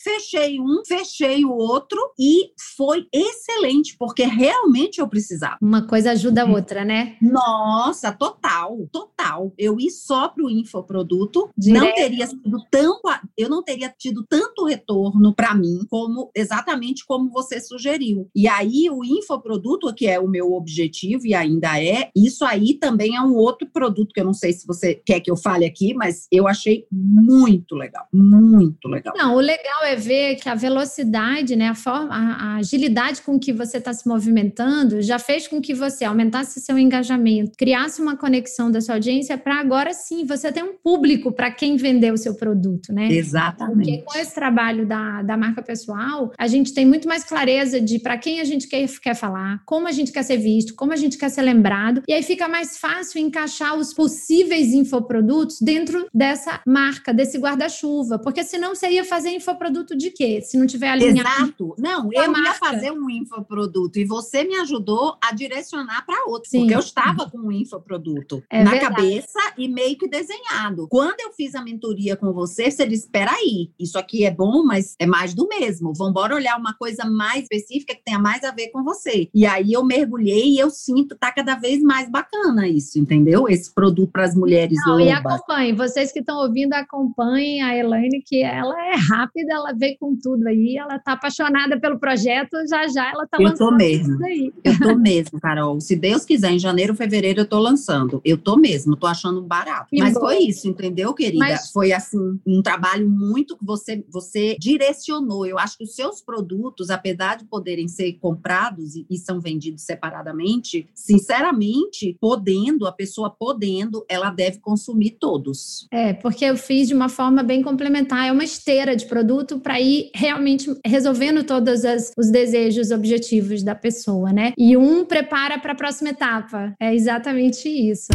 fechei 0.00 0.60
um, 0.60 0.82
fechei 0.86 1.44
o 1.44 1.50
outro 1.50 1.98
e 2.18 2.52
foi 2.76 3.06
excelente, 3.12 3.96
porque 3.98 4.24
realmente 4.24 5.00
eu 5.00 5.08
precisava. 5.08 5.58
Uma 5.60 5.86
coisa 5.86 6.12
ajuda 6.12 6.42
a 6.42 6.44
uhum. 6.44 6.54
outra, 6.54 6.84
né? 6.84 7.16
Nossa, 7.20 8.12
total, 8.12 8.88
total. 8.92 9.52
Eu 9.58 9.78
ir 9.78 9.90
só 9.90 10.28
para 10.28 10.44
o 10.44 10.50
infoproduto 10.50 11.50
Direto. 11.56 11.84
não 11.84 11.94
teria 11.94 12.26
sido 12.26 12.58
tão. 12.70 12.98
Eu 13.36 13.48
não 13.48 13.62
teria 13.62 13.92
tido 13.96 14.24
tanto 14.28 14.64
retorno 14.64 15.34
para 15.34 15.54
mim 15.54 15.80
como 15.88 16.30
exatamente 16.34 17.04
como 17.06 17.30
você 17.30 17.60
sugeriu. 17.60 18.28
E 18.34 18.48
aí 18.48 18.88
o 18.90 19.04
infoproduto, 19.04 19.94
que 19.94 20.06
é 20.06 20.18
o 20.18 20.28
meu 20.28 20.52
objetivo 20.52 21.26
e 21.26 21.34
ainda 21.34 21.82
é, 21.82 22.10
isso 22.14 22.44
aí 22.44 22.74
também 22.74 23.16
é 23.16 23.20
um 23.20 23.34
outro 23.34 23.68
produto 23.70 24.12
que 24.12 24.20
eu 24.20 24.24
não 24.24 24.34
sei 24.34 24.52
se 24.52 24.66
você 24.66 24.94
quer 24.94 25.20
que 25.20 25.30
eu 25.30 25.36
fale 25.36 25.64
aqui, 25.64 25.94
mas 25.94 26.26
eu 26.30 26.46
achei 26.46 26.86
muito 26.90 27.57
legal, 27.74 28.06
muito 28.12 28.88
legal. 28.88 29.14
Não, 29.16 29.34
o 29.34 29.40
legal 29.40 29.84
é 29.84 29.96
ver 29.96 30.36
que 30.36 30.48
a 30.48 30.54
velocidade, 30.54 31.56
né, 31.56 31.68
a 31.68 31.74
forma, 31.74 32.14
a, 32.14 32.18
a 32.18 32.56
agilidade 32.56 33.22
com 33.22 33.38
que 33.38 33.52
você 33.52 33.78
está 33.78 33.92
se 33.92 34.08
movimentando 34.08 35.00
já 35.02 35.18
fez 35.18 35.46
com 35.46 35.60
que 35.60 35.74
você 35.74 36.04
aumentasse 36.04 36.60
seu 36.60 36.78
engajamento, 36.78 37.52
criasse 37.56 38.00
uma 38.00 38.16
conexão 38.16 38.70
da 38.70 38.80
sua 38.80 38.94
audiência 38.94 39.36
para 39.38 39.60
agora 39.60 39.92
sim 39.92 40.24
você 40.24 40.52
ter 40.52 40.62
um 40.62 40.74
público 40.76 41.32
para 41.32 41.50
quem 41.50 41.76
vender 41.76 42.12
o 42.12 42.16
seu 42.16 42.34
produto, 42.34 42.92
né? 42.92 43.08
Exatamente. 43.10 43.76
Porque 43.76 44.02
com 44.04 44.18
esse 44.18 44.34
trabalho 44.34 44.86
da, 44.86 45.22
da 45.22 45.36
marca 45.36 45.62
pessoal, 45.62 46.32
a 46.38 46.46
gente 46.46 46.72
tem 46.74 46.86
muito 46.86 47.08
mais 47.08 47.24
clareza 47.24 47.80
de 47.80 47.98
para 47.98 48.18
quem 48.18 48.40
a 48.40 48.44
gente 48.44 48.68
quer, 48.68 48.86
quer 49.00 49.14
falar, 49.14 49.62
como 49.64 49.86
a 49.86 49.92
gente 49.92 50.12
quer 50.12 50.22
ser 50.22 50.38
visto, 50.38 50.74
como 50.74 50.92
a 50.92 50.96
gente 50.96 51.18
quer 51.18 51.28
ser 51.28 51.42
lembrado, 51.42 52.02
e 52.06 52.12
aí 52.12 52.22
fica 52.22 52.48
mais 52.48 52.78
fácil 52.78 53.20
encaixar 53.20 53.76
os 53.76 53.92
possíveis 53.92 54.72
infoprodutos 54.72 55.60
dentro 55.60 56.06
dessa 56.12 56.60
marca, 56.66 57.12
desse 57.12 57.38
guarda-chuva, 57.48 58.18
porque 58.18 58.44
senão 58.44 58.74
você 58.74 58.90
ia 58.90 59.04
fazer 59.04 59.30
infoproduto 59.30 59.96
de 59.96 60.10
quê? 60.10 60.40
Se 60.42 60.58
não 60.58 60.66
tiver 60.66 60.90
alinhado. 60.90 61.18
Exato. 61.18 61.74
Não, 61.78 62.10
eu 62.12 62.30
marca. 62.30 62.48
ia 62.48 62.54
fazer 62.54 62.90
um 62.92 63.08
infoproduto 63.08 63.98
e 63.98 64.04
você 64.04 64.44
me 64.44 64.56
ajudou 64.56 65.16
a 65.22 65.34
direcionar 65.34 66.04
para 66.04 66.26
outro, 66.26 66.50
Sim. 66.50 66.60
porque 66.60 66.74
eu 66.74 66.80
estava 66.80 67.28
com 67.30 67.38
um 67.38 67.52
infoproduto 67.52 68.42
é 68.50 68.62
na 68.62 68.72
verdade. 68.72 68.94
cabeça 68.94 69.38
e 69.56 69.68
meio 69.68 69.96
que 69.96 70.08
desenhado. 70.08 70.86
Quando 70.88 71.20
eu 71.20 71.32
fiz 71.32 71.54
a 71.54 71.62
mentoria 71.62 72.16
com 72.16 72.32
você, 72.32 72.70
você 72.70 72.86
disse: 72.86 73.04
espera 73.04 73.32
aí, 73.32 73.70
isso 73.78 73.98
aqui 73.98 74.24
é 74.24 74.30
bom, 74.30 74.62
mas 74.64 74.94
é 74.98 75.06
mais 75.06 75.34
do 75.34 75.48
mesmo. 75.48 75.92
Vamos 75.94 76.10
embora 76.10 76.34
olhar 76.34 76.58
uma 76.58 76.74
coisa 76.74 77.04
mais 77.04 77.42
específica 77.44 77.94
que 77.94 78.04
tenha 78.04 78.18
mais 78.18 78.44
a 78.44 78.50
ver 78.50 78.68
com 78.68 78.82
você. 78.82 79.28
E 79.34 79.46
aí 79.46 79.72
eu 79.72 79.84
mergulhei 79.84 80.50
e 80.50 80.58
eu 80.58 80.70
sinto 80.70 81.16
tá 81.16 81.32
cada 81.32 81.54
vez 81.54 81.82
mais 81.82 82.10
bacana 82.10 82.68
isso, 82.68 82.98
entendeu? 82.98 83.48
Esse 83.48 83.72
produto 83.72 84.10
para 84.12 84.24
as 84.24 84.34
mulheres 84.34 84.78
Não, 84.84 85.00
E 85.00 85.10
acompanhe, 85.10 85.72
vocês 85.72 86.12
que 86.12 86.20
estão 86.20 86.38
ouvindo, 86.38 86.74
acompanhem 86.74 87.37
a 87.38 87.76
Elaine, 87.76 88.22
que 88.24 88.42
ela 88.42 88.74
é 88.86 88.96
rápida, 88.96 89.54
ela 89.54 89.72
veio 89.72 89.96
com 89.98 90.16
tudo 90.16 90.46
aí, 90.46 90.76
ela 90.76 90.98
tá 90.98 91.12
apaixonada 91.12 91.78
pelo 91.78 91.98
projeto, 91.98 92.56
já 92.68 92.86
já 92.88 93.10
ela 93.10 93.26
tá 93.26 93.38
eu 93.38 93.48
lançando 93.48 93.70
tô 93.70 93.76
mesmo. 93.76 94.14
isso 94.14 94.24
aí. 94.24 94.52
Eu 94.64 94.78
tô 94.78 94.96
mesmo, 94.96 95.40
Carol. 95.40 95.80
Se 95.80 95.96
Deus 95.96 96.24
quiser, 96.24 96.52
em 96.52 96.58
janeiro, 96.58 96.94
fevereiro 96.94 97.40
eu 97.40 97.46
tô 97.46 97.58
lançando. 97.58 98.20
Eu 98.24 98.38
tô 98.38 98.56
mesmo, 98.56 98.96
tô 98.96 99.06
achando 99.06 99.42
barato. 99.42 99.88
Que 99.90 99.98
Mas 99.98 100.14
bom. 100.14 100.20
foi 100.20 100.38
isso, 100.38 100.68
entendeu, 100.68 101.12
querida? 101.14 101.38
Mas... 101.38 101.70
Foi 101.70 101.92
assim, 101.92 102.38
um 102.46 102.62
trabalho 102.62 103.08
muito 103.08 103.56
que 103.56 103.64
você, 103.64 104.04
você 104.10 104.56
direcionou. 104.58 105.46
Eu 105.46 105.58
acho 105.58 105.76
que 105.76 105.84
os 105.84 105.94
seus 105.94 106.20
produtos, 106.20 106.90
apesar 106.90 107.36
de 107.36 107.44
poderem 107.44 107.88
ser 107.88 108.14
comprados 108.14 108.96
e, 108.96 109.06
e 109.10 109.18
são 109.18 109.40
vendidos 109.40 109.82
separadamente, 109.82 110.88
sinceramente, 110.94 112.16
podendo, 112.20 112.86
a 112.86 112.92
pessoa 112.92 113.30
podendo, 113.30 114.04
ela 114.08 114.30
deve 114.30 114.58
consumir 114.58 115.16
todos. 115.20 115.86
É, 115.90 116.12
porque 116.12 116.44
eu 116.44 116.56
fiz 116.56 116.88
de 116.88 116.94
uma 116.94 117.08
forma 117.08 117.27
bem 117.42 117.62
complementar. 117.62 118.26
É 118.26 118.32
uma 118.32 118.44
esteira 118.44 118.96
de 118.96 119.06
produto 119.06 119.58
para 119.58 119.80
ir 119.80 120.10
realmente 120.14 120.70
resolvendo 120.84 121.44
todos 121.44 121.82
os 122.16 122.30
desejos, 122.30 122.90
objetivos 122.90 123.62
da 123.62 123.74
pessoa, 123.74 124.32
né? 124.32 124.52
E 124.56 124.76
um 124.76 125.04
prepara 125.04 125.58
para 125.58 125.72
a 125.72 125.76
próxima 125.76 126.10
etapa. 126.10 126.74
É 126.80 126.94
exatamente 126.94 127.68
isso. 127.68 128.08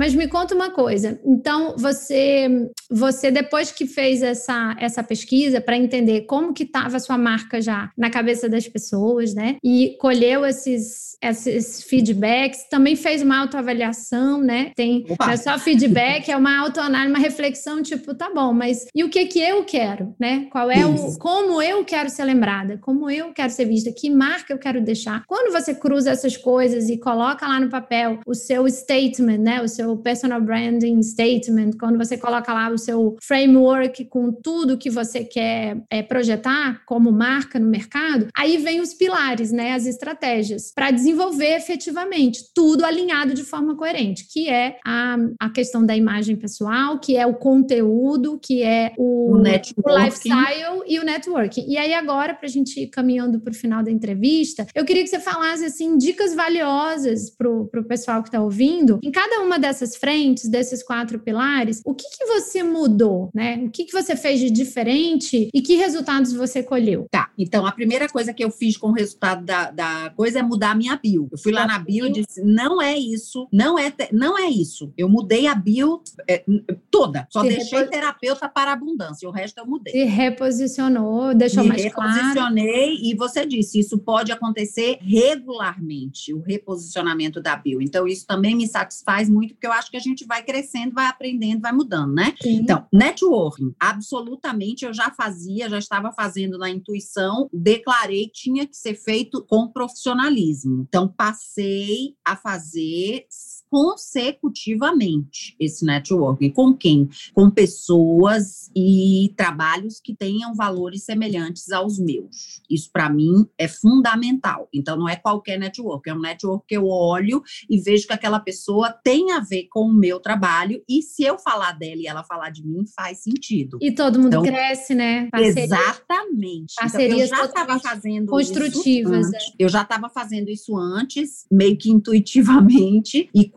Mas 0.00 0.14
me 0.14 0.26
conta 0.26 0.54
uma 0.54 0.70
coisa. 0.70 1.20
Então, 1.22 1.74
você, 1.76 2.48
você 2.90 3.30
depois 3.30 3.70
que 3.70 3.86
fez 3.86 4.22
essa, 4.22 4.74
essa 4.80 5.02
pesquisa 5.02 5.60
para 5.60 5.76
entender 5.76 6.22
como 6.22 6.54
que 6.54 6.62
estava 6.62 6.96
a 6.96 7.00
sua 7.00 7.18
marca 7.18 7.60
já 7.60 7.90
na 7.98 8.08
cabeça 8.08 8.48
das 8.48 8.66
pessoas, 8.66 9.34
né? 9.34 9.56
E 9.62 9.98
colheu 10.00 10.46
esses, 10.46 11.18
esses 11.22 11.82
feedbacks, 11.82 12.66
também 12.70 12.96
fez 12.96 13.20
uma 13.20 13.40
autoavaliação, 13.40 14.40
né? 14.40 14.72
Tem 14.74 15.04
é 15.30 15.36
só 15.36 15.58
feedback, 15.58 16.30
é 16.30 16.36
uma 16.36 16.58
autoanálise, 16.58 17.12
uma 17.12 17.20
reflexão, 17.20 17.82
tipo, 17.82 18.14
tá 18.14 18.30
bom, 18.34 18.54
mas 18.54 18.86
e 18.94 19.04
o 19.04 19.10
que 19.10 19.26
que 19.26 19.38
eu 19.38 19.64
quero, 19.64 20.14
né? 20.18 20.46
Qual 20.50 20.70
é 20.70 20.86
o 20.86 21.18
como 21.18 21.60
eu 21.60 21.84
quero 21.84 22.08
ser 22.08 22.24
lembrada, 22.24 22.78
como 22.78 23.10
eu 23.10 23.34
quero 23.34 23.52
ser 23.52 23.66
vista, 23.66 23.92
que 23.92 24.08
marca 24.08 24.50
eu 24.50 24.58
quero 24.58 24.80
deixar. 24.80 25.24
Quando 25.26 25.52
você 25.52 25.74
cruza 25.74 26.10
essas 26.10 26.38
coisas 26.38 26.88
e 26.88 26.96
coloca 26.96 27.46
lá 27.46 27.60
no 27.60 27.68
papel 27.68 28.20
o 28.26 28.34
seu 28.34 28.66
statement, 28.66 29.38
né? 29.38 29.60
O 29.60 29.68
seu 29.68 29.89
seu 29.90 29.96
personal 29.96 30.40
branding 30.40 31.02
statement, 31.02 31.72
quando 31.78 31.98
você 31.98 32.16
coloca 32.16 32.52
lá 32.52 32.70
o 32.70 32.78
seu 32.78 33.16
framework 33.20 34.04
com 34.06 34.32
tudo 34.32 34.78
que 34.78 34.90
você 34.90 35.24
quer 35.24 35.82
é, 35.90 36.02
projetar 36.02 36.84
como 36.86 37.10
marca 37.10 37.58
no 37.58 37.68
mercado, 37.68 38.28
aí 38.36 38.56
vem 38.58 38.80
os 38.80 38.94
pilares, 38.94 39.50
né, 39.50 39.74
as 39.74 39.86
estratégias 39.86 40.72
para 40.74 40.90
desenvolver 40.90 41.56
efetivamente 41.56 42.44
tudo 42.54 42.84
alinhado 42.84 43.34
de 43.34 43.42
forma 43.42 43.76
coerente, 43.76 44.26
que 44.30 44.48
é 44.48 44.76
a, 44.86 45.16
a 45.40 45.50
questão 45.50 45.84
da 45.84 45.96
imagem 45.96 46.36
pessoal, 46.36 46.98
que 46.98 47.16
é 47.16 47.26
o 47.26 47.34
conteúdo, 47.34 48.38
que 48.42 48.62
é 48.62 48.92
o, 48.96 49.32
O 49.32 49.38
o 49.38 49.98
lifestyle 49.98 50.82
e 50.86 50.98
o 50.98 51.04
networking. 51.04 51.64
E 51.66 51.76
aí 51.76 51.94
agora 51.94 52.34
para 52.34 52.46
a 52.46 52.50
gente 52.50 52.80
ir 52.80 52.88
caminhando 52.88 53.40
para 53.40 53.50
o 53.50 53.54
final 53.54 53.82
da 53.82 53.90
entrevista, 53.90 54.66
eu 54.74 54.84
queria 54.84 55.02
que 55.02 55.08
você 55.08 55.18
falasse 55.18 55.64
assim 55.64 55.96
dicas 55.96 56.34
valiosas 56.34 57.30
para 57.30 57.48
o 57.48 57.84
pessoal 57.86 58.22
que 58.22 58.28
está 58.28 58.40
ouvindo. 58.40 59.00
Em 59.02 59.10
cada 59.10 59.40
uma 59.40 59.58
dessas 59.58 59.79
frentes, 59.96 60.48
desses 60.48 60.82
quatro 60.82 61.18
pilares, 61.18 61.80
o 61.84 61.94
que, 61.94 62.04
que 62.16 62.24
você 62.26 62.62
mudou, 62.62 63.30
né? 63.34 63.62
O 63.64 63.70
que, 63.70 63.84
que 63.84 63.92
você 63.92 64.14
fez 64.16 64.40
de 64.40 64.50
diferente 64.50 65.48
e 65.52 65.62
que 65.62 65.76
resultados 65.76 66.32
você 66.32 66.62
colheu? 66.62 67.06
Tá, 67.10 67.30
então 67.38 67.66
a 67.66 67.72
primeira 67.72 68.08
coisa 68.08 68.32
que 68.32 68.44
eu 68.44 68.50
fiz 68.50 68.76
com 68.76 68.88
o 68.88 68.92
resultado 68.92 69.44
da, 69.44 69.70
da 69.70 70.10
coisa 70.16 70.40
é 70.40 70.42
mudar 70.42 70.72
a 70.72 70.74
minha 70.74 70.96
bio. 70.96 71.28
Eu 71.30 71.38
fui 71.38 71.52
lá 71.52 71.66
na 71.66 71.78
bio 71.78 72.06
e 72.06 72.12
disse: 72.12 72.42
não 72.42 72.80
é 72.80 72.96
isso, 72.98 73.48
não 73.52 73.78
é, 73.78 73.92
não 74.12 74.38
é 74.38 74.48
isso. 74.48 74.92
Eu 74.96 75.08
mudei 75.08 75.46
a 75.46 75.54
bio 75.54 76.02
é, 76.28 76.44
toda, 76.90 77.26
só 77.30 77.42
Se 77.42 77.48
deixei 77.48 77.78
repo- 77.78 77.90
terapeuta 77.90 78.48
para 78.48 78.72
abundância, 78.72 79.28
o 79.28 79.32
resto 79.32 79.58
eu 79.58 79.66
mudei. 79.66 79.92
Se 79.92 80.04
reposicionou, 80.04 81.34
deixou 81.34 81.62
Me 81.62 81.70
mais 81.70 81.84
claro. 81.92 82.10
reposicionei 82.12 82.98
e 83.02 83.14
você 83.14 83.44
disse, 83.46 83.78
isso 83.78 83.98
pode 83.98 84.32
acontecer 84.32 84.98
regularmente, 85.00 86.32
o 86.34 86.40
reposicionamento 86.40 87.40
da 87.40 87.56
bio. 87.56 87.80
Então, 87.80 88.06
isso 88.06 88.26
também 88.26 88.54
me 88.54 88.66
satisfaz 88.66 89.28
muito, 89.28 89.54
porque 89.54 89.66
eu 89.66 89.69
acho 89.70 89.90
que 89.90 89.96
a 89.96 90.00
gente 90.00 90.24
vai 90.26 90.42
crescendo, 90.42 90.94
vai 90.94 91.06
aprendendo, 91.06 91.60
vai 91.60 91.72
mudando, 91.72 92.14
né? 92.14 92.34
Sim. 92.40 92.56
Então, 92.56 92.86
networking, 92.92 93.74
absolutamente 93.78 94.84
eu 94.84 94.92
já 94.92 95.10
fazia, 95.10 95.68
já 95.68 95.78
estava 95.78 96.12
fazendo 96.12 96.58
na 96.58 96.70
intuição, 96.70 97.48
declarei 97.52 98.26
que 98.26 98.40
tinha 98.40 98.66
que 98.66 98.76
ser 98.76 98.94
feito 98.94 99.44
com 99.46 99.68
profissionalismo. 99.68 100.86
Então, 100.88 101.08
passei 101.08 102.16
a 102.24 102.36
fazer 102.36 103.26
consecutivamente 103.70 105.54
esse 105.58 105.84
networking. 105.84 106.50
Com 106.50 106.74
quem? 106.74 107.08
Com 107.32 107.50
pessoas 107.50 108.70
e 108.74 109.32
trabalhos 109.36 110.00
que 110.00 110.14
tenham 110.14 110.54
valores 110.54 111.04
semelhantes 111.04 111.70
aos 111.70 111.98
meus. 111.98 112.60
Isso, 112.68 112.90
para 112.92 113.08
mim, 113.08 113.46
é 113.56 113.68
fundamental. 113.68 114.68
Então, 114.72 114.96
não 114.96 115.08
é 115.08 115.16
qualquer 115.16 115.58
network, 115.58 116.08
é 116.08 116.14
um 116.14 116.20
network 116.20 116.64
que 116.66 116.76
eu 116.76 116.86
olho 116.86 117.42
e 117.68 117.80
vejo 117.80 118.06
que 118.06 118.12
aquela 118.12 118.40
pessoa 118.40 118.92
tem 118.92 119.32
a 119.32 119.40
ver 119.40 119.68
com 119.70 119.86
o 119.86 119.92
meu 119.92 120.18
trabalho 120.18 120.82
e 120.88 121.02
se 121.02 121.22
eu 121.22 121.38
falar 121.38 121.72
dela 121.72 122.00
e 122.00 122.06
ela 122.06 122.24
falar 122.24 122.50
de 122.50 122.66
mim, 122.66 122.84
faz 122.94 123.22
sentido. 123.22 123.78
E 123.80 123.92
todo 123.92 124.18
mundo 124.18 124.28
Então, 124.28 124.42
cresce, 124.42 124.94
né? 124.94 125.28
Parceria. 125.30 125.64
Exatamente. 125.64 126.74
Então, 126.74 126.86
eu 126.86 126.90
parcerias 126.90 127.28
já 127.28 127.44
estava 127.44 127.78
fazendo 127.78 128.26
construtivas, 128.26 129.26
Isso 129.26 129.36
antes. 129.36 129.54
Eu 129.58 129.68
já 129.68 129.82
estava 129.82 130.08
fazendo 130.08 130.48
isso 130.48 130.76
antes, 130.76 131.46
meio 131.50 131.76
que 131.76 131.90
intuitivamente. 131.90 133.28
E 133.34 133.48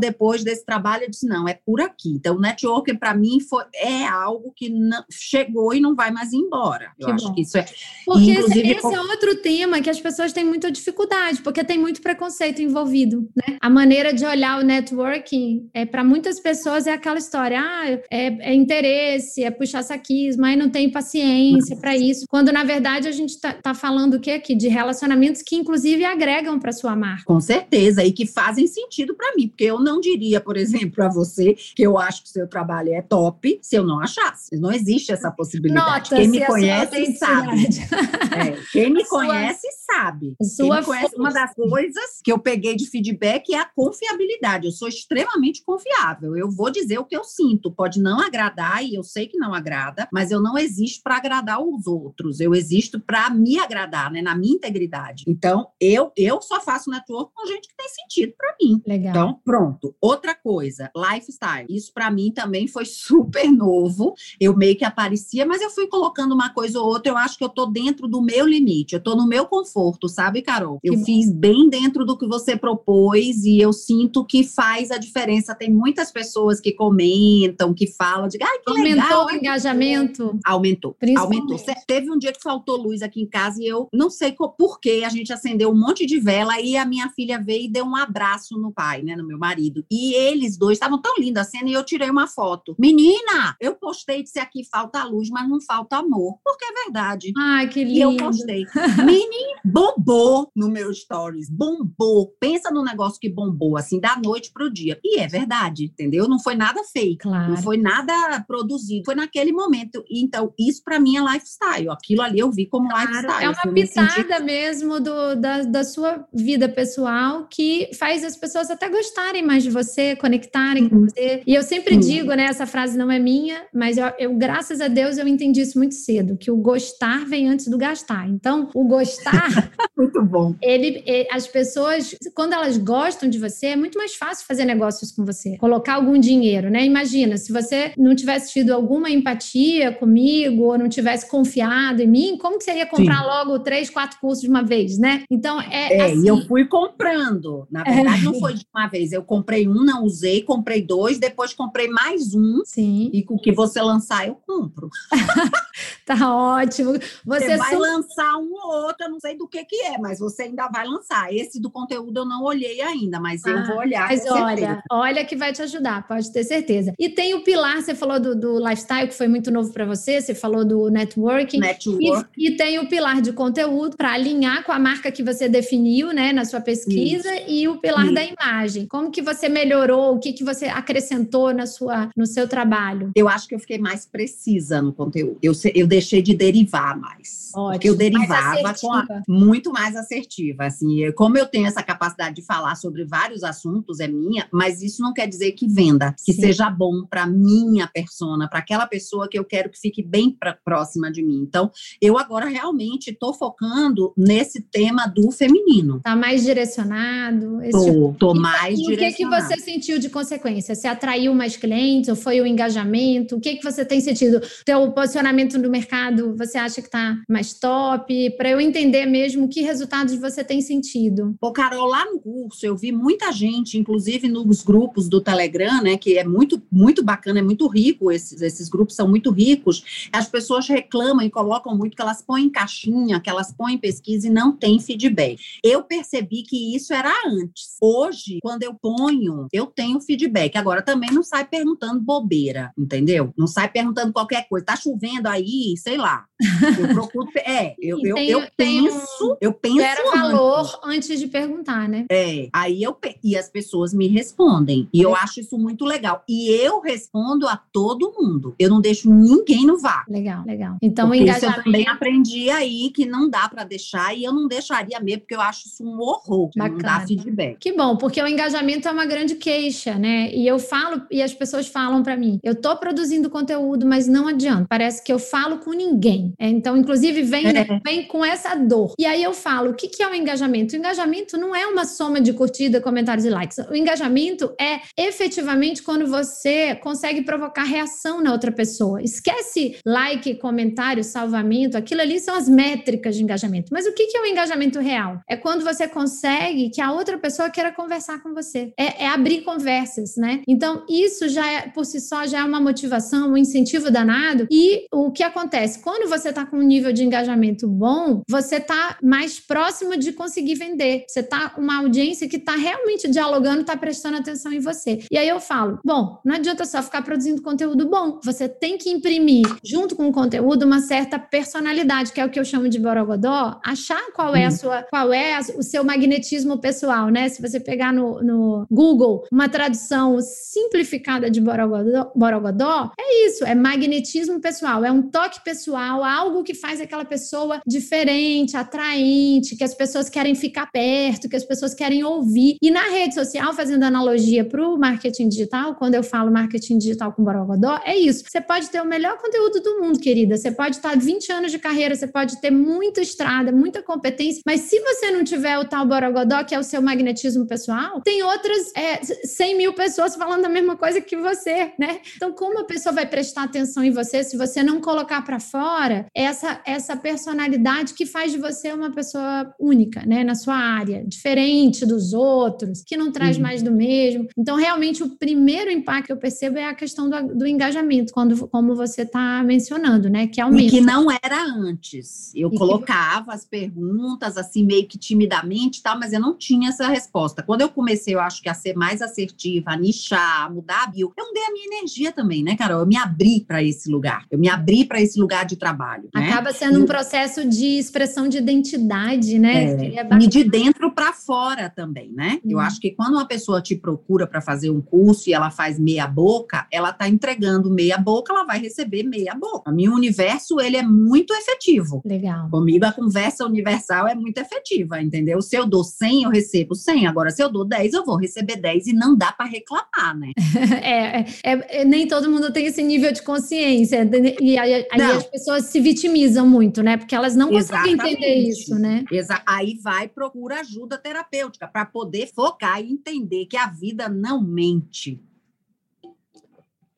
depois 0.00 0.44
desse 0.44 0.64
trabalho 0.64 1.04
eu 1.04 1.10
disse 1.10 1.26
não, 1.26 1.48
é 1.48 1.54
por 1.54 1.80
aqui. 1.80 2.10
Então, 2.10 2.36
o 2.36 2.40
networking 2.40 2.96
para 2.96 3.14
mim 3.14 3.40
foi 3.40 3.64
é 3.74 4.06
algo 4.06 4.52
que 4.54 4.68
não, 4.68 5.04
chegou 5.10 5.74
e 5.74 5.80
não 5.80 5.94
vai 5.94 6.10
mais 6.10 6.32
embora. 6.32 6.92
Eu 6.98 7.06
Que 7.06 7.12
acho 7.12 7.28
bom. 7.28 7.34
que 7.34 7.42
isso 7.42 7.58
é 7.58 7.66
Porque 8.04 8.30
esse, 8.30 8.60
esse 8.60 8.94
é 8.94 9.00
outro 9.00 9.36
tema 9.36 9.80
que 9.80 9.90
as 9.90 10.00
pessoas 10.00 10.32
têm 10.32 10.44
muita 10.44 10.70
dificuldade, 10.70 11.42
porque 11.42 11.64
tem 11.64 11.78
muito 11.78 12.00
preconceito 12.00 12.62
envolvido, 12.62 13.28
né? 13.34 13.56
A 13.60 13.70
maneira 13.70 14.12
de 14.12 14.24
olhar 14.24 14.60
o 14.60 14.64
networking 14.64 15.68
é 15.74 15.84
para 15.84 16.04
muitas 16.04 16.40
pessoas 16.40 16.86
é 16.86 16.92
aquela 16.92 17.18
história, 17.18 17.60
ah, 17.60 17.90
é, 18.10 18.50
é 18.50 18.54
interesse, 18.54 19.42
é 19.42 19.50
puxar 19.50 19.82
saquismo, 19.82 20.44
aí 20.44 20.56
não 20.56 20.70
tem 20.70 20.90
paciência 20.90 21.76
para 21.76 21.96
isso. 21.96 22.26
Quando 22.28 22.52
na 22.52 22.64
verdade 22.64 23.08
a 23.08 23.12
gente 23.12 23.40
tá, 23.40 23.52
tá 23.52 23.74
falando 23.74 24.14
o 24.14 24.20
que 24.20 24.30
aqui 24.30 24.54
de 24.54 24.68
relacionamentos 24.68 25.42
que 25.42 25.56
inclusive 25.56 26.04
agregam 26.04 26.58
para 26.58 26.72
sua 26.72 26.94
marca. 26.94 27.24
Com 27.24 27.40
certeza, 27.40 28.04
e 28.04 28.12
que 28.12 28.26
fazem 28.26 28.66
sentido 28.66 29.14
para 29.14 29.34
mim, 29.36 29.45
porque 29.48 29.64
eu 29.64 29.80
não 29.80 30.00
diria, 30.00 30.40
por 30.40 30.56
exemplo, 30.56 31.02
a 31.04 31.08
você 31.08 31.54
que 31.54 31.82
eu 31.82 31.98
acho 31.98 32.22
que 32.22 32.28
o 32.28 32.32
seu 32.32 32.48
trabalho 32.48 32.92
é 32.92 33.02
top 33.02 33.58
se 33.62 33.76
eu 33.76 33.84
não 33.84 34.00
achasse. 34.00 34.56
Não 34.58 34.72
existe 34.72 35.12
essa 35.12 35.30
possibilidade. 35.30 36.10
Quem 36.10 36.28
me 36.28 36.44
conhece 36.44 37.16
sabe. 37.16 37.66
É, 38.36 38.58
quem 38.70 38.92
me 38.92 39.04
Sua- 39.04 39.26
conhece 39.26 39.66
sabe. 39.86 40.36
Sua 40.42 40.82
conhece, 40.82 41.16
uma 41.16 41.30
das 41.32 41.54
coisas 41.54 42.20
que 42.22 42.30
eu 42.30 42.38
peguei 42.38 42.76
de 42.76 42.84
feedback 42.86 43.54
é 43.54 43.58
a 43.58 43.64
confiabilidade. 43.64 44.66
Eu 44.66 44.72
sou 44.72 44.88
extremamente 44.88 45.62
confiável. 45.64 46.36
Eu 46.36 46.50
vou 46.50 46.70
dizer 46.70 46.98
o 46.98 47.04
que 47.04 47.16
eu 47.16 47.24
sinto. 47.24 47.70
Pode 47.72 48.00
não 48.00 48.20
agradar, 48.20 48.84
e 48.84 48.94
eu 48.94 49.02
sei 49.02 49.26
que 49.26 49.38
não 49.38 49.54
agrada, 49.54 50.06
mas 50.12 50.30
eu 50.30 50.40
não 50.40 50.58
existo 50.58 51.02
para 51.02 51.16
agradar 51.16 51.62
os 51.62 51.86
outros. 51.86 52.40
Eu 52.40 52.54
existo 52.54 53.00
para 53.00 53.30
me 53.30 53.58
agradar, 53.58 54.10
né? 54.10 54.20
Na 54.20 54.34
minha 54.36 54.54
integridade. 54.54 55.24
Então, 55.26 55.68
eu, 55.80 56.12
eu 56.16 56.42
só 56.42 56.60
faço 56.60 56.90
network 56.90 57.32
com 57.34 57.46
gente 57.46 57.68
que 57.68 57.76
tem 57.76 57.88
sentido 57.88 58.34
para 58.36 58.54
mim. 58.60 58.82
Legal. 58.86 59.10
Então, 59.10 59.35
pronto. 59.44 59.94
Outra 60.00 60.34
coisa, 60.34 60.90
lifestyle. 60.96 61.66
Isso 61.68 61.92
para 61.92 62.10
mim 62.10 62.30
também 62.32 62.66
foi 62.66 62.84
super 62.84 63.50
novo. 63.50 64.14
Eu 64.40 64.56
meio 64.56 64.76
que 64.76 64.84
aparecia, 64.84 65.44
mas 65.46 65.60
eu 65.60 65.70
fui 65.70 65.86
colocando 65.86 66.32
uma 66.32 66.50
coisa 66.50 66.80
ou 66.80 66.86
outra. 66.86 67.10
Eu 67.12 67.16
acho 67.16 67.36
que 67.38 67.44
eu 67.44 67.48
tô 67.48 67.66
dentro 67.66 68.08
do 68.08 68.22
meu 68.22 68.46
limite. 68.46 68.94
Eu 68.94 69.02
tô 69.02 69.14
no 69.14 69.26
meu 69.26 69.46
conforto, 69.46 70.08
sabe, 70.08 70.42
Carol? 70.42 70.78
Eu 70.82 70.92
Que 70.92 70.98
bom. 70.98 71.04
fiz 71.04 71.30
bem 71.32 71.68
dentro 71.68 72.04
do 72.04 72.16
que 72.16 72.26
você 72.26 72.56
propôs 72.56 73.44
e 73.44 73.58
eu 73.58 73.72
sinto 73.72 74.24
que 74.24 74.44
faz 74.44 74.90
a 74.90 74.98
diferença. 74.98 75.54
Tem 75.54 75.70
muitas 75.70 76.10
pessoas 76.10 76.60
que 76.60 76.72
comentam, 76.72 77.74
que 77.74 77.86
falam 77.86 78.28
de, 78.28 78.38
ai, 78.42 78.58
que 78.58 78.70
Aumentou 78.70 79.02
legal. 79.02 79.26
o 79.26 79.30
engajamento. 79.30 80.38
Aumentou. 80.44 80.96
Aumentou. 81.16 81.58
Teve 81.86 82.10
um 82.10 82.18
dia 82.18 82.32
que 82.32 82.42
faltou 82.42 82.76
luz 82.76 83.02
aqui 83.02 83.20
em 83.22 83.26
casa 83.26 83.62
e 83.62 83.66
eu 83.66 83.88
não 83.92 84.10
sei 84.10 84.32
por 84.32 84.80
que 84.80 85.04
a 85.04 85.08
gente 85.08 85.32
acendeu 85.32 85.70
um 85.70 85.78
monte 85.78 86.06
de 86.06 86.18
vela 86.18 86.60
e 86.60 86.76
a 86.76 86.84
minha 86.84 87.08
filha 87.10 87.38
veio 87.42 87.64
e 87.64 87.68
deu 87.68 87.84
um 87.84 87.96
abraço 87.96 88.58
no 88.58 88.72
pai, 88.72 89.02
né, 89.02 89.14
meu 89.26 89.38
marido. 89.38 89.84
E 89.90 90.14
eles 90.14 90.56
dois 90.58 90.76
estavam 90.76 91.00
tão 91.00 91.14
linda 91.18 91.40
a 91.40 91.44
cena 91.44 91.68
e 91.68 91.72
eu 91.72 91.84
tirei 91.84 92.08
uma 92.10 92.26
foto. 92.26 92.74
Menina, 92.78 93.56
eu 93.60 93.74
postei 93.74 94.22
disse 94.22 94.38
aqui 94.38 94.64
falta 94.64 95.02
luz, 95.04 95.28
mas 95.30 95.48
não 95.48 95.60
falta 95.60 95.96
amor, 95.98 96.38
porque 96.44 96.64
é 96.64 96.84
verdade. 96.84 97.32
Ai, 97.36 97.68
que 97.68 97.80
E 97.82 98.00
eu 98.00 98.10
lindo. 98.10 98.24
postei. 98.24 98.64
Menino, 99.04 99.60
bombou 99.64 100.50
no 100.54 100.68
meu 100.70 100.92
stories. 100.92 101.48
Bombou. 101.50 102.32
Pensa 102.40 102.70
num 102.70 102.82
negócio 102.84 103.18
que 103.20 103.28
bombou, 103.28 103.76
assim, 103.76 104.00
da 104.00 104.16
noite 104.16 104.50
pro 104.52 104.72
dia. 104.72 104.98
E 105.04 105.18
é 105.20 105.26
verdade, 105.28 105.84
entendeu? 105.84 106.28
Não 106.28 106.38
foi 106.38 106.54
nada 106.54 106.82
fake. 106.84 107.18
Claro. 107.18 107.50
Não 107.50 107.56
foi 107.58 107.76
nada 107.76 108.44
produzido, 108.46 109.04
foi 109.04 109.14
naquele 109.14 109.52
momento. 109.52 110.04
Então, 110.10 110.52
isso 110.58 110.82
para 110.84 110.98
mim 111.00 111.16
é 111.16 111.20
lifestyle. 111.20 111.88
Aquilo 111.90 112.22
ali 112.22 112.38
eu 112.38 112.50
vi 112.50 112.66
como 112.66 112.88
Claro, 112.88 113.08
lifestyle. 113.08 113.44
é 113.44 113.46
assim, 113.48 113.60
uma 113.68 113.72
me 113.72 113.86
senti- 113.86 114.14
pitada 114.22 114.40
mesmo 114.44 115.00
do, 115.00 115.34
da, 115.36 115.62
da 115.62 115.84
sua 115.84 116.26
vida 116.32 116.68
pessoal 116.68 117.46
que 117.50 117.90
faz 117.98 118.24
as 118.24 118.36
pessoas 118.36 118.70
até 118.70 118.88
gostarem 118.88 119.15
mais 119.44 119.62
de 119.62 119.70
você, 119.70 120.14
conectarem 120.16 120.88
com 120.88 120.96
Uhum. 120.96 121.08
você. 121.08 121.42
E 121.46 121.54
eu 121.54 121.62
sempre 121.62 121.94
Uhum. 121.94 122.00
digo, 122.00 122.34
né? 122.34 122.44
Essa 122.44 122.66
frase 122.66 122.96
não 122.98 123.10
é 123.10 123.18
minha, 123.18 123.62
mas 123.74 123.96
eu, 123.98 124.06
eu, 124.18 124.34
graças 124.36 124.80
a 124.80 124.88
Deus, 124.88 125.16
eu 125.18 125.26
entendi 125.26 125.60
isso 125.60 125.78
muito 125.78 125.94
cedo, 125.94 126.36
que 126.36 126.50
o 126.50 126.56
gostar 126.56 127.24
vem 127.26 127.48
antes 127.48 127.68
do 127.68 127.78
gastar. 127.78 128.28
Então, 128.28 128.68
o 128.74 128.84
gostar, 128.84 129.46
Muito 129.96 130.22
bom. 130.22 130.54
ele, 130.62 131.02
eh, 131.06 131.26
as 131.30 131.46
pessoas, 131.46 132.14
quando 132.34 132.52
elas 132.52 132.76
gostam 132.76 133.28
de 133.28 133.38
você, 133.38 133.68
é 133.68 133.76
muito 133.76 133.96
mais 133.98 134.14
fácil 134.14 134.46
fazer 134.46 134.64
negócios 134.64 135.10
com 135.10 135.24
você, 135.24 135.56
colocar 135.56 135.94
algum 135.94 136.18
dinheiro, 136.18 136.70
né? 136.70 136.84
Imagina, 136.84 137.36
se 137.38 137.50
você 137.52 137.92
não 137.96 138.14
tivesse 138.14 138.52
tido 138.52 138.72
alguma 138.72 139.10
empatia 139.10 139.92
comigo 139.92 140.64
ou 140.64 140.78
não 140.78 140.88
tivesse 140.88 141.28
confiado 141.28 142.02
em 142.02 142.06
mim, 142.06 142.36
como 142.38 142.58
que 142.58 142.64
você 142.64 142.74
ia 142.74 142.86
comprar 142.86 143.24
logo 143.24 143.58
três, 143.60 143.88
quatro 143.88 144.18
cursos 144.20 144.42
de 144.42 144.48
uma 144.50 144.62
vez, 144.62 144.98
né? 144.98 145.22
Então, 145.30 145.60
é, 145.60 145.94
É, 145.96 146.02
assim, 146.04 146.24
e 146.24 146.28
eu 146.28 146.40
fui 146.46 146.66
comprando. 146.66 147.66
Na 147.70 147.82
verdade, 147.82 148.22
não 148.24 148.34
foi 148.38 148.54
de 148.54 148.64
uma 148.74 148.86
vez. 148.88 149.05
Eu 149.12 149.22
comprei 149.22 149.68
um, 149.68 149.84
não 149.84 150.04
usei, 150.04 150.42
comprei 150.42 150.82
dois, 150.82 151.18
depois 151.18 151.52
comprei 151.52 151.88
mais 151.88 152.34
um. 152.34 152.62
Sim, 152.64 153.10
E 153.12 153.22
com 153.22 153.34
o 153.34 153.40
que 153.40 153.52
você 153.52 153.80
lançar, 153.80 154.26
eu 154.26 154.36
compro. 154.46 154.88
tá 156.04 156.14
ótimo. 156.34 156.92
Você, 157.24 157.46
Você, 157.46 157.56
vai 157.56 157.72
su- 157.74 157.78
lançar 157.78 158.36
um 158.38 158.52
ou 158.52 158.84
outro, 158.86 159.06
eu 159.06 159.10
não 159.10 159.20
sei 159.20 159.36
do 159.36 159.46
que 159.48 159.64
que 159.64 159.76
é, 159.82 159.98
mas 159.98 160.18
você 160.18 160.44
ainda 160.44 160.68
vai 160.68 160.86
lançar. 160.86 161.32
Esse 161.32 161.60
do 161.60 161.70
conteúdo 161.70 162.20
eu 162.20 162.24
não 162.24 162.42
olhei 162.44 162.80
ainda, 162.80 163.20
mas 163.20 163.44
eu 163.44 163.58
Ah, 163.58 163.62
vou 163.62 163.76
olhar. 163.78 164.08
Mas 164.08 164.24
olha, 164.30 164.56
certeza. 164.56 164.82
olha 164.90 165.24
que 165.24 165.36
vai 165.36 165.52
te 165.52 165.62
ajudar, 165.62 166.06
pode 166.06 166.32
ter 166.32 166.44
certeza. 166.44 166.92
E 166.98 167.08
tem 167.08 167.34
o 167.34 167.42
pilar, 167.42 167.82
você 167.82 167.94
falou 167.94 168.18
do, 168.20 168.34
do 168.34 168.58
lifestyle, 168.58 169.08
que 169.08 169.14
foi 169.14 169.28
muito 169.28 169.50
novo 169.50 169.72
para 169.72 169.84
você, 169.84 170.20
você 170.20 170.34
falou 170.34 170.64
do 170.64 170.88
networking. 170.90 171.60
Network. 171.60 172.28
E, 172.36 172.48
e 172.48 172.56
tem 172.56 172.78
o 172.78 172.88
pilar 172.88 173.20
de 173.20 173.32
conteúdo 173.32 173.96
para 173.96 174.12
alinhar 174.12 174.64
com 174.64 174.72
a 174.72 174.78
marca 174.78 175.10
que 175.10 175.22
você 175.22 175.48
definiu, 175.48 176.12
né, 176.12 176.32
na 176.32 176.44
sua 176.44 176.60
pesquisa, 176.60 177.28
e 177.46 177.68
o 177.68 177.78
pilar 177.80 178.04
Isso. 178.06 178.14
da 178.14 178.24
imagem. 178.24 178.86
Como 178.86 179.10
que 179.10 179.22
você 179.22 179.48
melhorou? 179.48 180.14
O 180.14 180.18
que, 180.18 180.32
que 180.32 180.44
você 180.44 180.66
acrescentou 180.66 181.52
na 181.52 181.66
sua, 181.66 182.10
no 182.16 182.26
seu 182.26 182.48
trabalho? 182.48 183.10
Eu 183.14 183.28
acho 183.28 183.46
que 183.48 183.54
eu 183.54 183.58
fiquei 183.58 183.78
mais 183.78 184.06
precisa 184.06 184.80
no 184.80 184.92
conteúdo. 184.92 185.38
Eu, 185.42 185.52
eu 185.74 185.86
deixei 185.86 186.22
de 186.22 186.34
derivar 186.34 186.98
mais. 186.98 187.46
Ótimo, 187.56 187.72
porque 187.72 187.88
eu 187.88 187.96
derivava 187.96 188.62
mais 188.62 188.84
a, 188.84 189.22
muito 189.26 189.72
mais 189.72 189.96
assertiva. 189.96 190.64
Assim, 190.64 191.10
como 191.12 191.38
eu 191.38 191.46
tenho 191.46 191.66
essa 191.66 191.82
capacidade 191.82 192.36
de 192.36 192.42
falar 192.42 192.74
sobre 192.74 193.04
vários 193.04 193.42
assuntos, 193.42 193.98
é 193.98 194.06
minha, 194.06 194.46
mas 194.52 194.82
isso 194.82 195.00
não 195.00 195.14
quer 195.14 195.26
dizer 195.26 195.52
que 195.52 195.66
venda, 195.66 196.14
que 196.24 196.34
Sim. 196.34 196.42
seja 196.42 196.68
bom 196.68 197.06
para 197.08 197.26
minha 197.26 197.86
persona, 197.86 198.48
para 198.48 198.58
aquela 198.58 198.86
pessoa 198.86 199.28
que 199.28 199.38
eu 199.38 199.44
quero 199.44 199.70
que 199.70 199.80
fique 199.80 200.02
bem 200.02 200.30
pra, 200.30 200.52
próxima 200.52 201.10
de 201.10 201.22
mim. 201.22 201.40
Então, 201.42 201.70
eu 202.00 202.18
agora 202.18 202.46
realmente 202.46 203.10
estou 203.10 203.32
focando 203.32 204.12
nesse 204.16 204.60
tema 204.60 205.06
do 205.06 205.30
feminino. 205.30 206.00
Tá 206.02 206.14
mais 206.14 206.44
direcionado? 206.44 207.62
Esse 207.62 207.72
tô, 207.72 207.84
tipo... 207.84 208.16
tô 208.18 208.34
mais 208.34 208.78
e, 208.78 208.82
direcionado. 208.82 208.92
E 208.92 208.94
o 208.94 208.98
que, 208.98 209.16
que 209.16 209.56
você 209.56 209.60
sentiu 209.62 209.98
de 209.98 210.10
consequência? 210.10 210.74
Você 210.74 210.86
atraiu 210.86 211.34
mais 211.34 211.56
clientes 211.56 212.10
ou 212.10 212.16
foi 212.16 212.40
o 212.40 212.46
engajamento? 212.46 213.36
O 213.36 213.40
que, 213.40 213.56
que 213.56 213.64
você 213.64 213.84
tem 213.84 214.00
sentido? 214.00 214.42
Teu 214.64 214.92
posicionamento 214.92 215.55
no 215.58 215.70
mercado, 215.70 216.34
você 216.36 216.58
acha 216.58 216.80
que 216.80 216.88
está 216.88 217.18
mais 217.28 217.54
top? 217.54 218.30
Para 218.36 218.50
eu 218.50 218.60
entender 218.60 219.06
mesmo 219.06 219.48
que 219.48 219.62
resultados 219.62 220.14
você 220.16 220.42
tem 220.44 220.60
sentido. 220.60 221.36
Pô, 221.40 221.52
Carol, 221.52 221.86
lá 221.86 222.04
no 222.04 222.18
curso 222.18 222.64
eu 222.64 222.76
vi 222.76 222.92
muita 222.92 223.32
gente, 223.32 223.78
inclusive 223.78 224.28
nos 224.28 224.62
grupos 224.62 225.08
do 225.08 225.20
Telegram, 225.20 225.82
né, 225.82 225.96
que 225.96 226.18
é 226.18 226.24
muito, 226.24 226.62
muito 226.70 227.02
bacana, 227.02 227.38
é 227.38 227.42
muito 227.42 227.66
rico, 227.66 228.10
esses, 228.10 228.40
esses 228.40 228.68
grupos 228.68 228.94
são 228.94 229.08
muito 229.08 229.30
ricos. 229.30 230.08
As 230.12 230.28
pessoas 230.28 230.68
reclamam 230.68 231.24
e 231.24 231.30
colocam 231.30 231.76
muito 231.76 231.96
que 231.96 232.02
elas 232.02 232.22
põem 232.22 232.44
em 232.44 232.50
caixinha, 232.50 233.20
que 233.20 233.30
elas 233.30 233.52
põem 233.52 233.74
em 233.74 233.78
pesquisa 233.78 234.26
e 234.26 234.30
não 234.30 234.52
tem 234.52 234.78
feedback. 234.80 235.40
Eu 235.62 235.82
percebi 235.82 236.42
que 236.42 236.74
isso 236.74 236.92
era 236.92 237.12
antes. 237.26 237.76
Hoje, 237.80 238.38
quando 238.42 238.62
eu 238.62 238.74
ponho, 238.74 239.48
eu 239.52 239.66
tenho 239.66 240.00
feedback. 240.00 240.56
Agora 240.56 240.82
também 240.82 241.10
não 241.12 241.22
sai 241.22 241.46
perguntando 241.46 242.00
bobeira, 242.00 242.72
entendeu? 242.76 243.32
Não 243.36 243.46
sai 243.46 243.70
perguntando 243.70 244.12
qualquer 244.12 244.48
coisa. 244.48 244.66
Tá 244.66 244.76
chovendo 244.76 245.28
aí, 245.28 245.45
sei 245.76 245.96
lá. 245.96 246.24
Eu 246.78 246.88
procuro. 246.88 247.26
É, 247.38 247.74
eu, 247.80 247.98
eu, 248.04 248.16
eu 248.18 248.42
penso, 248.56 249.36
eu 249.40 249.52
penso. 249.52 249.80
Era 249.80 250.10
valor 250.10 250.80
antes 250.84 251.18
de 251.18 251.26
perguntar, 251.28 251.88
né? 251.88 252.06
É, 252.10 252.48
aí 252.52 252.82
eu. 252.82 252.96
E 253.22 253.36
as 253.36 253.48
pessoas 253.48 253.94
me 253.94 254.06
respondem. 254.08 254.88
E 254.92 255.00
eu 255.00 255.16
é. 255.16 255.20
acho 255.20 255.40
isso 255.40 255.56
muito 255.58 255.84
legal. 255.84 256.22
E 256.28 256.50
eu 256.50 256.80
respondo 256.80 257.48
a 257.48 257.56
todo 257.56 258.12
mundo. 258.18 258.54
Eu 258.58 258.68
não 258.68 258.80
deixo 258.80 259.12
ninguém 259.12 259.66
no 259.66 259.78
vácuo. 259.78 260.12
Legal, 260.12 260.44
legal. 260.44 260.76
Então, 260.82 261.08
porque 261.08 261.20
o 261.20 261.22
engajamento. 261.22 261.58
eu 261.60 261.64
também 261.64 261.88
aprendi 261.88 262.50
aí 262.50 262.90
que 262.90 263.06
não 263.06 263.30
dá 263.30 263.48
para 263.48 263.64
deixar. 263.64 264.14
E 264.16 264.24
eu 264.24 264.32
não 264.32 264.46
deixaria 264.46 265.00
mesmo, 265.00 265.20
porque 265.20 265.34
eu 265.34 265.40
acho 265.40 265.68
isso 265.68 265.84
um 265.84 265.98
horror. 266.00 266.50
Bacana. 266.54 266.74
Não 266.74 266.78
dá 266.78 267.06
feedback. 267.06 267.58
Que 267.58 267.72
bom, 267.72 267.96
porque 267.96 268.20
o 268.20 268.26
engajamento 268.26 268.88
é 268.88 268.90
uma 268.90 269.06
grande 269.06 269.36
queixa, 269.36 269.94
né? 269.94 270.30
E 270.34 270.46
eu 270.46 270.58
falo, 270.58 271.02
e 271.10 271.22
as 271.22 271.32
pessoas 271.32 271.66
falam 271.66 272.02
para 272.02 272.16
mim: 272.16 272.38
eu 272.42 272.54
tô 272.54 272.76
produzindo 272.76 273.30
conteúdo, 273.30 273.86
mas 273.86 274.06
não 274.06 274.28
adianta. 274.28 274.66
Parece 274.68 275.02
que 275.02 275.12
eu 275.12 275.18
falo 275.36 275.58
com 275.58 275.72
ninguém. 275.72 276.32
É, 276.38 276.48
então, 276.48 276.74
inclusive, 276.78 277.20
vem, 277.22 277.46
é. 277.48 277.80
vem 277.84 278.04
com 278.04 278.24
essa 278.24 278.54
dor. 278.54 278.94
E 278.98 279.04
aí 279.04 279.22
eu 279.22 279.34
falo: 279.34 279.70
o 279.70 279.74
que, 279.74 279.88
que 279.88 280.02
é 280.02 280.08
o 280.08 280.14
engajamento? 280.14 280.74
O 280.74 280.78
engajamento 280.78 281.36
não 281.36 281.54
é 281.54 281.66
uma 281.66 281.84
soma 281.84 282.22
de 282.22 282.32
curtida, 282.32 282.80
comentários 282.80 283.26
e 283.26 283.30
likes. 283.30 283.58
O 283.70 283.74
engajamento 283.74 284.54
é 284.58 284.80
efetivamente 284.96 285.82
quando 285.82 286.06
você 286.06 286.74
consegue 286.76 287.22
provocar 287.22 287.64
reação 287.64 288.22
na 288.22 288.32
outra 288.32 288.50
pessoa. 288.50 289.02
Esquece 289.02 289.76
like, 289.84 290.36
comentário, 290.36 291.04
salvamento, 291.04 291.76
aquilo 291.76 292.00
ali 292.00 292.18
são 292.18 292.34
as 292.34 292.48
métricas 292.48 293.14
de 293.14 293.22
engajamento. 293.22 293.68
Mas 293.70 293.86
o 293.86 293.92
que, 293.92 294.06
que 294.06 294.16
é 294.16 294.22
o 294.22 294.26
engajamento 294.26 294.80
real? 294.80 295.20
É 295.28 295.36
quando 295.36 295.62
você 295.62 295.86
consegue 295.86 296.70
que 296.70 296.80
a 296.80 296.92
outra 296.92 297.18
pessoa 297.18 297.50
queira 297.50 297.70
conversar 297.72 298.22
com 298.22 298.32
você. 298.32 298.72
É, 298.78 299.04
é 299.04 299.08
abrir 299.08 299.42
conversas, 299.42 300.16
né? 300.16 300.40
Então, 300.48 300.84
isso 300.88 301.28
já 301.28 301.46
é, 301.46 301.68
por 301.68 301.84
si 301.84 302.00
só, 302.00 302.26
já 302.26 302.38
é 302.38 302.44
uma 302.44 302.60
motivação, 302.60 303.32
um 303.32 303.36
incentivo 303.36 303.90
danado. 303.90 304.46
E 304.50 304.86
o 304.90 305.10
que 305.10 305.25
acontece? 305.26 305.80
Quando 305.80 306.08
você 306.08 306.30
está 306.30 306.46
com 306.46 306.56
um 306.58 306.62
nível 306.62 306.92
de 306.92 307.04
engajamento 307.04 307.68
bom, 307.68 308.22
você 308.28 308.56
está 308.56 308.96
mais 309.02 309.38
próximo 309.38 309.96
de 309.96 310.12
conseguir 310.12 310.54
vender. 310.54 311.04
Você 311.08 311.20
está 311.20 311.54
uma 311.58 311.78
audiência 311.78 312.28
que 312.28 312.36
está 312.36 312.56
realmente 312.56 313.08
dialogando, 313.08 313.60
está 313.60 313.76
prestando 313.76 314.18
atenção 314.18 314.52
em 314.52 314.60
você. 314.60 315.00
E 315.10 315.18
aí 315.18 315.28
eu 315.28 315.40
falo, 315.40 315.78
bom, 315.84 316.18
não 316.24 316.36
adianta 316.36 316.64
só 316.64 316.82
ficar 316.82 317.02
produzindo 317.02 317.42
conteúdo 317.42 317.88
bom. 317.88 318.20
Você 318.24 318.48
tem 318.48 318.78
que 318.78 318.90
imprimir, 318.90 319.46
junto 319.64 319.94
com 319.94 320.08
o 320.08 320.12
conteúdo, 320.12 320.64
uma 320.64 320.80
certa 320.80 321.18
personalidade, 321.18 322.12
que 322.12 322.20
é 322.20 322.24
o 322.24 322.30
que 322.30 322.38
eu 322.38 322.44
chamo 322.44 322.68
de 322.68 322.78
borogodó, 322.78 323.60
achar 323.64 324.12
qual 324.12 324.34
é 324.34 324.44
a 324.44 324.48
hum. 324.48 324.52
sua, 324.52 324.82
qual 324.84 325.12
é 325.12 325.38
o 325.56 325.62
seu 325.62 325.84
magnetismo 325.84 326.58
pessoal, 326.58 327.08
né? 327.08 327.28
Se 327.28 327.40
você 327.42 327.60
pegar 327.60 327.92
no, 327.92 328.22
no 328.22 328.66
Google 328.70 329.24
uma 329.30 329.48
tradução 329.48 330.18
simplificada 330.20 331.30
de 331.30 331.40
borogodó, 331.40 332.12
borogodó, 332.14 332.92
é 332.98 333.26
isso, 333.26 333.44
é 333.44 333.54
magnetismo 333.54 334.40
pessoal, 334.40 334.84
é 334.84 334.90
um 334.90 335.02
toque 335.06 335.42
pessoal, 335.44 336.04
algo 336.04 336.42
que 336.42 336.54
faz 336.54 336.80
aquela 336.80 337.04
pessoa 337.04 337.60
diferente, 337.66 338.56
atraente, 338.56 339.56
que 339.56 339.64
as 339.64 339.74
pessoas 339.74 340.08
querem 340.08 340.34
ficar 340.34 340.70
perto, 340.70 341.28
que 341.28 341.36
as 341.36 341.44
pessoas 341.44 341.74
querem 341.74 342.04
ouvir. 342.04 342.56
E 342.62 342.70
na 342.70 342.88
rede 342.88 343.14
social, 343.14 343.52
fazendo 343.54 343.84
analogia 343.84 344.44
para 344.44 344.66
o 344.66 344.78
marketing 344.78 345.28
digital, 345.28 345.74
quando 345.74 345.94
eu 345.94 346.02
falo 346.02 346.30
marketing 346.30 346.78
digital 346.78 347.12
com 347.12 347.24
Borogodó, 347.24 347.80
é 347.84 347.96
isso. 347.96 348.24
Você 348.26 348.40
pode 348.40 348.68
ter 348.70 348.80
o 348.80 348.84
melhor 348.84 349.18
conteúdo 349.18 349.60
do 349.60 349.80
mundo, 349.80 349.98
querida. 349.98 350.36
Você 350.36 350.50
pode 350.50 350.76
estar 350.76 350.96
20 350.96 351.32
anos 351.32 351.52
de 351.52 351.58
carreira, 351.58 351.94
você 351.94 352.06
pode 352.06 352.40
ter 352.40 352.50
muita 352.50 353.00
estrada, 353.00 353.52
muita 353.52 353.82
competência, 353.82 354.42
mas 354.46 354.62
se 354.62 354.80
você 354.80 355.10
não 355.10 355.24
tiver 355.24 355.58
o 355.58 355.64
tal 355.64 355.86
Borogodó, 355.86 356.44
que 356.44 356.54
é 356.54 356.58
o 356.58 356.62
seu 356.62 356.82
magnetismo 356.82 357.46
pessoal, 357.46 358.00
tem 358.02 358.22
outras 358.22 358.72
é, 358.74 359.02
100 359.02 359.56
mil 359.56 359.72
pessoas 359.72 360.16
falando 360.16 360.44
a 360.44 360.48
mesma 360.48 360.76
coisa 360.76 361.00
que 361.00 361.16
você, 361.16 361.72
né? 361.78 362.00
Então, 362.16 362.32
como 362.32 362.60
a 362.60 362.64
pessoa 362.64 362.92
vai 362.92 363.06
prestar 363.06 363.44
atenção 363.44 363.84
em 363.84 363.90
você 363.90 364.22
se 364.24 364.36
você 364.36 364.62
não 364.62 364.80
colocar 364.80 364.95
para 365.04 365.40
fora 365.40 366.06
essa, 366.14 366.60
essa 366.64 366.96
personalidade 366.96 367.94
que 367.94 368.06
faz 368.06 368.32
de 368.32 368.38
você 368.38 368.72
uma 368.72 368.90
pessoa 368.90 369.52
única, 369.58 370.04
né? 370.06 370.24
Na 370.24 370.34
sua 370.34 370.54
área, 370.54 371.04
diferente 371.06 371.84
dos 371.84 372.12
outros, 372.12 372.82
que 372.84 372.96
não 372.96 373.12
traz 373.12 373.36
uhum. 373.36 373.42
mais 373.42 373.62
do 373.62 373.70
mesmo. 373.70 374.28
Então, 374.36 374.56
realmente, 374.56 375.02
o 375.02 375.10
primeiro 375.10 375.70
impacto 375.70 376.06
que 376.06 376.12
eu 376.12 376.16
percebo 376.16 376.58
é 376.58 376.66
a 376.66 376.74
questão 376.74 377.08
do, 377.10 377.34
do 377.34 377.46
engajamento, 377.46 378.12
quando, 378.12 378.46
como 378.48 378.74
você 378.74 379.02
está 379.02 379.42
mencionando, 379.42 380.08
né? 380.08 380.26
Que 380.26 380.40
aumenta. 380.40 380.66
E 380.66 380.70
que 380.70 380.80
não 380.80 381.10
era 381.10 381.44
antes. 381.44 382.32
Eu 382.34 382.50
e 382.52 382.56
colocava 382.56 383.30
que... 383.30 383.36
as 383.36 383.44
perguntas, 383.44 384.36
assim, 384.36 384.64
meio 384.64 384.86
que 384.86 384.98
timidamente, 384.98 385.82
tal, 385.82 385.98
mas 385.98 386.12
eu 386.12 386.20
não 386.20 386.36
tinha 386.36 386.68
essa 386.68 386.88
resposta. 386.88 387.42
Quando 387.42 387.62
eu 387.62 387.68
comecei, 387.68 388.14
eu 388.14 388.20
acho 388.20 388.40
que 388.42 388.48
a 388.48 388.54
ser 388.54 388.74
mais 388.74 389.02
assertiva, 389.02 389.70
a 389.72 389.76
nichar, 389.76 390.46
a 390.46 390.50
mudar 390.50 390.84
a 390.84 390.86
bio, 390.86 391.12
eu 391.16 391.26
mudei 391.26 391.42
a 391.42 391.52
minha 391.52 391.66
energia 391.66 392.12
também, 392.12 392.42
né, 392.42 392.56
Carol? 392.56 392.80
Eu 392.80 392.86
me 392.86 392.96
abri 392.96 393.44
para 393.46 393.62
esse 393.62 393.90
lugar. 393.90 394.24
Eu 394.30 394.38
me 394.38 394.48
abri 394.48 394.84
para 394.86 395.00
esse 395.00 395.18
lugar 395.18 395.44
de 395.44 395.56
trabalho. 395.56 396.08
Né? 396.14 396.28
Acaba 396.30 396.52
sendo 396.52 396.80
um 396.82 396.86
processo 396.86 397.48
de 397.48 397.78
expressão 397.78 398.28
de 398.28 398.38
identidade, 398.38 399.38
né? 399.38 399.74
É, 399.74 400.00
é 400.00 400.08
e 400.20 400.26
de 400.26 400.44
dentro 400.44 400.90
para 400.92 401.12
fora 401.12 401.68
também, 401.68 402.12
né? 402.12 402.38
Hum. 402.44 402.50
Eu 402.50 402.60
acho 402.60 402.80
que 402.80 402.90
quando 402.90 403.14
uma 403.14 403.26
pessoa 403.26 403.60
te 403.60 403.76
procura 403.76 404.26
para 404.26 404.40
fazer 404.40 404.70
um 404.70 404.80
curso 404.80 405.28
e 405.28 405.32
ela 405.32 405.50
faz 405.50 405.78
meia 405.78 406.06
boca, 406.06 406.66
ela 406.72 406.90
está 406.90 407.08
entregando 407.08 407.70
meia 407.70 407.98
boca, 407.98 408.32
ela 408.32 408.44
vai 408.44 408.58
receber 408.58 409.02
meia 409.02 409.34
boca. 409.34 409.70
O 409.70 409.74
meu 409.74 409.92
universo, 409.92 410.60
ele 410.60 410.76
é 410.76 410.82
muito 410.82 411.34
efetivo. 411.34 412.02
Legal. 412.04 412.48
Comigo 412.50 412.84
a 412.84 412.92
conversa 412.92 413.44
universal 413.44 414.06
é 414.06 414.14
muito 414.14 414.38
efetiva, 414.38 415.00
entendeu? 415.00 415.40
Se 415.42 415.56
eu 415.56 415.66
dou 415.66 415.84
100, 415.84 416.22
eu 416.24 416.30
recebo 416.30 416.74
100. 416.74 417.06
Agora, 417.06 417.30
se 417.30 417.42
eu 417.42 417.50
dou 417.50 417.64
10, 417.64 417.94
eu 417.94 418.04
vou 418.04 418.16
receber 418.16 418.56
10 418.56 418.88
e 418.88 418.92
não 418.92 419.16
dá 419.16 419.32
para 419.32 419.46
reclamar, 419.46 420.16
né? 420.16 420.32
é, 420.82 421.20
é, 421.20 421.80
é, 421.80 421.84
nem 421.84 422.06
todo 422.06 422.30
mundo 422.30 422.52
tem 422.52 422.66
esse 422.66 422.82
nível 422.82 423.12
de 423.12 423.22
consciência. 423.22 424.08
E 424.40 424.58
aí, 424.58 424.75
aí 424.90 425.00
as 425.00 425.26
pessoas 425.26 425.64
se 425.64 425.80
vitimizam 425.80 426.46
muito, 426.46 426.82
né? 426.82 426.96
Porque 426.96 427.14
elas 427.14 427.34
não 427.34 427.52
Exatamente. 427.52 427.96
conseguem 427.96 428.14
entender 428.14 428.48
isso, 428.48 428.74
né? 428.76 429.04
Exa 429.10 429.42
aí 429.46 429.78
vai, 429.82 430.08
procura 430.08 430.60
ajuda 430.60 430.98
terapêutica 430.98 431.66
para 431.66 431.84
poder 431.84 432.26
focar 432.34 432.80
e 432.80 432.92
entender 432.92 433.46
que 433.46 433.56
a 433.56 433.66
vida 433.66 434.08
não 434.08 434.42
mente. 434.42 435.20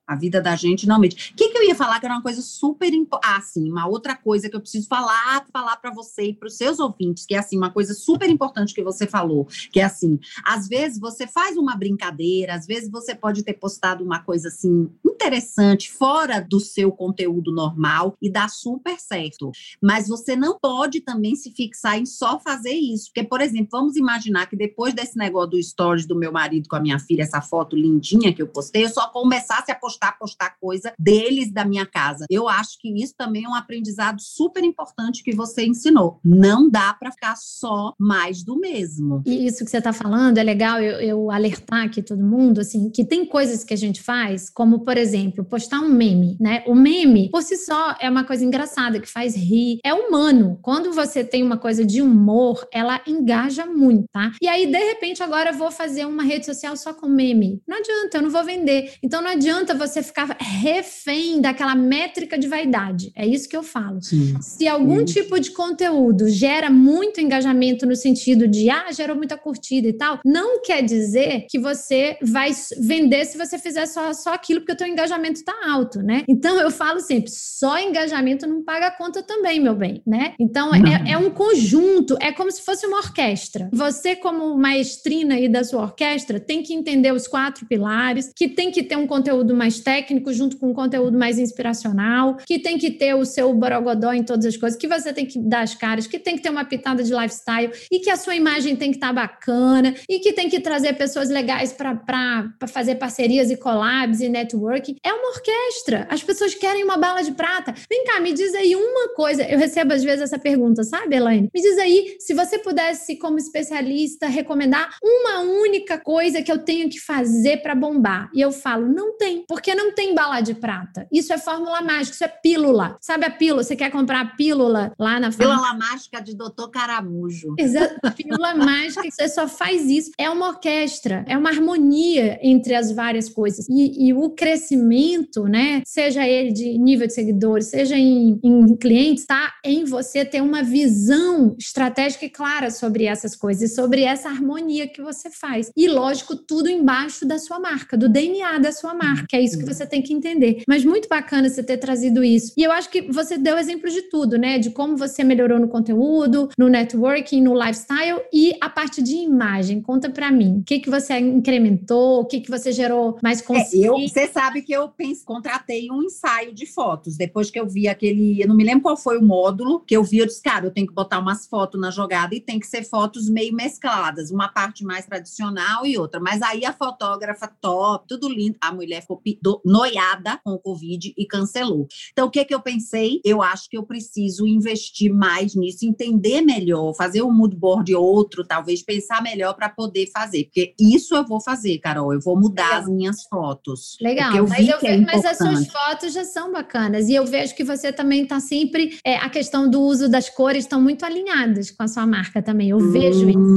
A 0.08 0.16
vida 0.16 0.40
da 0.40 0.56
gente 0.56 0.86
não 0.86 0.98
mente. 0.98 1.32
O 1.32 1.36
que, 1.36 1.50
que 1.50 1.58
eu 1.58 1.64
ia 1.64 1.74
falar 1.74 2.00
que 2.00 2.06
era 2.06 2.14
uma 2.14 2.22
coisa 2.22 2.40
super 2.40 2.90
importante? 2.94 3.30
Ah, 3.30 3.42
sim, 3.42 3.70
uma 3.70 3.86
outra 3.86 4.16
coisa 4.16 4.48
que 4.48 4.56
eu 4.56 4.60
preciso 4.60 4.88
falar, 4.88 5.44
falar 5.52 5.76
para 5.76 5.90
você 5.90 6.28
e 6.28 6.32
para 6.32 6.48
os 6.48 6.56
seus 6.56 6.80
ouvintes, 6.80 7.26
que 7.26 7.34
é 7.34 7.38
assim, 7.38 7.58
uma 7.58 7.70
coisa 7.70 7.92
super 7.92 8.30
importante 8.30 8.72
que 8.72 8.82
você 8.82 9.06
falou, 9.06 9.46
que 9.70 9.80
é 9.80 9.84
assim, 9.84 10.18
às 10.42 10.66
vezes 10.66 10.98
você 10.98 11.26
faz 11.26 11.58
uma 11.58 11.76
brincadeira, 11.76 12.54
às 12.54 12.66
vezes 12.66 12.90
você 12.90 13.14
pode 13.14 13.42
ter 13.42 13.52
postado 13.52 14.02
uma 14.02 14.20
coisa 14.20 14.48
assim 14.48 14.90
interessante 15.04 15.90
fora 15.90 16.40
do 16.40 16.58
seu 16.58 16.90
conteúdo 16.90 17.52
normal 17.52 18.16
e 18.22 18.30
dá 18.30 18.48
super 18.48 18.98
certo. 18.98 19.50
Mas 19.82 20.08
você 20.08 20.34
não 20.34 20.58
pode 20.58 21.00
também 21.00 21.36
se 21.36 21.50
fixar 21.50 21.98
em 21.98 22.06
só 22.06 22.38
fazer 22.38 22.72
isso, 22.72 23.06
porque 23.06 23.28
por 23.28 23.42
exemplo, 23.42 23.68
vamos 23.72 23.96
imaginar 23.96 24.46
que 24.46 24.56
depois 24.56 24.94
desse 24.94 25.18
negócio 25.18 25.50
do 25.50 25.62
stories 25.62 26.06
do 26.06 26.16
meu 26.16 26.32
marido 26.32 26.68
com 26.68 26.76
a 26.76 26.80
minha 26.80 26.98
filha, 26.98 27.22
essa 27.22 27.42
foto 27.42 27.76
lindinha 27.76 28.32
que 28.32 28.40
eu 28.40 28.48
postei, 28.48 28.84
eu 28.84 28.88
só 28.88 29.08
começasse 29.08 29.70
a 29.70 29.74
postar 29.74 29.97
postar, 29.98 30.18
postar 30.18 30.56
coisa 30.60 30.92
deles 30.98 31.52
da 31.52 31.64
minha 31.64 31.84
casa. 31.84 32.26
Eu 32.30 32.48
acho 32.48 32.78
que 32.80 32.88
isso 33.02 33.14
também 33.16 33.44
é 33.44 33.48
um 33.48 33.54
aprendizado 33.54 34.20
super 34.20 34.62
importante 34.62 35.22
que 35.22 35.34
você 35.34 35.66
ensinou. 35.66 36.20
Não 36.24 36.70
dá 36.70 36.94
para 36.94 37.10
ficar 37.10 37.36
só 37.36 37.94
mais 37.98 38.44
do 38.44 38.58
mesmo. 38.58 39.22
E 39.26 39.46
isso 39.46 39.64
que 39.64 39.70
você 39.70 39.78
está 39.78 39.92
falando 39.92 40.38
é 40.38 40.42
legal 40.42 40.80
eu, 40.80 41.00
eu 41.00 41.30
alertar 41.30 41.84
aqui 41.84 42.02
todo 42.02 42.22
mundo, 42.22 42.60
assim, 42.60 42.90
que 42.90 43.04
tem 43.04 43.26
coisas 43.26 43.64
que 43.64 43.74
a 43.74 43.76
gente 43.76 44.02
faz, 44.02 44.48
como 44.48 44.84
por 44.84 44.96
exemplo, 44.96 45.44
postar 45.44 45.80
um 45.80 45.88
meme, 45.88 46.36
né? 46.40 46.62
O 46.66 46.74
meme, 46.74 47.30
por 47.30 47.42
si 47.42 47.56
só, 47.56 47.96
é 48.00 48.08
uma 48.08 48.24
coisa 48.24 48.44
engraçada 48.44 49.00
que 49.00 49.08
faz 49.08 49.34
rir. 49.34 49.78
É 49.84 49.92
humano. 49.92 50.58
Quando 50.62 50.92
você 50.92 51.24
tem 51.24 51.42
uma 51.42 51.58
coisa 51.58 51.84
de 51.84 52.00
humor, 52.00 52.66
ela 52.72 53.00
engaja 53.06 53.66
muito, 53.66 54.04
tá? 54.12 54.32
E 54.40 54.48
aí, 54.48 54.66
de 54.66 54.78
repente, 54.78 55.22
agora 55.22 55.50
eu 55.50 55.54
vou 55.54 55.70
fazer 55.70 56.06
uma 56.06 56.22
rede 56.22 56.46
social 56.46 56.76
só 56.76 56.92
com 56.92 57.08
meme. 57.08 57.60
Não 57.66 57.78
adianta, 57.78 58.18
eu 58.18 58.22
não 58.22 58.30
vou 58.30 58.44
vender. 58.44 58.92
Então 59.02 59.22
não 59.22 59.30
adianta 59.30 59.74
você 59.74 59.87
ficar 59.88 60.36
refém 60.38 61.40
daquela 61.40 61.74
métrica 61.74 62.38
de 62.38 62.48
vaidade. 62.48 63.12
É 63.14 63.26
isso 63.26 63.48
que 63.48 63.56
eu 63.56 63.62
falo. 63.62 64.02
Sim. 64.02 64.36
Se 64.40 64.66
algum 64.66 64.98
Sim. 65.00 65.14
tipo 65.14 65.38
de 65.40 65.50
conteúdo 65.50 66.28
gera 66.28 66.70
muito 66.70 67.20
engajamento 67.20 67.86
no 67.86 67.96
sentido 67.96 68.46
de 68.46 68.70
ah, 68.70 68.90
gerou 68.92 69.16
muita 69.16 69.36
curtida 69.36 69.88
e 69.88 69.92
tal, 69.92 70.20
não 70.24 70.62
quer 70.62 70.82
dizer 70.82 71.46
que 71.48 71.58
você 71.58 72.16
vai 72.22 72.50
vender 72.78 73.24
se 73.24 73.38
você 73.38 73.58
fizer 73.58 73.86
só, 73.86 74.12
só 74.12 74.34
aquilo 74.34 74.60
porque 74.60 74.72
o 74.72 74.76
teu 74.76 74.86
engajamento 74.86 75.40
está 75.40 75.54
alto, 75.66 76.00
né? 76.02 76.24
Então 76.28 76.60
eu 76.60 76.70
falo 76.70 77.00
sempre, 77.00 77.30
só 77.30 77.78
engajamento 77.78 78.46
não 78.46 78.62
paga 78.62 78.88
a 78.88 78.90
conta 78.90 79.22
também, 79.22 79.60
meu 79.60 79.74
bem, 79.74 80.02
né? 80.06 80.34
Então 80.38 80.74
é, 80.74 81.12
é 81.12 81.18
um 81.18 81.30
conjunto, 81.30 82.16
é 82.20 82.32
como 82.32 82.50
se 82.50 82.62
fosse 82.62 82.86
uma 82.86 82.98
orquestra. 82.98 83.68
Você, 83.72 84.16
como 84.16 84.56
maestrina 84.56 85.34
aí 85.34 85.48
da 85.48 85.64
sua 85.64 85.82
orquestra, 85.82 86.40
tem 86.40 86.62
que 86.62 86.74
entender 86.74 87.12
os 87.12 87.26
quatro 87.26 87.66
pilares, 87.66 88.30
que 88.34 88.48
tem 88.48 88.70
que 88.70 88.82
ter 88.82 88.96
um 88.96 89.06
conteúdo 89.06 89.54
mais 89.54 89.77
técnico 89.80 90.32
junto 90.32 90.56
com 90.56 90.70
um 90.70 90.74
conteúdo 90.74 91.18
mais 91.18 91.38
inspiracional, 91.38 92.36
que 92.46 92.58
tem 92.58 92.78
que 92.78 92.90
ter 92.90 93.14
o 93.14 93.24
seu 93.24 93.52
borogodó 93.54 94.12
em 94.12 94.22
todas 94.22 94.46
as 94.46 94.56
coisas, 94.56 94.78
que 94.78 94.88
você 94.88 95.12
tem 95.12 95.26
que 95.26 95.38
dar 95.38 95.62
as 95.62 95.74
caras, 95.74 96.06
que 96.06 96.18
tem 96.18 96.36
que 96.36 96.42
ter 96.42 96.50
uma 96.50 96.64
pitada 96.64 97.02
de 97.02 97.14
lifestyle 97.14 97.72
e 97.90 97.98
que 98.00 98.10
a 98.10 98.16
sua 98.16 98.34
imagem 98.34 98.76
tem 98.76 98.90
que 98.90 98.96
estar 98.96 99.08
tá 99.08 99.12
bacana 99.12 99.94
e 100.08 100.18
que 100.18 100.32
tem 100.32 100.48
que 100.48 100.60
trazer 100.60 100.94
pessoas 100.94 101.28
legais 101.28 101.72
para 101.72 102.50
fazer 102.68 102.96
parcerias 102.96 103.50
e 103.50 103.56
collabs 103.56 104.20
e 104.20 104.28
networking. 104.28 104.96
É 105.04 105.12
uma 105.12 105.30
orquestra. 105.30 106.06
As 106.10 106.22
pessoas 106.22 106.54
querem 106.54 106.84
uma 106.84 106.96
bala 106.96 107.22
de 107.22 107.32
prata. 107.32 107.74
Vem 107.88 108.04
cá, 108.04 108.20
me 108.20 108.32
diz 108.32 108.54
aí 108.54 108.74
uma 108.74 109.14
coisa. 109.14 109.42
Eu 109.42 109.58
recebo 109.58 109.92
às 109.92 110.02
vezes 110.02 110.22
essa 110.22 110.38
pergunta, 110.38 110.82
sabe, 110.84 111.16
Elaine? 111.16 111.48
Me 111.54 111.60
diz 111.60 111.78
aí, 111.78 112.16
se 112.18 112.34
você 112.34 112.58
pudesse, 112.58 113.16
como 113.16 113.38
especialista, 113.38 114.26
recomendar 114.26 114.96
uma 115.02 115.40
única 115.40 115.98
coisa 115.98 116.42
que 116.42 116.50
eu 116.50 116.58
tenho 116.58 116.88
que 116.88 117.00
fazer 117.00 117.58
para 117.58 117.74
bombar. 117.74 118.30
E 118.34 118.40
eu 118.40 118.52
falo, 118.52 118.88
não 118.88 119.16
tem, 119.16 119.44
porque 119.46 119.67
não 119.74 119.94
tem 119.94 120.14
bala 120.14 120.40
de 120.40 120.54
prata. 120.54 121.06
Isso 121.12 121.32
é 121.32 121.38
fórmula 121.38 121.80
mágica, 121.80 122.14
isso 122.14 122.24
é 122.24 122.28
pílula. 122.28 122.96
Sabe 123.00 123.24
a 123.24 123.30
pílula? 123.30 123.62
Você 123.62 123.76
quer 123.76 123.90
comprar 123.90 124.20
a 124.20 124.26
pílula 124.26 124.92
lá 124.98 125.18
na 125.20 125.30
Pílula 125.30 125.74
mágica 125.74 126.20
de 126.20 126.34
Doutor 126.34 126.70
Caramujo. 126.70 127.54
Exato. 127.58 127.94
Pílula 128.16 128.54
mágica, 128.54 129.02
você 129.10 129.28
só 129.28 129.46
faz 129.46 129.88
isso. 129.88 130.10
É 130.18 130.28
uma 130.28 130.48
orquestra, 130.48 131.24
é 131.26 131.36
uma 131.36 131.50
harmonia 131.50 132.38
entre 132.42 132.74
as 132.74 132.90
várias 132.90 133.28
coisas. 133.28 133.66
E, 133.68 134.08
e 134.08 134.14
o 134.14 134.30
crescimento, 134.30 135.44
né? 135.44 135.82
Seja 135.84 136.26
ele 136.26 136.52
de 136.52 136.78
nível 136.78 137.06
de 137.06 137.12
seguidores, 137.12 137.68
seja 137.68 137.96
em, 137.96 138.38
em 138.42 138.76
clientes, 138.76 139.24
tá? 139.26 139.54
Em 139.64 139.84
você 139.84 140.24
ter 140.24 140.42
uma 140.42 140.62
visão 140.62 141.54
estratégica 141.58 142.24
e 142.24 142.30
clara 142.30 142.70
sobre 142.70 143.04
essas 143.04 143.36
coisas, 143.36 143.74
sobre 143.74 144.02
essa 144.02 144.28
harmonia 144.28 144.88
que 144.88 145.02
você 145.02 145.30
faz. 145.30 145.70
E, 145.76 145.88
lógico, 145.88 146.36
tudo 146.36 146.68
embaixo 146.68 147.26
da 147.26 147.38
sua 147.38 147.58
marca, 147.60 147.96
do 147.96 148.08
DNA 148.08 148.58
da 148.58 148.72
sua 148.72 148.94
marca. 148.94 149.36
É 149.36 149.40
isso 149.40 149.57
que 149.58 149.66
você 149.66 149.86
tem 149.86 150.02
que 150.02 150.12
entender. 150.12 150.62
Mas 150.66 150.84
muito 150.84 151.08
bacana 151.08 151.48
você 151.48 151.62
ter 151.62 151.78
trazido 151.78 152.24
isso. 152.24 152.52
E 152.56 152.62
eu 152.62 152.72
acho 152.72 152.90
que 152.90 153.02
você 153.02 153.36
deu 153.38 153.58
exemplo 153.58 153.90
de 153.90 154.02
tudo, 154.02 154.38
né? 154.38 154.58
De 154.58 154.70
como 154.70 154.96
você 154.96 155.24
melhorou 155.24 155.58
no 155.58 155.68
conteúdo, 155.68 156.48
no 156.58 156.68
networking, 156.68 157.40
no 157.40 157.54
lifestyle 157.54 158.20
e 158.32 158.54
a 158.60 158.68
parte 158.68 159.02
de 159.02 159.16
imagem. 159.16 159.80
Conta 159.80 160.10
para 160.10 160.30
mim. 160.30 160.58
O 160.60 160.64
que, 160.64 160.80
que 160.80 160.90
você 160.90 161.18
incrementou? 161.18 162.20
O 162.20 162.24
que, 162.24 162.40
que 162.40 162.50
você 162.50 162.72
gerou 162.72 163.18
mais 163.22 163.40
consciência? 163.42 164.20
É, 164.20 164.26
você 164.26 164.32
sabe 164.32 164.62
que 164.62 164.72
eu 164.72 164.88
pense, 164.88 165.24
contratei 165.24 165.90
um 165.90 166.02
ensaio 166.02 166.52
de 166.52 166.66
fotos. 166.66 167.16
Depois 167.16 167.50
que 167.50 167.58
eu 167.58 167.66
vi 167.66 167.88
aquele. 167.88 168.40
Eu 168.40 168.48
não 168.48 168.56
me 168.56 168.64
lembro 168.64 168.82
qual 168.82 168.96
foi 168.96 169.18
o 169.18 169.22
módulo 169.22 169.80
que 169.80 169.96
eu 169.96 170.02
vi, 170.02 170.18
eu 170.18 170.26
disse, 170.26 170.42
cara, 170.42 170.66
eu 170.66 170.70
tenho 170.70 170.86
que 170.86 170.94
botar 170.94 171.18
umas 171.18 171.46
fotos 171.46 171.80
na 171.80 171.90
jogada 171.90 172.34
e 172.34 172.40
tem 172.40 172.58
que 172.58 172.66
ser 172.66 172.82
fotos 172.84 173.28
meio 173.28 173.54
mescladas. 173.54 174.30
Uma 174.30 174.48
parte 174.48 174.84
mais 174.84 175.06
tradicional 175.06 175.86
e 175.86 175.98
outra. 175.98 176.20
Mas 176.20 176.42
aí 176.42 176.64
a 176.64 176.72
fotógrafa 176.72 177.48
top, 177.60 178.06
tudo 178.08 178.28
lindo. 178.28 178.56
A 178.60 178.72
mulher 178.72 179.02
ficou 179.02 179.16
noiada 179.64 180.38
com 180.44 180.52
o 180.52 180.58
Covid 180.58 181.14
e 181.16 181.26
cancelou. 181.26 181.86
Então, 182.12 182.26
o 182.26 182.30
que, 182.30 182.44
que 182.44 182.54
eu 182.54 182.60
pensei? 182.60 183.20
Eu 183.24 183.42
acho 183.42 183.68
que 183.68 183.76
eu 183.76 183.82
preciso 183.82 184.46
investir 184.46 185.12
mais 185.12 185.54
nisso, 185.54 185.86
entender 185.86 186.42
melhor, 186.42 186.94
fazer 186.94 187.22
um 187.22 187.32
mood 187.32 187.56
board 187.56 187.94
outro, 187.94 188.44
talvez 188.44 188.82
pensar 188.82 189.22
melhor 189.22 189.54
para 189.54 189.68
poder 189.68 190.10
fazer. 190.12 190.44
Porque 190.44 190.74
isso 190.78 191.14
eu 191.14 191.24
vou 191.26 191.40
fazer, 191.40 191.78
Carol. 191.78 192.12
Eu 192.12 192.20
vou 192.20 192.38
mudar 192.38 192.64
Legal. 192.64 192.80
as 192.80 192.88
minhas 192.88 193.22
fotos. 193.24 193.96
Legal. 194.00 194.34
Eu 194.34 194.48
mas, 194.48 194.68
eu, 194.68 194.78
é 194.82 194.96
mas 194.98 195.24
as 195.24 195.36
suas 195.36 195.66
fotos 195.66 196.12
já 196.12 196.24
são 196.24 196.52
bacanas. 196.52 197.08
E 197.08 197.14
eu 197.14 197.24
vejo 197.26 197.54
que 197.54 197.64
você 197.64 197.92
também 197.92 198.22
está 198.22 198.40
sempre. 198.40 198.98
É, 199.04 199.16
a 199.16 199.28
questão 199.28 199.68
do 199.68 199.80
uso 199.80 200.08
das 200.08 200.28
cores 200.28 200.64
estão 200.64 200.80
muito 200.80 201.04
alinhadas 201.04 201.70
com 201.70 201.82
a 201.82 201.88
sua 201.88 202.06
marca 202.06 202.42
também. 202.42 202.70
Eu 202.70 202.78
vejo 202.90 203.26
hum. 203.26 203.54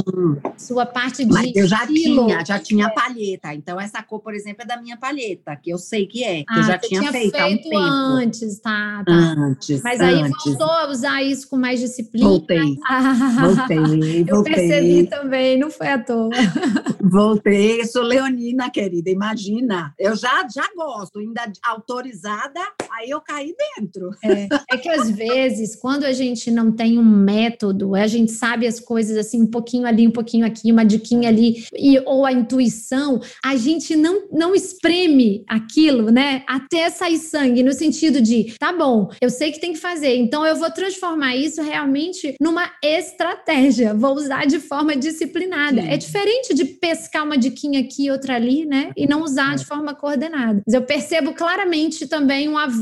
isso. 0.57 0.67
Sua 0.67 0.85
parte 0.85 1.25
de. 1.25 1.31
Mas 1.31 1.55
eu 1.55 1.67
já 1.67 1.83
estilo, 1.85 2.27
tinha, 2.27 2.45
já 2.45 2.59
tinha 2.59 2.85
é. 2.87 2.89
palheta. 2.89 3.53
Então, 3.53 3.79
essa 3.79 4.01
cor, 4.03 4.19
por 4.19 4.33
exemplo, 4.33 4.63
é 4.63 4.65
da 4.65 4.81
minha 4.81 4.97
palheta, 4.97 5.55
que 5.55 5.70
eu 5.71 5.77
sei 5.77 6.05
que 6.05 6.23
é. 6.23 6.43
Ah, 6.49 6.57
eu 6.57 6.63
já 6.63 6.77
tinha, 6.77 6.99
tinha 6.99 7.11
feito, 7.11 7.31
feito 7.31 7.43
há 7.43 7.47
um 7.47 7.57
tempo. 7.57 7.77
antes, 7.77 8.59
tá, 8.59 9.03
tá. 9.05 9.13
Antes. 9.13 9.81
Mas 9.81 9.99
aí 9.99 10.21
antes. 10.21 10.43
voltou 10.45 10.69
a 10.69 10.89
usar 10.89 11.23
isso 11.23 11.49
com 11.49 11.57
mais 11.57 11.79
disciplina. 11.79 12.27
Voltei. 12.27 12.77
Ah, 12.87 13.13
voltei, 13.41 13.77
voltei. 13.77 14.25
Eu 14.27 14.43
percebi 14.43 15.07
também, 15.07 15.57
não 15.57 15.71
foi 15.71 15.87
à 15.87 15.97
toa. 15.97 16.29
Voltei, 17.03 17.83
sou 17.85 18.03
leonina, 18.03 18.69
querida. 18.69 19.09
Imagina. 19.09 19.93
Eu 19.97 20.15
já, 20.15 20.47
já 20.47 20.67
gosto, 20.75 21.19
ainda 21.19 21.51
autorizada, 21.63 22.61
aí 22.91 23.09
eu 23.09 23.21
caí 23.21 23.55
dentro. 23.77 24.11
É, 24.23 24.47
é 24.71 24.77
que 24.77 24.89
às 24.89 25.09
vezes, 25.09 25.75
quando 25.75 26.03
a 26.03 26.11
gente 26.11 26.51
não 26.51 26.71
tem 26.71 26.97
um 26.97 27.03
método, 27.03 27.95
a 27.95 28.07
gente 28.07 28.31
sabe 28.31 28.67
as 28.67 28.79
coisas 28.79 29.17
assim, 29.17 29.41
um 29.41 29.47
pouquinho 29.47 29.85
ali, 29.85 30.07
um 30.07 30.11
pouquinho 30.11 30.45
aqui, 30.45 30.71
uma 30.71 30.85
diquinha 30.85 31.29
ali, 31.29 31.65
e, 31.77 31.99
ou 32.05 32.25
a 32.25 32.31
intuição, 32.31 33.21
a 33.43 33.55
gente 33.55 33.95
não, 33.95 34.27
não 34.31 34.55
espreme 34.55 35.43
aquilo, 35.47 36.11
né? 36.11 36.43
Até 36.47 36.89
sair 36.89 37.17
sangue, 37.17 37.63
no 37.63 37.73
sentido 37.73 38.21
de, 38.21 38.55
tá 38.59 38.73
bom, 38.73 39.09
eu 39.21 39.29
sei 39.29 39.51
que 39.51 39.59
tem 39.59 39.73
que 39.73 39.79
fazer, 39.79 40.15
então 40.15 40.45
eu 40.45 40.55
vou 40.55 40.71
transformar 40.71 41.35
isso 41.35 41.61
realmente 41.61 42.35
numa 42.39 42.71
estratégia, 42.83 43.93
vou 43.93 44.13
usar 44.15 44.45
de 44.45 44.59
forma 44.59 44.95
disciplinada. 44.95 45.81
Sim. 45.81 45.89
É 45.89 45.97
diferente 45.97 46.53
de 46.53 46.65
pescar 46.65 47.23
uma 47.23 47.37
diquinha 47.37 47.79
aqui 47.79 48.05
e 48.05 48.11
outra 48.11 48.35
ali, 48.35 48.65
né? 48.65 48.91
E 48.95 49.07
não 49.07 49.21
usar 49.23 49.55
de 49.55 49.65
forma 49.65 49.93
coordenada. 49.93 50.61
Mas 50.65 50.73
eu 50.73 50.81
percebo 50.81 51.33
claramente 51.33 52.07
também 52.07 52.49
um 52.49 52.57
avanço, 52.57 52.80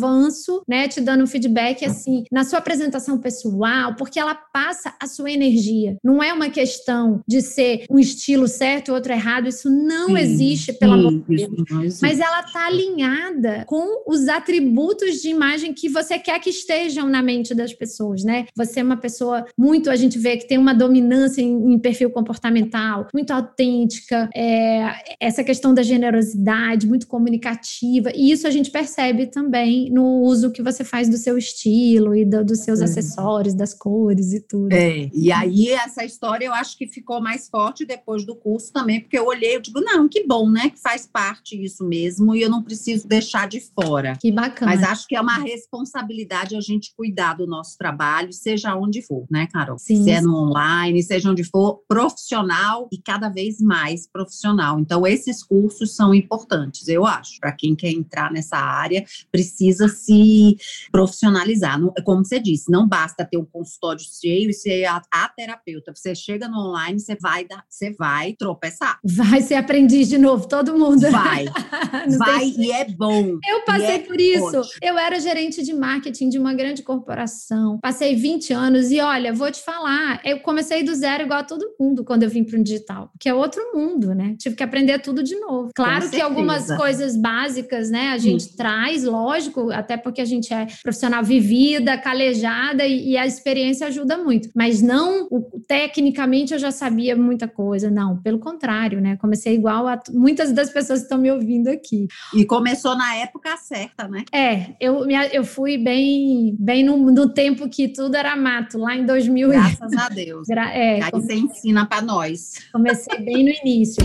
né? 0.68 0.88
Te 0.88 1.02
dando 1.02 1.24
um 1.24 1.28
feedback 1.28 1.86
assim, 1.86 2.24
na 2.32 2.44
sua 2.44 2.60
apresentação 2.60 3.18
pessoal, 3.18 3.96
porque 3.96 4.20
ela 4.20 4.36
passa 4.36 4.94
a 5.00 5.08
sua 5.08 5.32
energia. 5.32 5.98
Não 6.04 6.22
é 6.22 6.34
uma 6.34 6.50
questão 6.50 7.22
de 7.28 7.42
ser 7.42 7.86
um 7.90 8.00
estilo 8.00 8.48
certo 8.48 8.90
e 8.90 8.92
outro 8.92 9.12
errado. 9.12 9.48
Isso 9.48 9.70
não 9.70 10.08
sim, 10.08 10.20
existe, 10.20 10.74
pelo 10.74 10.94
sim, 10.94 11.00
amor 11.00 11.24
de 11.28 11.48
Deus. 11.48 12.02
Mas 12.02 12.20
ela 12.20 12.44
tá 12.44 12.68
alinhada 12.68 13.64
com 13.66 14.04
os 14.08 14.28
atributos 14.28 15.22
de 15.22 15.30
imagem 15.30 15.74
que 15.74 15.90
você 15.90 16.18
quer 16.18 16.40
que 16.40 16.50
estejam 16.50 17.08
na 17.08 17.22
mente 17.22 17.54
das 17.54 17.74
pessoas, 17.74 18.24
né? 18.24 18.46
Você 18.56 18.80
é 18.80 18.84
uma 18.84 18.98
pessoa 18.98 19.46
muito, 19.58 19.90
a 19.90 19.96
gente 19.96 20.18
vê 20.18 20.38
que 20.38 20.48
tem 20.48 20.58
uma 20.58 20.74
dominância 20.74 21.42
em, 21.42 21.74
em 21.74 21.80
perfil 21.80 22.10
comportamental, 22.10 23.08
muito 23.14 23.32
autêntica, 23.32 24.30
é, 24.36 24.92
essa 25.20 25.44
questão 25.44 25.74
da 25.74 25.84
generosidade, 25.84 26.88
muito 26.88 27.08
comunicativa, 27.08 28.12
e 28.14 28.32
isso 28.32 28.48
a 28.48 28.52
gente 28.52 28.72
percebe 28.72 29.28
também 29.28 29.89
no 29.90 30.22
uso 30.22 30.52
que 30.52 30.62
você 30.62 30.84
faz 30.84 31.10
do 31.10 31.18
seu 31.18 31.38
estilo 31.38 32.16
e 32.16 32.26
do, 32.26 32.44
dos 32.44 32.60
seus 32.60 32.82
é. 32.82 32.86
acessórios, 32.86 33.54
das 33.54 33.74
cores 33.74 34.34
e 34.34 34.42
tudo. 34.42 34.74
É, 34.74 35.10
e 35.14 35.32
aí 35.32 35.70
essa 35.70 36.04
história 36.04 36.46
eu 36.46 36.54
acho 36.54 36.78
que 36.78 36.88
ficou 36.88 37.22
mais 37.22 37.50
forte 37.50 37.86
depois 37.86 38.26
do 38.26 38.36
curso 38.36 38.72
também, 38.72 39.02
porque 39.02 39.18
eu 39.18 39.26
olhei, 39.26 39.56
eu 39.56 39.62
digo, 39.62 39.82
não, 39.82 40.08
que 40.08 40.26
bom, 40.26 40.50
né, 40.50 40.70
que 40.70 40.80
faz 40.80 41.08
parte 41.08 41.62
isso 41.62 41.86
mesmo, 41.86 42.36
e 42.36 42.42
eu 42.42 42.50
não 42.50 42.64
preciso 42.64 43.08
deixar 43.08 43.48
de 43.48 43.60
fora. 43.60 44.18
Que 44.20 44.32
bacana. 44.32 44.76
Mas 44.76 44.84
acho 44.84 45.08
que 45.08 45.16
é 45.16 45.22
uma 45.22 45.38
responsabilidade 45.38 46.56
a 46.56 46.62
gente 46.62 46.94
cuidar 46.96 47.36
do 47.36 47.48
nosso 47.48 47.78
trabalho, 47.78 48.32
seja 48.32 48.76
onde 48.76 49.02
for, 49.02 49.26
né, 49.30 49.48
Carol? 49.52 49.78
Sim. 49.78 50.04
Se 50.04 50.12
é 50.12 50.22
no 50.22 50.36
online, 50.36 51.02
seja 51.02 51.30
onde 51.30 51.44
for, 51.44 51.82
profissional 51.88 52.88
e 52.92 53.02
cada 53.02 53.30
vez 53.30 53.60
mais 53.60 54.08
profissional. 54.08 54.80
Então, 54.80 55.06
esses 55.06 55.44
cursos 55.44 55.96
são 55.96 56.14
importantes, 56.14 56.88
eu 56.88 57.06
acho. 57.06 57.40
Para 57.40 57.52
quem 57.52 57.76
quer 57.76 57.92
entrar 57.92 58.32
nessa 58.32 58.58
área, 58.58 59.04
precisa 59.32 59.79
precisa 59.80 59.88
se 59.88 60.58
profissionalizar. 60.92 61.80
Como 62.04 62.26
você 62.26 62.40
disse, 62.40 62.72
não 62.72 62.88
basta 62.88 63.26
ter 63.26 63.38
um 63.38 63.46
consultório 63.46 64.02
cheio 64.02 64.50
e 64.50 64.54
ser 64.54 64.86
a, 64.86 65.02
a 65.12 65.30
terapeuta. 65.30 65.94
Você 65.96 66.14
chega 66.14 66.48
no 66.48 66.70
online, 66.70 67.00
você 67.00 67.16
vai 67.16 67.46
dar, 67.46 67.64
você 67.70 67.92
vai 67.92 68.34
tropeçar. 68.34 69.00
Vai 69.04 69.42
ser 69.42 69.56
aprendiz 69.56 70.10
de 70.10 70.18
novo, 70.18 70.48
todo 70.48 70.78
mundo. 70.78 71.10
Vai. 71.10 71.46
vai 72.18 72.54
e 72.58 72.72
é 72.72 72.86
bom. 72.86 73.38
Eu 73.48 73.64
passei 73.66 73.96
é 73.96 74.00
por 74.00 74.20
isso. 74.20 74.60
Ótimo. 74.60 74.80
Eu 74.82 74.98
era 74.98 75.20
gerente 75.20 75.64
de 75.64 75.74
marketing 75.74 76.30
de 76.30 76.40
uma 76.40 76.54
grande 76.54 76.84
corporação. 76.84 77.80
Passei 77.82 78.16
20 78.16 78.54
anos 78.54 78.92
e 78.92 79.00
olha, 79.00 79.34
vou 79.34 79.52
te 79.52 79.62
falar, 79.62 80.20
eu 80.26 80.40
comecei 80.40 80.84
do 80.84 80.94
zero 80.94 81.24
igual 81.24 81.40
a 81.40 81.44
todo 81.44 81.76
mundo 81.80 82.04
quando 82.04 82.24
eu 82.24 82.30
vim 82.30 82.44
para 82.44 82.60
o 82.60 82.64
digital, 82.64 83.12
que 83.20 83.30
é 83.30 83.34
outro 83.34 83.62
mundo, 83.74 84.14
né? 84.14 84.36
Tive 84.38 84.56
que 84.56 84.64
aprender 84.64 85.00
tudo 85.00 85.24
de 85.24 85.36
novo. 85.36 85.70
Claro 85.76 86.10
que 86.10 86.22
algumas 86.22 86.68
coisas 86.76 87.16
básicas, 87.16 87.90
né, 87.90 88.10
a 88.10 88.18
gente 88.18 88.46
hum. 88.46 88.56
traz, 88.58 89.04
lógico, 89.04 89.69
até 89.72 89.98
porque 89.98 90.22
a 90.22 90.26
gente 90.26 90.54
é 90.54 90.68
profissional 90.84 91.24
vivida, 91.24 91.98
calejada 91.98 92.86
e, 92.86 93.12
e 93.12 93.18
a 93.18 93.26
experiência 93.26 93.88
ajuda 93.88 94.18
muito. 94.18 94.50
Mas 94.56 94.82
não, 94.82 95.28
o, 95.30 95.42
tecnicamente 95.68 96.54
eu 96.54 96.60
já 96.60 96.72
sabia 96.72 97.16
muita 97.16 97.48
coisa, 97.48 97.90
não. 97.90 98.18
Pelo 98.22 98.40
contrário, 98.40 99.02
né? 99.02 99.18
Comecei 99.18 99.56
igual 99.56 99.88
a 99.88 100.00
muitas 100.12 100.52
das 100.52 100.70
pessoas 100.70 101.00
que 101.00 101.06
estão 101.06 101.18
me 101.18 101.32
ouvindo 101.32 101.68
aqui. 101.68 102.08
E 102.34 102.46
começou 102.46 102.96
na 102.96 103.16
época 103.16 103.56
certa, 103.58 104.08
né? 104.08 104.24
É, 104.32 104.76
eu, 104.80 105.06
eu 105.32 105.44
fui 105.44 105.78
bem, 105.78 106.56
bem 106.60 106.84
no, 106.84 106.98
no 106.98 107.30
tempo 107.34 107.70
que 107.70 107.88
tudo 107.88 108.16
era 108.16 108.36
mato, 108.36 108.78
lá 108.78 108.96
em 108.96 109.06
2000. 109.06 109.50
Graças 109.50 109.94
a 109.94 110.10
Deus. 110.10 110.50
é, 110.50 111.04
Aí 111.04 111.12
você 111.12 111.34
ensina 111.34 111.86
para 111.86 112.02
nós. 112.02 112.54
Comecei 112.72 113.20
bem 113.20 113.44
no 113.44 113.50
início. 113.64 114.04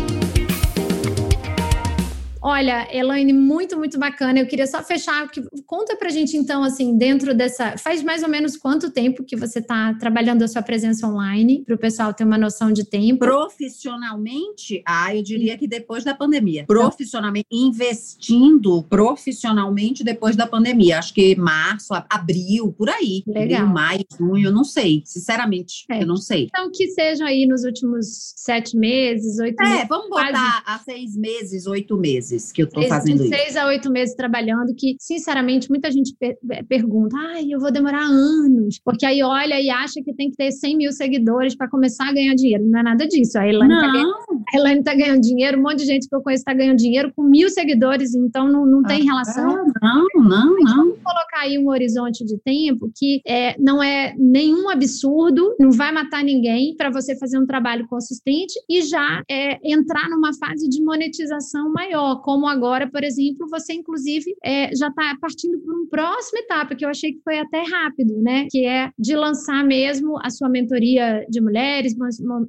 Olha, 2.46 2.86
Elaine, 2.94 3.32
muito, 3.32 3.74
muito 3.78 3.98
bacana. 3.98 4.38
Eu 4.38 4.46
queria 4.46 4.66
só 4.66 4.82
fechar. 4.82 5.26
Conta 5.64 5.96
pra 5.96 6.10
gente, 6.10 6.36
então, 6.36 6.62
assim, 6.62 6.94
dentro 6.94 7.34
dessa. 7.34 7.78
Faz 7.78 8.02
mais 8.02 8.22
ou 8.22 8.28
menos 8.28 8.54
quanto 8.54 8.90
tempo 8.90 9.24
que 9.24 9.34
você 9.34 9.60
está 9.60 9.94
trabalhando 9.94 10.42
a 10.42 10.48
sua 10.48 10.60
presença 10.60 11.06
online, 11.06 11.64
para 11.64 11.74
o 11.74 11.78
pessoal 11.78 12.12
ter 12.12 12.22
uma 12.22 12.36
noção 12.36 12.70
de 12.70 12.84
tempo? 12.84 13.20
Profissionalmente, 13.20 14.82
ah, 14.86 15.16
eu 15.16 15.22
diria 15.22 15.56
que 15.56 15.66
depois 15.66 16.04
da 16.04 16.12
pandemia. 16.12 16.66
Profissionalmente, 16.66 17.46
investindo 17.50 18.82
profissionalmente 18.82 20.04
depois 20.04 20.36
da 20.36 20.46
pandemia. 20.46 20.98
Acho 20.98 21.14
que 21.14 21.34
março, 21.36 21.94
abril, 22.10 22.74
por 22.76 22.90
aí. 22.90 23.22
Legal. 23.26 23.62
Abril, 23.62 23.72
maio, 23.72 24.04
junho, 24.18 24.48
eu 24.48 24.52
não 24.52 24.64
sei. 24.64 25.02
Sinceramente, 25.06 25.86
é. 25.90 26.02
eu 26.02 26.06
não 26.06 26.18
sei. 26.18 26.48
Então, 26.50 26.70
que 26.70 26.88
sejam 26.90 27.26
aí 27.26 27.46
nos 27.46 27.64
últimos 27.64 28.34
sete 28.36 28.76
meses, 28.76 29.38
oito 29.38 29.62
é, 29.62 29.64
meses. 29.64 29.80
É, 29.80 29.86
vamos 29.86 30.10
botar 30.10 30.30
quase... 30.30 30.62
a 30.66 30.78
seis 30.80 31.16
meses, 31.16 31.66
oito 31.66 31.96
meses 31.96 32.33
meses 32.34 32.52
que 32.52 32.62
eu 32.62 32.66
estou 32.66 32.86
fazendo 32.88 33.24
isso. 33.24 33.34
Seis 33.34 33.56
a 33.56 33.66
oito 33.66 33.90
meses 33.90 34.14
trabalhando, 34.14 34.74
que, 34.76 34.96
sinceramente, 34.98 35.70
muita 35.70 35.90
gente 35.90 36.14
per 36.18 36.36
pergunta, 36.68 37.16
ai, 37.16 37.46
eu 37.50 37.60
vou 37.60 37.70
demorar 37.70 38.04
anos, 38.04 38.80
porque 38.84 39.06
aí 39.06 39.22
olha 39.22 39.60
e 39.60 39.70
acha 39.70 40.02
que 40.04 40.12
tem 40.14 40.30
que 40.30 40.36
ter 40.36 40.50
100 40.50 40.76
mil 40.76 40.92
seguidores 40.92 41.54
para 41.56 41.68
começar 41.68 42.08
a 42.08 42.12
ganhar 42.12 42.34
dinheiro. 42.34 42.64
Não 42.66 42.80
é 42.80 42.82
nada 42.82 43.06
disso. 43.06 43.38
A 43.38 43.48
Elaine 43.48 43.72
está 43.74 43.90
ganhando, 43.90 44.84
tá 44.84 44.94
ganhando 44.94 45.20
dinheiro, 45.20 45.58
um 45.58 45.62
monte 45.62 45.78
de 45.78 45.86
gente 45.86 46.08
que 46.08 46.14
eu 46.14 46.20
conheço 46.20 46.42
está 46.42 46.52
ganhando 46.52 46.76
dinheiro 46.76 47.12
com 47.14 47.22
mil 47.22 47.48
seguidores, 47.48 48.14
então 48.14 48.50
não, 48.50 48.66
não 48.66 48.82
tem 48.82 49.02
ah, 49.02 49.04
relação. 49.04 49.64
Não, 49.82 50.06
não, 50.16 50.56
não. 50.56 50.76
Vamos 50.76 50.98
colocar 51.02 51.40
aí 51.42 51.58
um 51.58 51.68
horizonte 51.68 52.24
de 52.24 52.38
tempo 52.38 52.90
que 52.94 53.20
é, 53.26 53.56
não 53.58 53.82
é 53.82 54.14
nenhum 54.18 54.68
absurdo, 54.68 55.54
não 55.58 55.70
vai 55.70 55.92
matar 55.92 56.22
ninguém 56.22 56.74
para 56.76 56.90
você 56.90 57.16
fazer 57.18 57.38
um 57.38 57.46
trabalho 57.46 57.86
consistente 57.88 58.54
e 58.68 58.82
já 58.82 59.22
é, 59.30 59.58
entrar 59.64 60.08
numa 60.08 60.32
fase 60.34 60.68
de 60.68 60.82
monetização 60.82 61.72
maior 61.72 62.20
como 62.24 62.48
agora, 62.48 62.90
por 62.90 63.04
exemplo, 63.04 63.46
você 63.50 63.74
inclusive 63.74 64.34
é, 64.42 64.74
já 64.74 64.88
está 64.88 65.14
partindo 65.20 65.60
para 65.60 65.74
uma 65.74 65.86
próxima 65.90 66.40
etapa, 66.40 66.74
que 66.74 66.82
eu 66.82 66.88
achei 66.88 67.12
que 67.12 67.20
foi 67.22 67.38
até 67.38 67.62
rápido, 67.62 68.16
né? 68.22 68.46
Que 68.50 68.64
é 68.64 68.88
de 68.98 69.14
lançar 69.14 69.62
mesmo 69.62 70.18
a 70.22 70.30
sua 70.30 70.48
mentoria 70.48 71.26
de 71.28 71.38
mulheres, 71.42 71.94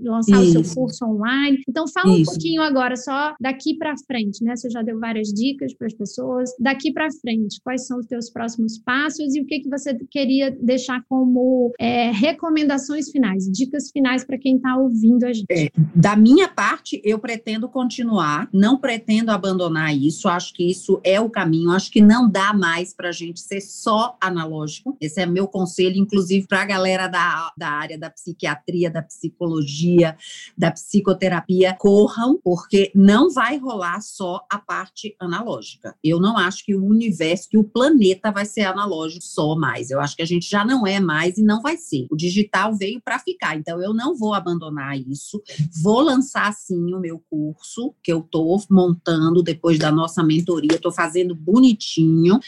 lançar 0.01 0.41
Isso. 0.41 0.61
o 0.61 0.63
seu 0.63 0.76
curso 0.76 1.05
online. 1.05 1.61
Então, 1.67 1.84
fala 1.89 2.17
Isso. 2.17 2.21
um 2.21 2.34
pouquinho 2.34 2.61
agora, 2.61 2.95
só 2.95 3.36
daqui 3.38 3.78
para 3.78 3.93
frente, 4.07 4.41
né? 4.45 4.55
Você 4.55 4.69
já 4.69 4.82
deu 4.82 4.97
várias 4.97 5.28
dicas 5.28 5.73
para 5.73 5.88
as 5.88 5.93
pessoas. 5.93 6.51
Daqui 6.57 6.93
para 6.93 7.11
frente, 7.11 7.59
quais 7.61 7.86
são 7.86 7.99
os 7.99 8.05
teus 8.05 8.30
próximos 8.30 8.80
passos 8.80 9.36
e 9.36 9.41
o 9.41 9.45
que, 9.45 9.59
que 9.59 9.69
você 9.69 9.93
queria 10.09 10.51
deixar 10.51 11.03
como 11.09 11.73
é, 11.78 12.11
recomendações 12.11 13.11
finais, 13.11 13.43
dicas 13.51 13.91
finais 13.91 14.23
para 14.23 14.38
quem 14.38 14.55
está 14.55 14.78
ouvindo 14.78 15.26
a 15.26 15.34
gente? 15.34 15.47
É, 15.51 15.69
da 15.93 16.15
minha 16.15 16.47
parte, 16.47 17.01
eu 17.03 17.19
pretendo 17.19 17.67
continuar, 17.67 18.47
não 18.53 18.80
pretendo 18.80 19.32
abandonar 19.32 19.64
abandonar 19.66 19.95
isso, 19.95 20.28
acho 20.28 20.53
que 20.53 20.70
isso 20.70 20.99
é 21.03 21.20
o 21.20 21.30
caminho, 21.30 21.72
acho 21.72 21.91
que 21.91 22.01
não 22.01 22.30
dá 22.30 22.53
mais 22.53 22.93
para 22.93 23.09
a 23.09 23.11
gente 23.11 23.39
ser 23.39 23.61
só 23.61 24.16
analógico. 24.22 24.95
Esse 25.01 25.22
é 25.22 25.26
meu 25.26 25.47
conselho, 25.47 25.97
inclusive 25.97 26.47
para 26.47 26.61
a 26.61 26.66
galera 26.66 27.07
da, 27.07 27.51
da 27.57 27.70
área 27.70 27.97
da 27.97 28.09
psiquiatria, 28.09 28.89
da 28.89 29.01
psicologia, 29.01 30.16
da 30.57 30.72
psicoterapia, 30.72 31.76
corram, 31.80 32.39
porque 32.43 32.91
não 32.93 33.32
vai 33.32 33.57
rolar 33.57 34.01
só 34.01 34.45
a 34.49 34.57
parte 34.57 35.16
analógica. 35.20 35.95
Eu 36.03 36.20
não 36.20 36.38
acho 36.38 36.63
que 36.63 36.76
o 36.76 36.86
universo, 36.86 37.49
que 37.49 37.57
o 37.57 37.63
planeta 37.63 38.32
vai 38.32 38.45
ser 38.45 38.61
analógico 38.61 39.24
só 39.24 39.55
mais. 39.55 39.89
Eu 39.89 39.99
acho 39.99 40.16
que 40.16 40.22
a 40.22 40.28
gente 40.28 40.49
já 40.49 40.63
não 40.63 40.86
é 40.86 40.99
mais 40.99 41.38
e 41.38 41.43
não 41.43 41.61
vai 41.61 41.78
ser. 41.78 42.07
O 42.09 42.16
digital 42.16 42.76
veio 42.76 43.01
para 43.03 43.20
ficar, 43.20 43.57
então 43.57 43.82
eu 43.82 43.93
não 43.93 44.16
vou 44.16 44.34
abandonar 44.34 44.97
isso. 44.97 45.41
Vou 45.82 46.01
lançar 46.01 46.53
sim 46.53 46.93
o 46.93 46.99
meu 46.99 47.22
curso 47.30 47.93
que 48.03 48.11
eu 48.11 48.20
estou 48.20 48.45
montando 48.70 49.41
depois 49.46 49.80
da 49.80 49.91
nossa 49.91 50.24
mentoria. 50.24 50.76
Estou 50.76 50.91
fazendo 50.91 51.34
bonitinho 51.34 52.39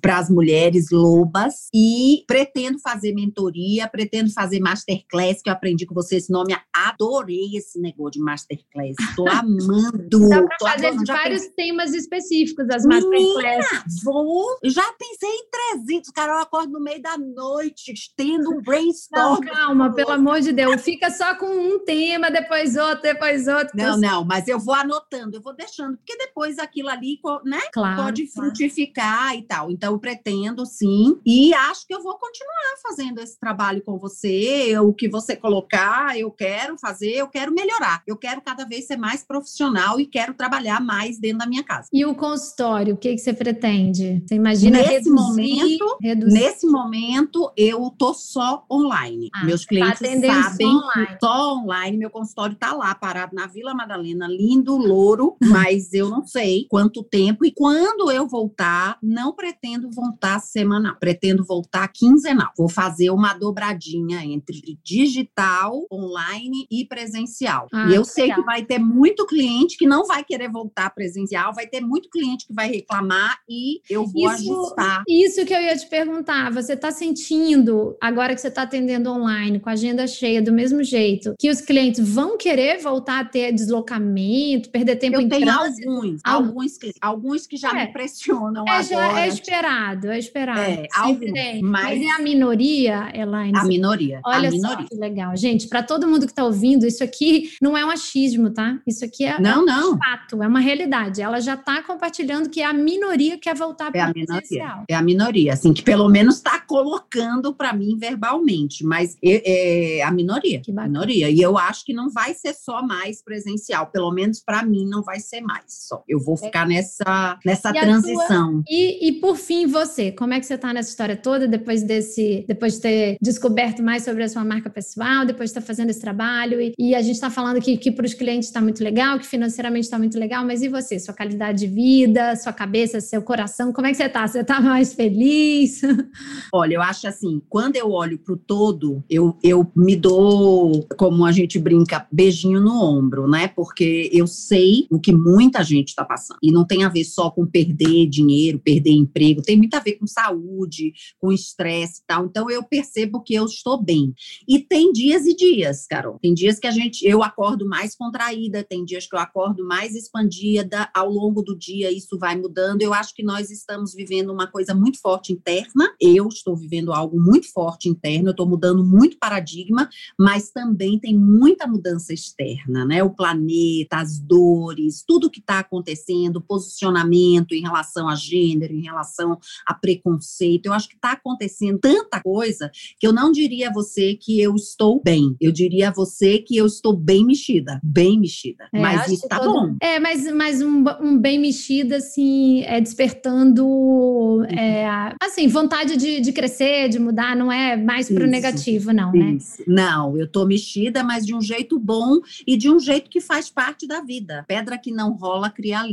para 0.00 0.18
as 0.18 0.30
mulheres 0.30 0.90
lobas 0.90 1.68
e 1.74 2.24
pretendo 2.26 2.78
fazer 2.78 3.12
mentoria, 3.12 3.88
pretendo 3.88 4.30
fazer 4.32 4.60
masterclass, 4.60 5.42
que 5.42 5.50
eu 5.50 5.52
aprendi 5.52 5.84
com 5.84 5.94
você 5.94 6.16
esse 6.16 6.30
nome. 6.30 6.56
Adorei 6.72 7.56
esse 7.56 7.80
negócio 7.80 8.12
de 8.12 8.20
masterclass. 8.20 8.94
Estou 9.00 9.28
amando. 9.28 10.28
Dá 10.28 10.42
para 10.42 10.70
fazer 10.70 10.92
vários 11.06 11.42
pensei... 11.42 11.54
temas 11.56 11.92
específicos 11.92 12.68
as 12.70 12.84
masterclass. 12.84 13.66
vou. 14.02 14.58
Já 14.64 14.84
pensei 14.98 15.30
em 15.30 15.84
300. 15.86 16.10
Cara, 16.10 16.32
eu 16.32 16.38
acordo 16.38 16.72
no 16.72 16.80
meio 16.80 17.02
da 17.02 17.16
noite, 17.18 17.92
tendo 18.16 18.50
um 18.50 18.62
brainstorm. 18.62 19.40
Não, 19.44 19.52
calma, 19.52 19.92
pelo 19.92 20.12
amor 20.12 20.40
de 20.40 20.52
Deus. 20.52 20.82
Fica 20.82 21.10
só 21.10 21.34
com 21.34 21.46
um 21.46 21.84
tema, 21.84 22.30
depois 22.30 22.76
outro, 22.76 23.02
depois 23.02 23.48
outro. 23.48 23.70
Não, 23.74 23.96
não, 23.96 24.24
mas 24.24 24.48
eu 24.48 24.58
vou 24.58 24.74
anotando, 24.74 25.36
eu 25.36 25.42
vou 25.42 25.54
deixando, 25.54 25.96
porque 25.96 26.16
depois 26.16 26.43
depois 26.44 26.58
aquilo 26.58 26.88
ali, 26.88 27.18
né, 27.44 27.60
claro, 27.72 28.02
pode 28.02 28.26
frutificar 28.26 29.28
claro. 29.28 29.38
e 29.38 29.42
tal. 29.42 29.70
Então, 29.70 29.92
eu 29.92 29.98
pretendo 29.98 30.66
sim, 30.66 31.18
e 31.24 31.54
acho 31.54 31.86
que 31.86 31.94
eu 31.94 32.02
vou 32.02 32.18
continuar 32.18 32.54
fazendo 32.82 33.18
esse 33.20 33.38
trabalho 33.38 33.82
com 33.82 33.98
você. 33.98 34.78
O 34.78 34.92
que 34.92 35.08
você 35.08 35.34
colocar, 35.34 36.18
eu 36.18 36.30
quero 36.30 36.76
fazer, 36.78 37.12
eu 37.12 37.28
quero 37.28 37.52
melhorar. 37.52 38.02
Eu 38.06 38.16
quero 38.16 38.42
cada 38.42 38.64
vez 38.64 38.86
ser 38.86 38.96
mais 38.96 39.22
profissional 39.22 39.98
e 39.98 40.06
quero 40.06 40.34
trabalhar 40.34 40.80
mais 40.80 41.18
dentro 41.18 41.38
da 41.38 41.46
minha 41.46 41.62
casa. 41.62 41.88
E 41.92 42.04
o 42.04 42.14
consultório, 42.14 42.94
o 42.94 42.96
que, 42.96 43.12
que 43.12 43.18
você 43.18 43.32
pretende? 43.32 44.22
Você 44.26 44.34
imagina 44.34 44.78
nesse 44.78 44.92
reduzir, 44.92 45.10
momento? 45.10 45.96
Reduzir. 46.00 46.34
Nesse 46.34 46.66
momento, 46.66 47.52
eu 47.56 47.90
tô 47.96 48.12
só 48.12 48.64
online. 48.70 49.30
Ah, 49.34 49.44
Meus 49.44 49.62
tá 49.62 49.68
clientes 49.68 50.00
tá 50.00 50.42
sabem 50.42 50.68
só 50.68 50.76
online. 50.76 51.18
só 51.20 51.54
online. 51.54 51.96
Meu 51.96 52.10
consultório 52.10 52.56
tá 52.56 52.72
lá, 52.74 52.94
parado 52.94 53.34
na 53.34 53.46
Vila 53.46 53.74
Madalena, 53.74 54.26
lindo, 54.28 54.76
louro, 54.76 55.36
mas 55.42 55.92
eu 55.94 56.08
não 56.10 56.26
sei 56.34 56.66
quanto 56.68 57.04
tempo 57.04 57.44
e 57.44 57.52
quando 57.52 58.10
eu 58.10 58.26
voltar, 58.26 58.98
não 59.00 59.32
pretendo 59.32 59.88
voltar 59.88 60.40
semanal, 60.40 60.96
pretendo 60.98 61.44
voltar 61.44 61.86
quinzenal. 61.88 62.50
Vou 62.58 62.68
fazer 62.68 63.10
uma 63.10 63.34
dobradinha 63.34 64.24
entre 64.24 64.76
digital, 64.82 65.86
online 65.92 66.66
e 66.68 66.84
presencial. 66.84 67.68
Ah, 67.72 67.88
e 67.88 67.94
eu 67.94 68.04
sei 68.04 68.24
legal. 68.24 68.40
que 68.40 68.46
vai 68.46 68.64
ter 68.64 68.80
muito 68.80 69.24
cliente 69.26 69.76
que 69.76 69.86
não 69.86 70.06
vai 70.06 70.24
querer 70.24 70.50
voltar 70.50 70.90
presencial, 70.90 71.54
vai 71.54 71.68
ter 71.68 71.80
muito 71.80 72.10
cliente 72.10 72.48
que 72.48 72.52
vai 72.52 72.68
reclamar 72.68 73.38
e 73.48 73.80
eu 73.88 74.04
vou 74.04 74.32
isso, 74.32 74.52
ajustar. 74.52 75.04
Isso 75.08 75.44
que 75.44 75.54
eu 75.54 75.62
ia 75.62 75.76
te 75.76 75.86
perguntar, 75.86 76.50
você 76.52 76.72
está 76.72 76.90
sentindo, 76.90 77.96
agora 78.00 78.34
que 78.34 78.40
você 78.40 78.48
está 78.48 78.62
atendendo 78.62 79.08
online, 79.08 79.60
com 79.60 79.68
a 79.68 79.74
agenda 79.74 80.04
cheia 80.08 80.42
do 80.42 80.52
mesmo 80.52 80.82
jeito, 80.82 81.34
que 81.38 81.48
os 81.48 81.60
clientes 81.60 82.00
vão 82.00 82.36
querer 82.36 82.78
voltar 82.78 83.20
a 83.20 83.24
ter 83.24 83.52
deslocamento, 83.52 84.70
perder 84.70 84.96
tempo 84.96 85.16
eu 85.16 85.20
em 85.20 85.28
tenho 85.28 85.46
trânsito? 85.46 85.88
alguns, 85.88 86.23
alguns 86.24 86.78
que, 86.78 86.92
alguns 87.00 87.46
que 87.46 87.56
já 87.56 87.70
é. 87.70 87.86
me 87.86 87.92
pressionam 87.92 88.64
é, 88.66 88.70
agora. 88.70 89.20
É 89.20 89.28
esperado, 89.28 90.08
é 90.08 90.18
esperado. 90.18 90.60
É, 90.60 90.86
alguns, 90.94 91.30
mas... 91.30 91.60
mas 91.62 92.02
é 92.02 92.10
a 92.10 92.18
minoria, 92.18 93.10
Elaine? 93.14 93.56
A 93.56 93.64
minoria. 93.64 94.20
Olha 94.24 94.48
a 94.48 94.52
minoria. 94.52 94.86
que 94.86 94.96
legal. 94.96 95.36
Gente, 95.36 95.68
para 95.68 95.82
todo 95.82 96.06
mundo 96.06 96.26
que 96.26 96.32
está 96.32 96.44
ouvindo, 96.44 96.86
isso 96.86 97.04
aqui 97.04 97.50
não 97.60 97.76
é 97.76 97.84
um 97.84 97.90
achismo, 97.90 98.50
tá? 98.50 98.78
Isso 98.86 99.04
aqui 99.04 99.24
é, 99.24 99.40
não, 99.40 99.50
é 99.50 99.58
um 99.58 99.64
não. 99.64 99.98
fato, 99.98 100.42
é 100.42 100.48
uma 100.48 100.60
realidade. 100.60 101.20
Ela 101.20 101.40
já 101.40 101.54
está 101.54 101.82
compartilhando 101.82 102.48
que 102.48 102.60
é 102.60 102.64
a 102.64 102.72
minoria 102.72 103.38
quer 103.38 103.54
voltar 103.54 103.92
para 103.92 104.00
é 104.00 104.10
o 104.10 104.12
presencial. 104.12 104.84
É 104.88 104.94
a 104.94 105.02
minoria, 105.02 105.52
assim, 105.52 105.72
que 105.72 105.82
pelo 105.82 106.08
menos 106.08 106.36
está 106.36 106.60
colocando 106.60 107.54
para 107.54 107.72
mim 107.72 107.96
verbalmente, 107.98 108.84
mas 108.84 109.16
é, 109.22 109.98
é 109.98 110.02
a 110.02 110.10
minoria. 110.10 110.60
Que 110.60 110.72
minoria. 110.72 111.30
E 111.30 111.40
eu 111.40 111.58
acho 111.58 111.84
que 111.84 111.92
não 111.92 112.10
vai 112.10 112.34
ser 112.34 112.54
só 112.54 112.82
mais 112.82 113.22
presencial, 113.22 113.86
pelo 113.88 114.10
menos 114.12 114.40
para 114.40 114.64
mim 114.64 114.86
não 114.86 115.02
vai 115.02 115.20
ser 115.20 115.40
mais 115.40 115.64
só. 115.88 116.02
Eu 116.08 116.13
vou 116.20 116.36
ficar 116.36 116.66
nessa, 116.66 117.38
nessa 117.44 117.70
e 117.70 117.72
transição. 117.72 118.52
Tua... 118.52 118.64
E, 118.68 119.08
e 119.08 119.12
por 119.20 119.36
fim, 119.36 119.66
você, 119.66 120.12
como 120.12 120.34
é 120.34 120.40
que 120.40 120.46
você 120.46 120.54
está 120.54 120.72
nessa 120.72 120.90
história 120.90 121.16
toda 121.16 121.46
depois 121.46 121.82
desse, 121.82 122.44
depois 122.46 122.74
de 122.74 122.80
ter 122.80 123.16
descoberto 123.20 123.82
mais 123.82 124.04
sobre 124.04 124.22
a 124.22 124.28
sua 124.28 124.44
marca 124.44 124.70
pessoal, 124.70 125.24
depois 125.24 125.50
de 125.50 125.58
estar 125.58 125.66
fazendo 125.66 125.90
esse 125.90 126.00
trabalho? 126.00 126.60
E, 126.60 126.74
e 126.78 126.94
a 126.94 127.02
gente 127.02 127.14
está 127.14 127.30
falando 127.30 127.60
que, 127.60 127.76
que 127.76 127.90
para 127.90 128.06
os 128.06 128.14
clientes 128.14 128.48
está 128.48 128.60
muito 128.60 128.82
legal, 128.82 129.18
que 129.18 129.26
financeiramente 129.26 129.84
está 129.84 129.98
muito 129.98 130.18
legal, 130.18 130.44
mas 130.44 130.62
e 130.62 130.68
você? 130.68 130.98
Sua 130.98 131.14
qualidade 131.14 131.60
de 131.60 131.66
vida, 131.66 132.36
sua 132.36 132.52
cabeça, 132.52 133.00
seu 133.00 133.22
coração, 133.22 133.72
como 133.72 133.86
é 133.86 133.90
que 133.90 133.96
você 133.96 134.04
está? 134.04 134.26
Você 134.26 134.40
está 134.40 134.60
mais 134.60 134.94
feliz? 134.94 135.80
Olha, 136.52 136.74
eu 136.74 136.82
acho 136.82 137.06
assim, 137.06 137.42
quando 137.48 137.76
eu 137.76 137.90
olho 137.90 138.18
para 138.18 138.34
o 138.34 138.36
todo, 138.36 139.04
eu, 139.08 139.36
eu 139.42 139.70
me 139.76 139.96
dou, 139.96 140.86
como 140.96 141.24
a 141.24 141.32
gente 141.32 141.58
brinca, 141.58 142.06
beijinho 142.10 142.60
no 142.60 142.82
ombro, 142.82 143.28
né? 143.28 143.48
Porque 143.48 144.10
eu 144.12 144.26
sei 144.26 144.86
o 144.90 144.98
que 144.98 145.12
muita 145.12 145.62
gente 145.62 145.88
está 145.88 146.03
passando. 146.04 146.38
E 146.42 146.52
não 146.52 146.66
tem 146.66 146.84
a 146.84 146.88
ver 146.88 147.04
só 147.04 147.30
com 147.30 147.46
perder 147.46 148.06
dinheiro, 148.06 148.58
perder 148.58 148.92
emprego, 148.92 149.42
tem 149.42 149.56
muito 149.56 149.74
a 149.74 149.80
ver 149.80 149.94
com 149.94 150.06
saúde, 150.06 150.92
com 151.18 151.32
estresse 151.32 152.00
e 152.00 152.04
tal. 152.06 152.26
Então 152.26 152.50
eu 152.50 152.62
percebo 152.62 153.22
que 153.22 153.34
eu 153.34 153.44
estou 153.44 153.82
bem. 153.82 154.14
E 154.48 154.58
tem 154.58 154.92
dias 154.92 155.26
e 155.26 155.34
dias, 155.34 155.86
Carol. 155.86 156.18
Tem 156.20 156.34
dias 156.34 156.58
que 156.58 156.66
a 156.66 156.70
gente 156.70 157.06
eu 157.06 157.22
acordo 157.22 157.66
mais 157.66 157.94
contraída, 157.94 158.64
tem 158.64 158.84
dias 158.84 159.06
que 159.06 159.14
eu 159.14 159.20
acordo 159.20 159.66
mais 159.66 159.94
expandida, 159.94 160.88
ao 160.94 161.10
longo 161.10 161.42
do 161.42 161.56
dia 161.56 161.90
isso 161.90 162.18
vai 162.18 162.36
mudando. 162.36 162.82
Eu 162.82 162.92
acho 162.92 163.14
que 163.14 163.22
nós 163.22 163.50
estamos 163.50 163.94
vivendo 163.94 164.30
uma 164.30 164.46
coisa 164.46 164.74
muito 164.74 165.00
forte 165.00 165.32
interna. 165.32 165.94
Eu 166.00 166.28
estou 166.28 166.56
vivendo 166.56 166.92
algo 166.92 167.20
muito 167.20 167.50
forte 167.52 167.88
interno, 167.88 168.28
eu 168.28 168.32
estou 168.32 168.48
mudando 168.48 168.84
muito 168.84 169.18
paradigma, 169.18 169.88
mas 170.18 170.50
também 170.50 170.98
tem 170.98 171.16
muita 171.16 171.66
mudança 171.66 172.12
externa, 172.12 172.84
né? 172.84 173.02
O 173.02 173.10
planeta, 173.10 173.98
as 173.98 174.18
dores, 174.18 175.04
tudo 175.06 175.30
que 175.30 175.40
está 175.40 175.60
acontecendo, 175.60 175.93
posicionamento 176.40 177.52
em 177.52 177.62
relação 177.62 178.08
a 178.08 178.14
gênero, 178.14 178.74
em 178.74 178.82
relação 178.82 179.38
a 179.66 179.74
preconceito. 179.74 180.66
Eu 180.66 180.72
acho 180.72 180.88
que 180.88 180.94
está 180.94 181.12
acontecendo 181.12 181.78
tanta 181.78 182.20
coisa 182.20 182.70
que 182.98 183.06
eu 183.06 183.12
não 183.12 183.30
diria 183.30 183.68
a 183.68 183.72
você 183.72 184.14
que 184.14 184.40
eu 184.40 184.54
estou 184.54 185.00
bem. 185.02 185.36
Eu 185.40 185.52
diria 185.52 185.88
a 185.88 185.92
você 185.92 186.38
que 186.38 186.56
eu 186.56 186.66
estou 186.66 186.96
bem 186.96 187.24
mexida, 187.24 187.80
bem 187.82 188.18
mexida. 188.18 188.68
É, 188.72 188.80
mas 188.80 189.08
isso 189.08 189.28
tá 189.28 189.38
todo... 189.38 189.52
bom. 189.52 189.76
É, 189.80 189.98
mas, 189.98 190.30
mas 190.32 190.62
um, 190.62 190.84
um, 191.00 191.18
bem 191.18 191.38
mexida, 191.38 191.96
assim, 191.96 192.62
é 192.62 192.80
despertando, 192.80 193.66
uhum. 193.66 194.44
é, 194.44 195.14
assim, 195.22 195.48
vontade 195.48 195.96
de, 195.96 196.20
de 196.20 196.32
crescer, 196.32 196.88
de 196.88 196.98
mudar, 196.98 197.36
não 197.36 197.50
é 197.50 197.76
mais 197.76 198.08
pro 198.08 198.24
isso, 198.24 198.30
negativo, 198.30 198.92
não, 198.92 199.12
né? 199.12 199.32
isso. 199.32 199.58
né? 199.66 199.84
Não, 199.84 200.16
eu 200.16 200.26
tô 200.26 200.44
mexida, 200.44 201.02
mas 201.02 201.26
de 201.26 201.34
um 201.34 201.40
jeito 201.40 201.78
bom 201.78 202.20
e 202.46 202.56
de 202.56 202.70
um 202.70 202.78
jeito 202.78 203.10
que 203.10 203.20
faz 203.20 203.50
parte 203.50 203.86
da 203.86 204.00
vida. 204.00 204.44
Pedra 204.46 204.78
que 204.78 204.90
não 204.90 205.12
rola, 205.12 205.50
cria 205.50 205.83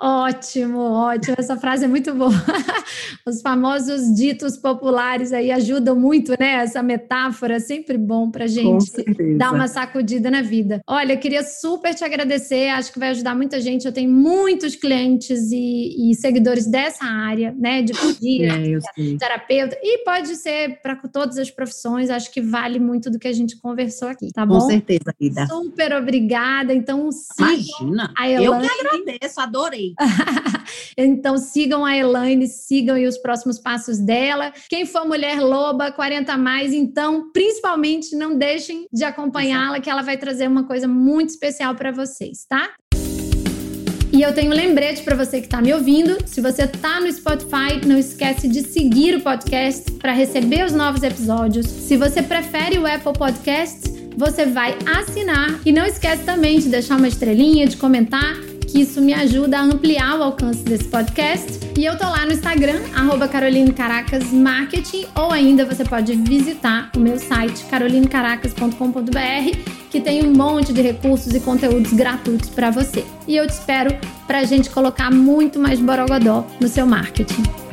Ótimo, 0.00 0.78
ótimo. 0.78 1.36
Essa 1.38 1.56
frase 1.56 1.84
é 1.84 1.88
muito 1.88 2.14
boa. 2.14 2.30
Os 3.26 3.40
famosos 3.42 4.14
ditos 4.14 4.56
populares 4.56 5.32
aí 5.32 5.50
ajudam 5.50 5.94
muito, 5.94 6.32
né? 6.38 6.62
Essa 6.62 6.82
metáfora 6.82 7.56
é 7.56 7.60
sempre 7.60 7.96
bom 7.98 8.30
pra 8.30 8.46
gente 8.46 8.90
dar 9.36 9.52
uma 9.52 9.68
sacudida 9.68 10.30
na 10.30 10.42
vida. 10.42 10.80
Olha, 10.86 11.14
eu 11.14 11.18
queria 11.18 11.42
super 11.42 11.94
te 11.94 12.04
agradecer, 12.04 12.68
acho 12.68 12.92
que 12.92 12.98
vai 12.98 13.10
ajudar 13.10 13.34
muita 13.34 13.60
gente. 13.60 13.86
Eu 13.86 13.92
tenho 13.92 14.10
muitos 14.10 14.74
clientes 14.74 15.50
e, 15.52 16.10
e 16.10 16.14
seguidores 16.14 16.66
dessa 16.66 17.04
área, 17.04 17.54
né? 17.58 17.82
De 17.82 17.92
podia, 17.92 18.52
é, 18.52 19.16
terapeuta, 19.18 19.78
e 19.82 20.04
pode 20.04 20.36
ser 20.36 20.80
para 20.82 20.96
todas 20.96 21.38
as 21.38 21.50
profissões, 21.50 22.10
acho 22.10 22.30
que 22.32 22.40
vale 22.40 22.78
muito 22.78 23.10
do 23.10 23.18
que 23.18 23.28
a 23.28 23.32
gente 23.32 23.56
conversou 23.56 24.08
aqui, 24.08 24.32
tá 24.32 24.44
bom? 24.44 24.58
Com 24.58 24.66
certeza, 24.66 25.14
Ida. 25.20 25.46
Super 25.46 25.94
obrigada. 25.94 26.72
Então, 26.72 27.10
Imagina, 27.38 28.12
eu 28.42 28.58
que 28.58 28.66
agradeço, 28.66 29.29
adorei. 29.38 29.94
então, 30.96 31.36
sigam 31.36 31.84
a 31.84 31.96
Elaine, 31.96 32.46
sigam 32.48 32.96
os 33.06 33.18
próximos 33.18 33.58
passos 33.58 33.98
dela. 33.98 34.52
Quem 34.68 34.86
for 34.86 35.06
mulher 35.06 35.40
loba, 35.40 35.92
40 35.92 36.36
mais, 36.36 36.72
então, 36.72 37.30
principalmente, 37.32 38.16
não 38.16 38.36
deixem 38.36 38.86
de 38.92 39.04
acompanhá-la, 39.04 39.80
que 39.80 39.90
ela 39.90 40.02
vai 40.02 40.16
trazer 40.16 40.48
uma 40.48 40.64
coisa 40.64 40.88
muito 40.88 41.30
especial 41.30 41.74
para 41.74 41.92
vocês, 41.92 42.44
tá? 42.48 42.70
E 44.12 44.22
eu 44.22 44.34
tenho 44.34 44.50
um 44.50 44.54
lembrete 44.54 45.02
para 45.02 45.14
você 45.14 45.40
que 45.40 45.46
está 45.46 45.62
me 45.62 45.72
ouvindo. 45.72 46.18
Se 46.26 46.40
você 46.40 46.64
está 46.64 47.00
no 47.00 47.10
Spotify, 47.12 47.86
não 47.86 47.96
esquece 47.96 48.48
de 48.48 48.62
seguir 48.62 49.14
o 49.14 49.20
podcast 49.20 49.92
para 49.92 50.12
receber 50.12 50.64
os 50.64 50.72
novos 50.72 51.04
episódios. 51.04 51.66
Se 51.66 51.96
você 51.96 52.20
prefere 52.20 52.76
o 52.76 52.86
Apple 52.86 53.12
Podcasts, 53.12 54.00
você 54.16 54.46
vai 54.46 54.76
assinar 54.84 55.60
e 55.64 55.70
não 55.70 55.86
esquece 55.86 56.24
também 56.24 56.58
de 56.58 56.68
deixar 56.68 56.96
uma 56.96 57.06
estrelinha, 57.06 57.68
de 57.68 57.76
comentar 57.76 58.36
que 58.70 58.80
isso 58.80 59.00
me 59.00 59.12
ajuda 59.12 59.58
a 59.58 59.62
ampliar 59.62 60.18
o 60.18 60.22
alcance 60.22 60.62
desse 60.62 60.84
podcast. 60.84 61.58
E 61.76 61.84
eu 61.84 61.96
tô 61.96 62.04
lá 62.04 62.24
no 62.24 62.32
Instagram, 62.32 62.80
arroba 62.94 63.28
ou 65.16 65.32
ainda 65.32 65.64
você 65.64 65.84
pode 65.84 66.14
visitar 66.14 66.90
o 66.96 67.00
meu 67.00 67.18
site 67.18 67.64
carolinecaracas.com.br, 67.64 69.58
que 69.90 70.00
tem 70.00 70.26
um 70.26 70.32
monte 70.32 70.72
de 70.72 70.82
recursos 70.82 71.34
e 71.34 71.40
conteúdos 71.40 71.92
gratuitos 71.92 72.50
para 72.50 72.70
você. 72.70 73.04
E 73.26 73.36
eu 73.36 73.46
te 73.46 73.50
espero 73.50 73.96
para 74.26 74.38
a 74.38 74.44
gente 74.44 74.70
colocar 74.70 75.10
muito 75.10 75.58
mais 75.58 75.80
borogodó 75.80 76.46
no 76.60 76.68
seu 76.68 76.86
marketing. 76.86 77.69